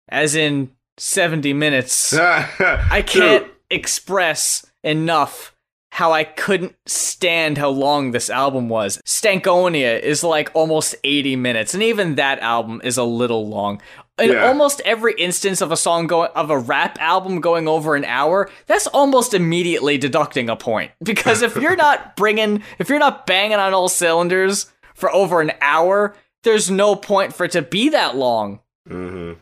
as 0.09 0.35
in 0.35 0.70
70 0.99 1.53
minutes. 1.55 2.12
I 2.18 2.49
I 2.91 3.03
can't 3.03 3.47
express 3.70 4.66
enough 4.82 5.53
how 5.93 6.12
I 6.12 6.24
couldn't 6.24 6.74
stand 6.87 7.57
how 7.57 7.68
long 7.70 8.11
this 8.11 8.28
album 8.28 8.68
was. 8.68 8.99
Stankonia 9.07 9.99
is 10.01 10.24
like 10.24 10.51
almost 10.53 10.97
80 11.05 11.37
minutes, 11.37 11.72
and 11.72 11.82
even 11.85 12.16
that 12.16 12.41
album 12.41 12.80
is 12.85 12.97
a 12.99 13.05
little 13.05 13.49
long. 13.49 13.80
In 14.19 14.31
Yeah. 14.31 14.47
almost 14.47 14.81
every 14.85 15.15
instance 15.15 15.61
of 15.61 15.73
a 15.73 15.77
song 15.77 16.07
going 16.07 16.31
of 16.37 16.49
a 16.49 16.59
rap 16.59 16.99
album 17.01 17.41
going 17.41 17.67
over 17.67 17.97
an 17.97 18.05
hour, 18.05 18.49
that's 18.67 18.87
almost 18.89 19.35
immediately 19.35 19.99
deducting 19.99 20.49
a 20.49 20.55
point. 20.57 20.93
Because 21.03 21.43
if 21.43 21.57
you're 21.57 21.75
not 21.77 22.15
bringing, 22.17 22.62
if 22.79 22.89
you're 22.89 23.01
not 23.01 23.27
banging 23.27 23.59
on 23.59 23.75
all 23.75 23.89
cylinders 23.89 24.73
for 24.95 25.12
over 25.12 25.41
an 25.41 25.51
hour, 25.61 26.15
there's 26.45 26.71
no 26.71 26.95
point 26.95 27.35
for 27.35 27.45
it 27.45 27.53
to 27.53 27.62
be 27.62 27.89
that 27.89 28.15
long 28.17 28.61
Mhm. 28.89 29.37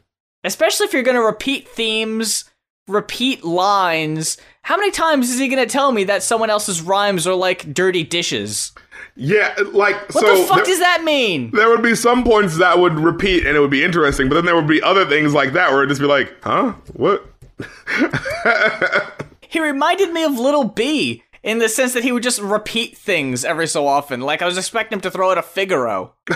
especially 0.44 0.86
if 0.86 0.92
you're 0.94 1.02
going 1.02 1.16
to 1.16 1.22
repeat 1.22 1.68
themes, 1.68 2.44
repeat 2.92 3.44
lines. 3.44 4.36
How 4.62 4.76
many 4.76 4.90
times 4.90 5.30
is 5.30 5.38
he 5.38 5.48
going 5.48 5.66
to 5.66 5.70
tell 5.70 5.90
me 5.92 6.04
that 6.04 6.22
someone 6.22 6.50
else's 6.50 6.80
rhymes 6.82 7.26
are 7.26 7.34
like 7.34 7.72
dirty 7.74 8.04
dishes? 8.04 8.72
Yeah, 9.16 9.54
like 9.72 9.96
What 10.14 10.24
so 10.24 10.36
the 10.40 10.44
fuck 10.46 10.56
there, 10.58 10.64
does 10.64 10.78
that 10.78 11.02
mean? 11.04 11.50
there 11.50 11.68
would 11.68 11.82
be 11.82 11.94
some 11.94 12.24
points 12.24 12.56
that 12.58 12.78
would 12.78 12.94
repeat 12.98 13.46
and 13.46 13.56
it 13.56 13.60
would 13.60 13.70
be 13.70 13.84
interesting, 13.84 14.28
but 14.28 14.36
then 14.36 14.44
there 14.46 14.54
would 14.56 14.66
be 14.68 14.80
other 14.82 15.04
things 15.04 15.34
like 15.34 15.52
that 15.52 15.70
where 15.70 15.80
it'd 15.82 15.90
just 15.90 16.00
be 16.00 16.06
like, 16.06 16.34
huh? 16.42 16.74
What? 16.94 17.26
He 19.48 19.60
reminded 19.60 20.12
me 20.14 20.24
of 20.24 20.38
Lil 20.38 20.64
B 20.64 21.22
in 21.42 21.58
the 21.58 21.68
sense 21.68 21.92
that 21.92 22.02
he 22.02 22.10
would 22.10 22.22
just 22.22 22.40
repeat 22.40 22.96
things 22.96 23.44
every 23.44 23.66
so 23.66 23.86
often. 23.86 24.22
Like 24.22 24.40
I 24.40 24.46
was 24.46 24.56
expecting 24.56 24.96
him 24.96 25.02
to 25.02 25.10
throw 25.10 25.30
out 25.30 25.36
a 25.36 25.42
Figaro. 25.42 26.14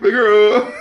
Figaro. 0.00 0.72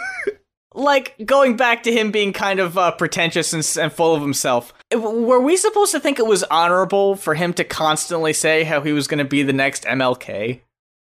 Like 0.73 1.15
going 1.25 1.55
back 1.55 1.83
to 1.83 1.91
him 1.91 2.11
being 2.11 2.33
kind 2.33 2.59
of 2.59 2.77
uh, 2.77 2.91
pretentious 2.91 3.53
and, 3.53 3.83
and 3.83 3.93
full 3.93 4.15
of 4.15 4.21
himself. 4.21 4.73
Were 4.91 5.39
we 5.39 5.57
supposed 5.57 5.91
to 5.91 5.99
think 5.99 6.19
it 6.19 6.27
was 6.27 6.43
honorable 6.45 7.15
for 7.15 7.35
him 7.35 7.53
to 7.53 7.63
constantly 7.63 8.33
say 8.33 8.63
how 8.63 8.81
he 8.81 8.91
was 8.91 9.07
going 9.07 9.19
to 9.19 9.25
be 9.25 9.43
the 9.43 9.53
next 9.53 9.83
MLK? 9.85 10.61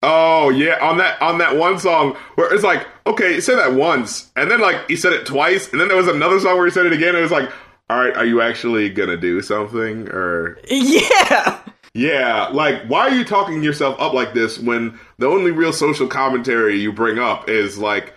Oh 0.03 0.49
yeah, 0.49 0.77
on 0.81 0.97
that 0.97 1.19
on 1.19 1.39
that 1.39 1.55
one 1.55 1.79
song 1.79 2.15
where 2.35 2.53
it's 2.53 2.63
like, 2.63 2.85
okay, 3.07 3.33
he 3.33 3.41
said 3.41 3.55
that 3.55 3.73
once, 3.73 4.31
and 4.35 4.51
then 4.51 4.59
like 4.59 4.87
he 4.87 4.95
said 4.95 5.13
it 5.13 5.25
twice, 5.25 5.71
and 5.71 5.81
then 5.81 5.87
there 5.87 5.97
was 5.97 6.07
another 6.07 6.39
song 6.39 6.57
where 6.57 6.65
he 6.65 6.71
said 6.71 6.85
it 6.85 6.93
again, 6.93 7.09
and 7.09 7.17
it 7.17 7.21
was 7.21 7.31
like, 7.31 7.49
all 7.89 7.99
right, 7.99 8.15
are 8.15 8.25
you 8.25 8.39
actually 8.39 8.89
gonna 8.89 9.17
do 9.17 9.41
something 9.41 10.07
or? 10.09 10.59
Yeah. 10.69 11.59
Yeah, 11.95 12.49
like 12.51 12.83
why 12.87 13.07
are 13.07 13.15
you 13.15 13.23
talking 13.23 13.63
yourself 13.63 13.95
up 13.99 14.13
like 14.13 14.33
this 14.33 14.59
when 14.59 14.99
the 15.17 15.27
only 15.27 15.51
real 15.51 15.71
social 15.71 16.07
commentary 16.07 16.77
you 16.77 16.91
bring 16.91 17.17
up 17.19 17.49
is 17.49 17.77
like 17.77 18.13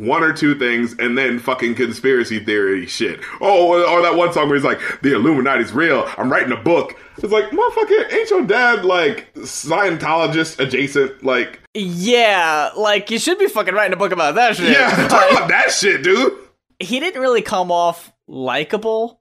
one 0.00 0.22
or 0.22 0.32
two 0.32 0.54
things 0.58 0.94
and 0.98 1.16
then 1.18 1.38
fucking 1.38 1.74
conspiracy 1.74 2.42
theory 2.42 2.86
shit. 2.86 3.20
Oh, 3.40 3.68
or, 3.86 4.00
that 4.02 4.14
one 4.14 4.32
song 4.32 4.48
where 4.48 4.56
he's 4.56 4.64
like, 4.64 4.80
the 5.02 5.12
Illuminati's 5.14 5.72
real. 5.72 6.08
I'm 6.16 6.32
writing 6.32 6.52
a 6.52 6.56
book. 6.56 6.96
It's 7.18 7.30
like, 7.32 7.50
motherfucker, 7.50 8.10
ain't 8.10 8.30
your 8.30 8.46
dad 8.46 8.84
like 8.86 9.32
Scientologist 9.34 10.58
adjacent? 10.58 11.22
Like, 11.22 11.60
Yeah, 11.74 12.70
like 12.76 13.10
you 13.10 13.18
should 13.18 13.38
be 13.38 13.46
fucking 13.48 13.74
writing 13.74 13.92
a 13.92 13.96
book 13.96 14.12
about 14.12 14.36
that 14.36 14.56
shit. 14.56 14.72
yeah, 14.72 14.88
talk 15.08 15.30
about 15.30 15.48
that 15.48 15.70
shit, 15.70 16.02
dude. 16.02 16.32
he 16.78 16.98
didn't 17.00 17.20
really 17.20 17.42
come 17.42 17.70
off 17.70 18.12
likable 18.26 19.20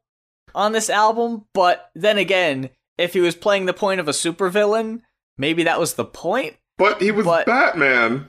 on 0.56 0.72
this 0.72 0.90
album, 0.90 1.46
but 1.54 1.90
then 1.94 2.18
again, 2.18 2.70
if 2.98 3.14
he 3.14 3.20
was 3.20 3.36
playing 3.36 3.66
the 3.66 3.74
point 3.74 4.00
of 4.00 4.08
a 4.08 4.12
supervillain, 4.12 5.02
maybe 5.38 5.64
that 5.64 5.80
was 5.80 5.94
the 5.96 6.06
point. 6.06 6.56
But 6.78 7.02
he 7.02 7.12
was 7.12 7.26
But- 7.26 7.46
Batman. 7.46 8.28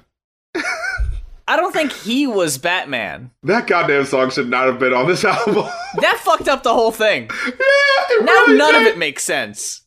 I 1.50 1.56
don't 1.56 1.72
think 1.72 1.90
he 1.92 2.26
was 2.28 2.58
Batman. 2.58 3.32
That 3.42 3.66
goddamn 3.66 4.04
song 4.04 4.30
should 4.30 4.48
not 4.48 4.66
have 4.66 4.78
been 4.78 4.94
on 4.94 5.08
this 5.08 5.24
album. 5.26 5.66
That 6.00 6.18
fucked 6.22 6.46
up 6.48 6.62
the 6.62 6.72
whole 6.72 6.92
thing. 6.92 7.28
yeah, 7.46 8.16
Now 8.20 8.32
really 8.32 8.56
none 8.58 8.74
of 8.76 8.82
it 8.82 8.96
makes 8.98 9.24
sense. 9.24 9.82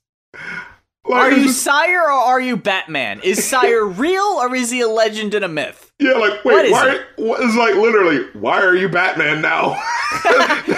Like, 1.05 1.31
Are 1.31 1.31
you 1.31 1.47
just- 1.47 1.63
SYRE 1.63 2.01
or 2.05 2.11
are 2.11 2.41
you 2.41 2.57
Batman? 2.57 3.21
Is 3.23 3.45
SYRE 3.49 3.85
real 3.85 4.21
or 4.23 4.53
is 4.55 4.71
he 4.71 4.81
a 4.81 4.87
legend 4.89 5.33
and 5.33 5.43
a 5.45 5.47
myth? 5.49 5.91
Yeah, 5.99 6.13
like 6.13 6.43
wait, 6.43 6.69
why? 6.71 6.95
it? 6.95 7.01
What 7.17 7.39
is 7.41 7.55
like 7.55 7.75
literally? 7.75 8.25
Why 8.33 8.61
are 8.61 8.75
you 8.75 8.89
Batman 8.89 9.41
now? 9.41 9.81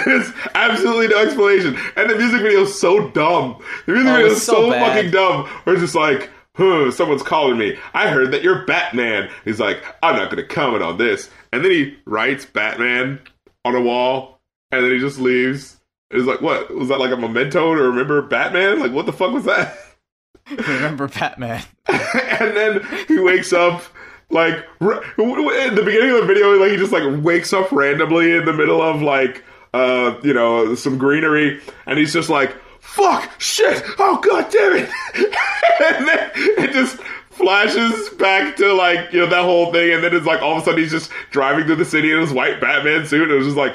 There's 0.04 0.30
absolutely 0.54 1.08
no 1.08 1.18
explanation, 1.18 1.76
and 1.96 2.08
the 2.10 2.16
music 2.16 2.42
video 2.42 2.62
is 2.62 2.78
so 2.78 3.08
dumb. 3.10 3.60
The 3.86 3.92
music 3.92 4.08
Oh, 4.12 4.16
video 4.16 4.26
is 4.32 4.42
so 4.42 4.70
so, 4.70 4.70
fucking 4.70 5.10
dumb. 5.10 5.46
Where 5.64 5.74
it's 5.74 5.82
just 5.82 5.94
like, 5.96 6.30
huh, 6.56 6.90
someone's 6.90 7.22
calling 7.22 7.58
me. 7.58 7.76
I 7.94 8.08
heard 8.08 8.32
that 8.32 8.42
you're 8.42 8.64
Batman. 8.64 9.30
He's 9.44 9.60
like, 9.60 9.82
I'm 10.02 10.16
not 10.16 10.30
gonna 10.30 10.44
comment 10.46 10.82
on 10.82 10.98
this, 10.98 11.30
and 11.52 11.64
then 11.64 11.70
he 11.70 11.96
writes 12.04 12.44
Batman 12.44 13.20
on 13.64 13.74
a 13.74 13.80
wall, 13.80 14.40
and 14.70 14.84
then 14.84 14.92
he 14.92 14.98
just 14.98 15.18
leaves. 15.18 15.78
It's 16.10 16.26
like, 16.26 16.40
what 16.40 16.74
was 16.74 16.88
that 16.88 17.00
like 17.00 17.10
a 17.12 17.16
memento 17.16 17.74
to 17.74 17.82
remember 17.82 18.22
Batman? 18.22 18.80
Like, 18.80 18.92
what 18.92 19.06
the 19.06 19.12
fuck 19.12 19.32
was 19.32 19.44
that? 19.44 19.76
Remember 20.50 21.08
Batman? 21.08 21.62
and 21.88 22.56
then 22.56 22.86
he 23.08 23.18
wakes 23.18 23.52
up 23.52 23.82
like 24.30 24.64
r- 24.80 25.02
in 25.18 25.74
the 25.74 25.82
beginning 25.84 26.10
of 26.10 26.20
the 26.20 26.26
video, 26.26 26.52
like 26.58 26.70
he 26.70 26.76
just 26.76 26.92
like 26.92 27.24
wakes 27.24 27.52
up 27.52 27.70
randomly 27.72 28.36
in 28.36 28.44
the 28.44 28.52
middle 28.52 28.80
of 28.82 29.02
like 29.02 29.44
uh 29.74 30.16
you 30.22 30.32
know 30.32 30.74
some 30.74 30.98
greenery, 30.98 31.60
and 31.86 31.98
he's 31.98 32.12
just 32.12 32.30
like 32.30 32.56
fuck 32.86 33.40
shit 33.40 33.82
oh 33.98 34.18
god 34.22 34.50
damn 34.50 34.76
it, 34.76 34.88
and 35.96 36.08
then 36.08 36.30
it 36.34 36.72
just 36.72 36.96
flashes 37.30 38.08
back 38.10 38.56
to 38.56 38.72
like 38.72 39.12
you 39.12 39.20
know 39.20 39.26
that 39.26 39.42
whole 39.42 39.72
thing, 39.72 39.92
and 39.92 40.02
then 40.02 40.14
it's 40.14 40.26
like 40.26 40.40
all 40.42 40.56
of 40.56 40.62
a 40.62 40.64
sudden 40.64 40.80
he's 40.80 40.90
just 40.90 41.10
driving 41.30 41.66
through 41.66 41.76
the 41.76 41.84
city 41.84 42.12
in 42.12 42.20
his 42.20 42.32
white 42.32 42.60
Batman 42.60 43.06
suit, 43.06 43.22
and 43.24 43.32
it 43.32 43.36
was 43.36 43.46
just 43.46 43.56
like, 43.56 43.74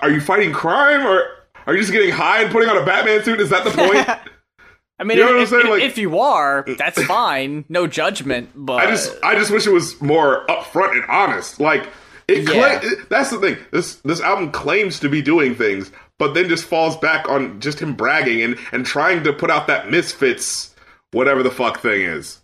are 0.00 0.10
you 0.10 0.20
fighting 0.20 0.52
crime 0.52 1.06
or 1.06 1.24
are 1.66 1.74
you 1.74 1.80
just 1.80 1.92
getting 1.92 2.10
high 2.10 2.42
and 2.42 2.50
putting 2.50 2.68
on 2.68 2.76
a 2.78 2.84
Batman 2.84 3.22
suit? 3.22 3.40
Is 3.40 3.50
that 3.50 3.64
the 3.64 3.70
point? 3.70 4.08
I 4.98 5.04
mean, 5.04 5.18
You 5.18 5.24
know 5.24 5.38
if, 5.40 5.52
if- 5.52 5.64
Like- 5.68 5.82
if 5.82 5.98
you 5.98 6.18
are, 6.20 6.64
that's 6.78 7.02
fine. 7.04 7.64
No 7.68 7.86
judgment, 7.88 8.50
but 8.54 8.74
I 8.74 8.86
just 8.90 9.12
I 9.22 9.34
just 9.34 9.50
wish 9.50 9.66
it 9.66 9.72
was 9.72 10.00
more 10.00 10.46
upfront 10.46 10.92
and 10.92 11.04
honest. 11.08 11.60
Like 11.60 11.88
it, 12.28 12.46
cla- 12.46 12.56
Yeah. 12.56 12.80
it- 12.82 13.08
that's 13.10 13.30
the 13.30 13.38
thing. 13.38 13.56
This 13.72 13.96
this 13.96 14.20
album 14.20 14.50
claims 14.52 15.00
to 15.00 15.08
be 15.08 15.20
doing 15.20 15.54
things, 15.56 15.90
but 16.22 16.34
then 16.34 16.48
just 16.48 16.66
falls 16.66 16.96
back 16.98 17.28
on 17.28 17.58
just 17.58 17.80
him 17.80 17.96
bragging 17.96 18.42
and 18.42 18.56
and 18.70 18.86
trying 18.86 19.24
to 19.24 19.32
put 19.32 19.50
out 19.50 19.66
that 19.66 19.90
misfits 19.90 20.72
whatever 21.10 21.42
the 21.42 21.50
fuck 21.50 21.80
thing 21.80 22.02
is. 22.02 22.38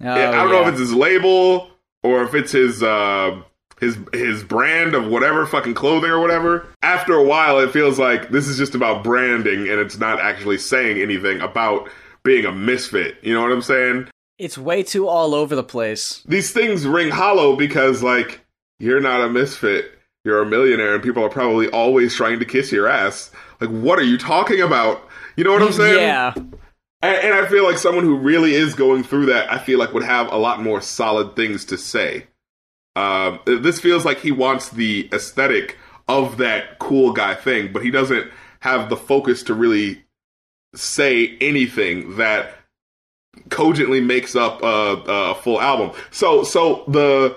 Oh, 0.00 0.08
I 0.08 0.30
don't 0.30 0.52
know 0.52 0.62
if 0.62 0.68
it's 0.68 0.78
his 0.78 0.94
label 0.94 1.68
or 2.04 2.22
if 2.22 2.32
it's 2.32 2.52
his 2.52 2.80
uh 2.80 3.42
his 3.80 3.98
his 4.12 4.44
brand 4.44 4.94
of 4.94 5.08
whatever 5.08 5.46
fucking 5.46 5.74
clothing 5.74 6.10
or 6.10 6.20
whatever. 6.20 6.68
After 6.80 7.14
a 7.14 7.24
while 7.24 7.58
it 7.58 7.72
feels 7.72 7.98
like 7.98 8.30
this 8.30 8.46
is 8.46 8.56
just 8.56 8.76
about 8.76 9.02
branding 9.02 9.68
and 9.68 9.80
it's 9.80 9.98
not 9.98 10.20
actually 10.20 10.58
saying 10.58 11.02
anything 11.02 11.40
about 11.40 11.90
being 12.22 12.44
a 12.44 12.52
misfit. 12.52 13.16
You 13.22 13.34
know 13.34 13.42
what 13.42 13.50
I'm 13.50 13.62
saying? 13.62 14.06
It's 14.38 14.56
way 14.56 14.84
too 14.84 15.08
all 15.08 15.34
over 15.34 15.56
the 15.56 15.64
place. 15.64 16.22
these 16.24 16.52
things 16.52 16.86
ring 16.86 17.10
hollow 17.10 17.56
because 17.56 18.00
like 18.00 18.42
you're 18.78 19.00
not 19.00 19.22
a 19.22 19.28
misfit 19.28 19.97
you're 20.28 20.42
a 20.42 20.46
millionaire 20.46 20.94
and 20.94 21.02
people 21.02 21.24
are 21.24 21.30
probably 21.30 21.68
always 21.68 22.14
trying 22.14 22.38
to 22.38 22.44
kiss 22.44 22.70
your 22.70 22.86
ass. 22.86 23.30
Like 23.60 23.70
what 23.70 23.98
are 23.98 24.04
you 24.04 24.18
talking 24.18 24.60
about? 24.60 25.02
You 25.36 25.44
know 25.44 25.52
what 25.52 25.62
i'm 25.62 25.72
saying? 25.72 25.98
Yeah, 25.98 26.32
and, 26.36 27.16
and 27.16 27.34
i 27.34 27.46
feel 27.46 27.64
like 27.64 27.78
someone 27.78 28.04
who 28.04 28.16
really 28.16 28.54
is 28.54 28.74
going 28.74 29.04
through 29.04 29.26
that 29.26 29.52
i 29.52 29.56
feel 29.56 29.78
like 29.78 29.92
would 29.92 30.02
have 30.02 30.32
a 30.32 30.36
lot 30.36 30.62
more 30.62 30.80
solid 30.80 31.34
things 31.34 31.64
to 31.66 31.78
say. 31.78 32.26
Um, 32.96 33.38
this 33.46 33.78
feels 33.78 34.04
like 34.04 34.18
he 34.18 34.32
wants 34.32 34.70
the 34.70 35.08
aesthetic 35.12 35.78
of 36.08 36.38
that 36.38 36.78
cool 36.80 37.12
guy 37.12 37.34
thing 37.34 37.72
but 37.72 37.84
he 37.84 37.90
doesn't 37.90 38.30
have 38.60 38.90
the 38.90 38.96
focus 38.96 39.44
to 39.44 39.54
really 39.54 40.04
say 40.74 41.36
anything 41.40 42.16
that 42.16 42.52
cogently 43.50 44.00
makes 44.00 44.34
up 44.34 44.62
a, 44.62 45.02
a 45.06 45.34
full 45.36 45.60
album. 45.60 45.96
So 46.10 46.42
so 46.42 46.84
the 46.88 47.36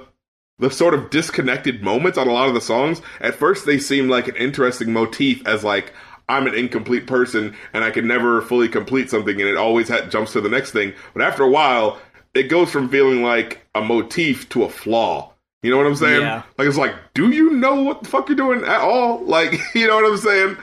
the 0.62 0.72
sort 0.72 0.94
of 0.94 1.10
disconnected 1.10 1.84
moments 1.84 2.18
on 2.18 2.28
a 2.28 2.32
lot 2.32 2.48
of 2.48 2.54
the 2.54 2.62
songs 2.62 3.02
at 3.20 3.36
first 3.36 3.66
they 3.66 3.78
seem 3.78 4.08
like 4.08 4.28
an 4.28 4.36
interesting 4.38 4.94
motif 4.94 5.46
as 5.46 5.64
like 5.64 5.92
I'm 6.30 6.48
an 6.48 6.56
incomplete 6.56 7.08
person 7.08 7.56
and 7.74 7.84
I 7.84 7.92
can 7.92 8.08
never 8.08 8.42
fully 8.42 8.70
complete 8.70 9.10
something 9.10 9.40
and 9.40 9.50
it 9.50 9.58
always 9.58 9.90
ha- 9.90 10.06
jumps 10.06 10.32
to 10.34 10.42
the 10.42 10.48
next 10.48 10.72
thing. 10.72 10.94
But 11.14 11.24
after 11.24 11.44
a 11.44 11.50
while, 11.50 12.00
it 12.34 12.44
goes 12.44 12.72
from 12.72 12.88
feeling 12.88 13.22
like 13.22 13.68
a 13.76 13.82
motif 13.82 14.48
to 14.50 14.64
a 14.64 14.70
flaw. 14.70 15.34
You 15.62 15.72
know 15.72 15.78
what 15.78 15.88
I'm 15.88 15.96
saying? 15.96 16.22
Yeah. 16.22 16.44
Like 16.58 16.68
it's 16.68 16.78
like, 16.78 16.96
do 17.14 17.32
you 17.32 17.52
know 17.52 17.82
what 17.84 18.04
the 18.04 18.10
fuck 18.10 18.30
you're 18.30 18.38
doing 18.38 18.64
at 18.64 18.82
all? 18.82 19.20
Like, 19.26 19.60
you 19.76 19.88
know 19.88 19.96
what 19.96 20.06
I'm 20.06 20.18
saying? 20.18 20.58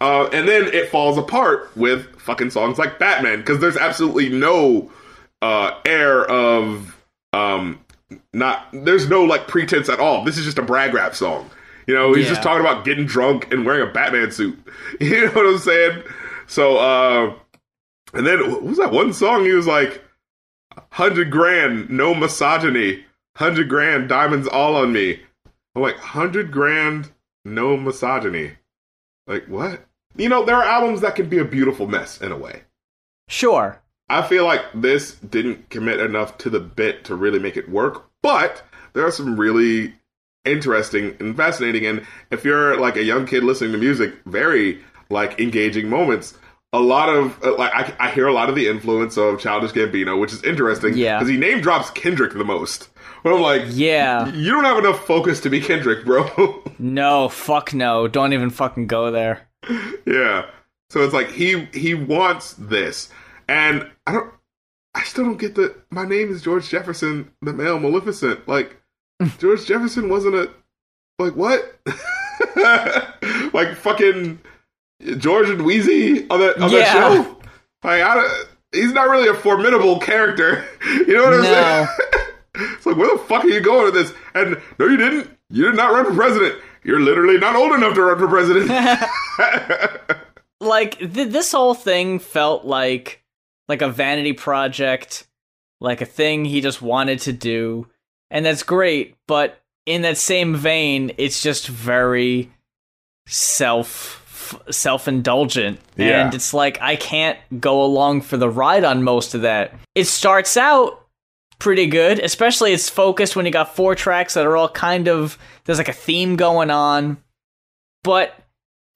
Uh, 0.00 0.28
and 0.32 0.48
then 0.48 0.66
it 0.66 0.88
falls 0.88 1.16
apart 1.16 1.70
with 1.76 2.20
fucking 2.20 2.50
songs 2.50 2.78
like 2.78 2.98
Batman 2.98 3.38
because 3.38 3.60
there's 3.60 3.76
absolutely 3.76 4.28
no 4.28 4.90
uh, 5.40 5.78
air 5.86 6.24
of 6.24 6.96
um, 7.32 7.83
not. 8.32 8.66
There's 8.72 9.08
no 9.08 9.24
like 9.24 9.48
pretense 9.48 9.88
at 9.88 10.00
all. 10.00 10.24
This 10.24 10.38
is 10.38 10.44
just 10.44 10.58
a 10.58 10.62
brag 10.62 10.94
rap 10.94 11.14
song. 11.14 11.50
You 11.86 11.94
know, 11.94 12.14
he's 12.14 12.28
just 12.28 12.42
talking 12.42 12.60
about 12.60 12.84
getting 12.84 13.04
drunk 13.04 13.52
and 13.52 13.66
wearing 13.66 13.86
a 13.88 13.92
Batman 13.92 14.30
suit. 14.32 14.58
You 15.00 15.26
know 15.26 15.32
what 15.32 15.46
I'm 15.46 15.58
saying? 15.58 16.02
So, 16.46 16.78
uh, 16.78 17.34
and 18.14 18.26
then 18.26 18.50
what 18.50 18.62
was 18.62 18.78
that 18.78 18.92
one 18.92 19.12
song? 19.12 19.44
He 19.44 19.52
was 19.52 19.66
like, 19.66 20.02
hundred 20.92 21.30
grand, 21.30 21.90
no 21.90 22.14
misogyny, 22.14 23.04
hundred 23.36 23.68
grand, 23.68 24.08
diamonds 24.08 24.46
all 24.48 24.76
on 24.76 24.92
me. 24.92 25.20
I'm 25.74 25.82
like, 25.82 25.96
hundred 25.98 26.52
grand, 26.52 27.10
no 27.44 27.76
misogyny. 27.76 28.52
Like 29.26 29.46
what? 29.46 29.84
You 30.16 30.28
know, 30.28 30.44
there 30.44 30.56
are 30.56 30.64
albums 30.64 31.00
that 31.00 31.16
can 31.16 31.28
be 31.28 31.38
a 31.38 31.44
beautiful 31.44 31.86
mess 31.86 32.20
in 32.20 32.30
a 32.32 32.36
way. 32.36 32.62
sure. 33.28 33.80
I 34.08 34.22
feel 34.22 34.44
like 34.44 34.62
this 34.74 35.14
didn't 35.16 35.70
commit 35.70 36.00
enough 36.00 36.36
to 36.38 36.50
the 36.50 36.60
bit 36.60 37.04
to 37.04 37.14
really 37.14 37.38
make 37.38 37.56
it 37.56 37.68
work, 37.70 38.06
but 38.22 38.62
there 38.92 39.06
are 39.06 39.10
some 39.10 39.38
really 39.38 39.94
interesting 40.44 41.16
and 41.20 41.34
fascinating 41.36 41.86
and 41.86 42.06
if 42.30 42.44
you're 42.44 42.78
like 42.78 42.96
a 42.96 43.02
young 43.02 43.26
kid 43.26 43.42
listening 43.44 43.72
to 43.72 43.78
music, 43.78 44.14
very 44.26 44.78
like 45.10 45.40
engaging 45.40 45.88
moments. 45.88 46.34
A 46.74 46.78
lot 46.80 47.08
of 47.08 47.42
uh, 47.44 47.56
like 47.56 47.72
I, 47.72 48.08
I 48.08 48.10
hear 48.10 48.26
a 48.26 48.32
lot 48.32 48.48
of 48.48 48.56
the 48.56 48.66
influence 48.68 49.16
of 49.16 49.38
Childish 49.40 49.70
Gambino, 49.72 50.18
which 50.20 50.32
is 50.32 50.42
interesting 50.42 50.96
Yeah. 50.96 51.18
because 51.18 51.30
he 51.30 51.36
name 51.38 51.60
drops 51.60 51.88
Kendrick 51.90 52.32
the 52.32 52.44
most. 52.44 52.88
But 53.22 53.32
I'm 53.32 53.40
like, 53.40 53.62
Yeah. 53.68 54.26
you 54.34 54.50
don't 54.50 54.64
have 54.64 54.78
enough 54.78 55.06
focus 55.06 55.40
to 55.42 55.50
be 55.50 55.60
Kendrick, 55.60 56.04
bro. 56.04 56.62
No, 56.80 57.28
fuck 57.28 57.72
no. 57.72 58.08
Don't 58.08 58.32
even 58.32 58.50
fucking 58.50 58.88
go 58.88 59.12
there. 59.12 59.48
yeah. 60.04 60.46
So 60.90 61.00
it's 61.04 61.14
like 61.14 61.30
he 61.30 61.66
he 61.72 61.94
wants 61.94 62.54
this, 62.54 63.08
and 63.48 63.90
I 64.06 64.12
don't. 64.12 64.32
I 64.94 65.02
still 65.04 65.24
don't 65.24 65.38
get 65.38 65.54
the. 65.54 65.74
My 65.90 66.04
name 66.06 66.30
is 66.30 66.42
George 66.42 66.68
Jefferson, 66.68 67.30
the 67.42 67.52
male 67.52 67.78
Maleficent. 67.78 68.46
Like 68.48 68.80
George 69.38 69.66
Jefferson 69.66 70.08
wasn't 70.08 70.34
a. 70.36 70.50
Like 71.18 71.34
what? 71.36 71.78
like 73.54 73.74
fucking 73.76 74.38
George 75.18 75.48
and 75.50 75.60
Weezy 75.60 76.26
on 76.30 76.40
that 76.40 76.58
on 76.60 76.70
Yeah. 76.70 76.78
that 76.80 76.92
show. 77.24 77.36
Like 77.82 78.02
I, 78.02 78.14
don't- 78.14 78.48
he's 78.72 78.92
not 78.92 79.08
really 79.08 79.28
a 79.28 79.34
formidable 79.34 79.98
character. 80.00 80.64
You 80.84 81.14
know 81.14 81.24
what 81.24 81.34
I'm 81.34 81.42
No. 81.42 81.52
saying? 81.52 81.88
It's 82.76 82.86
like, 82.86 82.96
where 82.96 83.16
the 83.16 83.22
fuck 83.24 83.44
are 83.44 83.48
you 83.48 83.60
going 83.60 83.84
with 83.84 83.94
this? 83.94 84.12
And 84.34 84.60
no, 84.78 84.86
you 84.86 84.96
didn't. 84.96 85.28
You 85.50 85.64
did 85.64 85.74
not 85.76 85.92
run 85.92 86.04
for 86.04 86.14
president. 86.14 86.60
You're 86.84 87.00
literally 87.00 87.36
not 87.38 87.56
old 87.56 87.72
enough 87.72 87.94
to 87.94 88.02
run 88.02 88.18
for 88.18 88.28
president. 88.28 88.70
Like 90.60 90.98
th- 90.98 91.28
this 91.30 91.52
whole 91.52 91.74
thing 91.74 92.18
felt 92.20 92.64
like 92.64 93.23
like 93.68 93.82
a 93.82 93.88
vanity 93.88 94.32
project, 94.32 95.26
like 95.80 96.00
a 96.00 96.06
thing 96.06 96.44
he 96.44 96.60
just 96.60 96.82
wanted 96.82 97.20
to 97.20 97.32
do, 97.32 97.86
and 98.30 98.44
that's 98.44 98.62
great. 98.62 99.16
But 99.26 99.60
in 99.86 100.02
that 100.02 100.16
same 100.18 100.54
vein, 100.56 101.12
it's 101.18 101.42
just 101.42 101.68
very 101.68 102.50
self 103.26 104.20
self 104.70 105.08
indulgent, 105.08 105.80
Yeah. 105.96 106.26
and 106.26 106.34
it's 106.34 106.52
like 106.52 106.80
I 106.80 106.96
can't 106.96 107.38
go 107.60 107.82
along 107.82 108.22
for 108.22 108.36
the 108.36 108.48
ride 108.50 108.84
on 108.84 109.02
most 109.02 109.34
of 109.34 109.42
that. 109.42 109.72
It 109.94 110.04
starts 110.04 110.56
out 110.56 111.00
pretty 111.58 111.86
good, 111.86 112.18
especially 112.18 112.72
it's 112.72 112.90
focused 112.90 113.36
when 113.36 113.46
you 113.46 113.52
got 113.52 113.74
four 113.74 113.94
tracks 113.94 114.34
that 114.34 114.44
are 114.46 114.56
all 114.56 114.68
kind 114.68 115.08
of 115.08 115.38
there's 115.64 115.78
like 115.78 115.88
a 115.88 115.92
theme 115.94 116.36
going 116.36 116.70
on, 116.70 117.16
but 118.02 118.34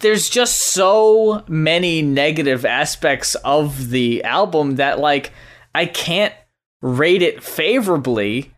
there's 0.01 0.29
just 0.29 0.59
so 0.59 1.45
many 1.49 2.03
negative 2.03 2.65
aspects 2.65 3.35
of 3.37 3.91
the 3.91 4.23
album 4.25 4.77
that 4.77 4.99
like 4.99 5.33
I 5.75 5.87
can't 5.87 6.35
rate 6.81 7.23
it 7.23 7.43
favorably 7.43 8.55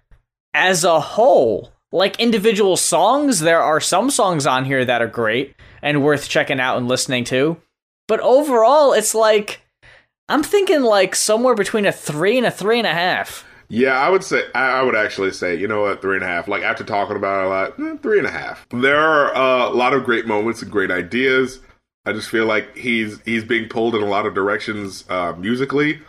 as 0.52 0.84
a 0.84 1.00
whole. 1.00 1.72
Like 1.92 2.20
individual 2.20 2.76
songs, 2.76 3.40
there 3.40 3.62
are 3.62 3.80
some 3.80 4.10
songs 4.10 4.46
on 4.46 4.64
here 4.64 4.84
that 4.84 5.02
are 5.02 5.08
great 5.08 5.56
and 5.82 6.04
worth 6.04 6.28
checking 6.28 6.60
out 6.60 6.76
and 6.76 6.86
listening 6.86 7.24
to. 7.24 7.56
But 8.06 8.20
overall, 8.20 8.92
it's 8.92 9.14
like 9.14 9.62
I'm 10.28 10.42
thinking 10.42 10.82
like 10.82 11.16
somewhere 11.16 11.54
between 11.54 11.86
a 11.86 11.92
three 11.92 12.36
and 12.36 12.46
a 12.46 12.50
three 12.50 12.78
and 12.78 12.86
a 12.86 12.92
half. 12.94 13.44
Yeah, 13.72 13.92
I 13.98 14.10
would 14.10 14.24
say 14.24 14.42
I 14.54 14.80
I 14.80 14.82
would 14.82 14.96
actually 14.96 15.30
say 15.30 15.54
you 15.54 15.68
know 15.68 15.82
what 15.82 16.02
three 16.02 16.16
and 16.16 16.24
a 16.24 16.26
half. 16.26 16.48
Like 16.48 16.62
after 16.64 16.82
talking 16.84 17.16
about 17.16 17.40
it 17.42 17.46
a 17.46 17.48
lot, 17.48 17.80
eh, 17.94 17.96
three 18.02 18.18
and 18.18 18.26
a 18.26 18.30
half. 18.32 18.66
There 18.70 18.98
are 18.98 19.34
uh, 19.34 19.68
a 19.70 19.74
lot 19.74 19.94
of 19.94 20.04
great 20.04 20.26
moments 20.26 20.60
and 20.60 20.70
great 20.70 20.90
ideas. 20.90 21.60
I 22.04 22.12
just 22.12 22.28
feel 22.28 22.46
like 22.46 22.76
he's 22.76 23.20
he's 23.24 23.44
being 23.44 23.68
pulled 23.68 23.94
in 23.94 24.02
a 24.02 24.06
lot 24.08 24.26
of 24.26 24.34
directions 24.34 25.04
uh, 25.08 25.34
musically, 25.38 26.00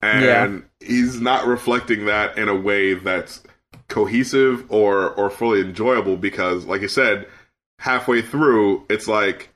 and 0.00 0.22
Yeah. 0.24 0.86
he's 0.88 1.20
not 1.20 1.46
reflecting 1.46 2.06
that 2.06 2.38
in 2.38 2.48
a 2.48 2.54
way 2.54 2.94
that's 2.94 3.42
cohesive 3.88 4.64
or 4.72 5.10
or 5.10 5.28
fully 5.28 5.60
enjoyable. 5.60 6.16
Because, 6.16 6.64
like 6.64 6.80
you 6.80 6.88
said, 6.88 7.26
halfway 7.80 8.22
through, 8.22 8.86
it's 8.88 9.06
like 9.08 9.50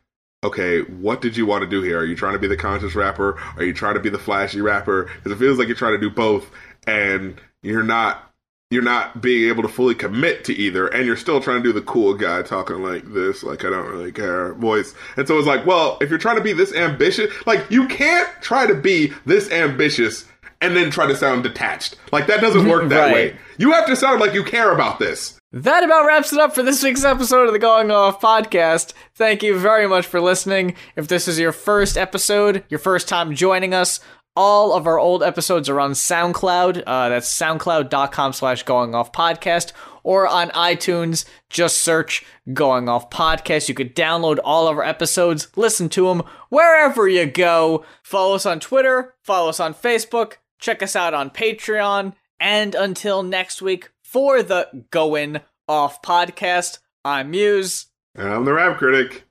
okay, 0.45 0.83
what 0.83 1.23
did 1.23 1.39
you 1.39 1.47
want 1.47 1.62
to 1.62 1.67
do 1.71 1.81
here? 1.81 1.99
Are 2.01 2.05
you 2.05 2.15
trying 2.15 2.35
to 2.35 2.39
be 2.39 2.47
the 2.49 2.57
conscious 2.59 2.95
rapper? 2.95 3.39
Are 3.57 3.65
you 3.65 3.73
trying 3.73 3.95
to 3.95 4.01
be 4.01 4.11
the 4.11 4.19
flashy 4.19 4.61
rapper? 4.61 5.05
Because 5.17 5.33
it 5.33 5.39
feels 5.39 5.59
like 5.59 5.69
you're 5.69 5.77
trying 5.77 5.99
to 5.99 6.07
do 6.07 6.11
both, 6.15 6.51
and 6.87 7.41
you're 7.65 7.83
not. 7.83 8.31
You're 8.71 8.83
not 8.83 9.21
being 9.23 9.49
able 9.51 9.62
to 9.62 9.69
fully 9.69 9.95
commit 9.95 10.43
to 10.47 10.53
either, 10.55 10.89
and 10.89 11.07
you're 11.07 11.19
still 11.19 11.41
trying 11.41 11.62
to 11.62 11.69
do 11.69 11.73
the 11.73 11.83
cool 11.83 12.15
guy 12.15 12.43
talking 12.43 12.83
like 12.83 13.05
this, 13.12 13.45
like 13.45 13.65
I 13.65 13.71
don't 13.71 13.87
really 13.89 14.11
care 14.11 14.53
voice. 14.55 14.95
And 15.17 15.29
so 15.29 15.39
it's 15.39 15.47
like, 15.47 15.65
well, 15.65 15.97
if 16.01 16.11
you're 16.11 16.19
trying 16.19 16.37
to 16.39 16.43
be 16.43 16.55
this 16.55 16.75
ambitious, 16.75 17.33
like 17.47 17.71
you 17.71 17.87
can't 17.87 18.29
try 18.41 18.67
to 18.67 18.75
be 18.75 19.12
this 19.27 19.49
ambitious 19.53 20.25
and 20.61 20.75
then 20.75 20.91
try 20.91 21.07
to 21.07 21.15
sound 21.15 21.45
detached. 21.45 21.97
Like 22.11 22.27
that 22.27 22.41
doesn't 22.41 22.67
work 22.67 22.89
that 22.89 23.05
Right. 23.12 23.15
way. 23.35 23.37
You 23.59 23.71
have 23.73 23.87
to 23.87 23.95
sound 23.95 24.19
like 24.21 24.33
you 24.35 24.43
care 24.43 24.73
about 24.73 24.99
this. 24.99 25.39
That 25.53 25.85
about 25.85 26.07
wraps 26.07 26.33
it 26.33 26.41
up 26.41 26.53
for 26.53 26.65
this 26.65 26.83
week's 26.83 27.05
episode 27.05 27.47
of 27.47 27.53
the 27.53 27.61
Going 27.61 27.93
Off 27.93 28.21
podcast. 28.21 28.93
Thank 29.15 29.45
you 29.45 29.57
very 29.57 29.87
much 29.87 30.07
for 30.07 30.21
listening. 30.21 30.75
If 30.97 31.07
this 31.07 31.29
is 31.29 31.39
your 31.39 31.53
first 31.53 31.97
episode, 31.97 32.65
your 32.71 32.81
first 32.81 33.09
time 33.09 33.37
joining 33.37 33.73
us, 33.73 34.01
all 34.37 34.72
of 34.72 34.87
our 34.87 34.99
old 34.99 35.22
episodes 35.22 35.68
are 35.68 35.80
on 35.80 35.93
SoundCloud. 35.93 36.82
Uh, 36.87 37.09
that's 37.09 37.32
soundcloud.com 37.32 38.32
slash 38.32 38.62
going 38.64 38.95
off 38.95 39.12
podcast. 39.12 39.72
Or 40.03 40.28
on 40.28 40.51
iTunes, 40.51 41.24
just 41.49 41.78
search 41.78 42.26
Going 42.53 42.91
Off 42.91 43.09
Podcast. 43.09 43.70
You 43.70 43.74
could 43.74 43.97
download 43.97 44.39
all 44.45 44.68
of 44.68 44.76
our 44.76 44.85
episodes, 44.85 45.49
listen 45.57 45.89
to 45.91 46.09
them 46.09 46.22
wherever 46.51 47.09
you 47.09 47.24
go. 47.24 47.87
Follow 48.03 48.35
us 48.35 48.45
on 48.45 48.61
Twitter, 48.61 49.14
follow 49.22 49.49
us 49.49 49.61
on 49.61 49.72
Facebook, 49.72 50.35
check 50.59 50.82
us 50.82 50.95
out 50.95 51.14
on 51.14 51.30
Patreon. 51.30 52.12
And 52.39 52.74
until 52.74 53.22
next 53.22 53.62
week, 53.62 53.93
for 54.03 54.43
the 54.43 54.85
Going 54.91 55.41
Off 55.66 56.03
podcast, 56.03 56.80
I'm 57.03 57.30
Muse. 57.30 57.87
And 58.14 58.28
I'm 58.28 58.45
the 58.45 58.53
rap 58.53 58.76
critic. 58.76 59.24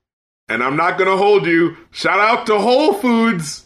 And 0.50 0.64
I'm 0.64 0.76
not 0.76 0.98
gonna 0.98 1.18
hold 1.18 1.46
you. 1.46 1.78
Shout 1.92 2.20
out 2.20 2.48
to 2.48 2.58
Whole 2.58 2.94
Foods. 2.96 3.63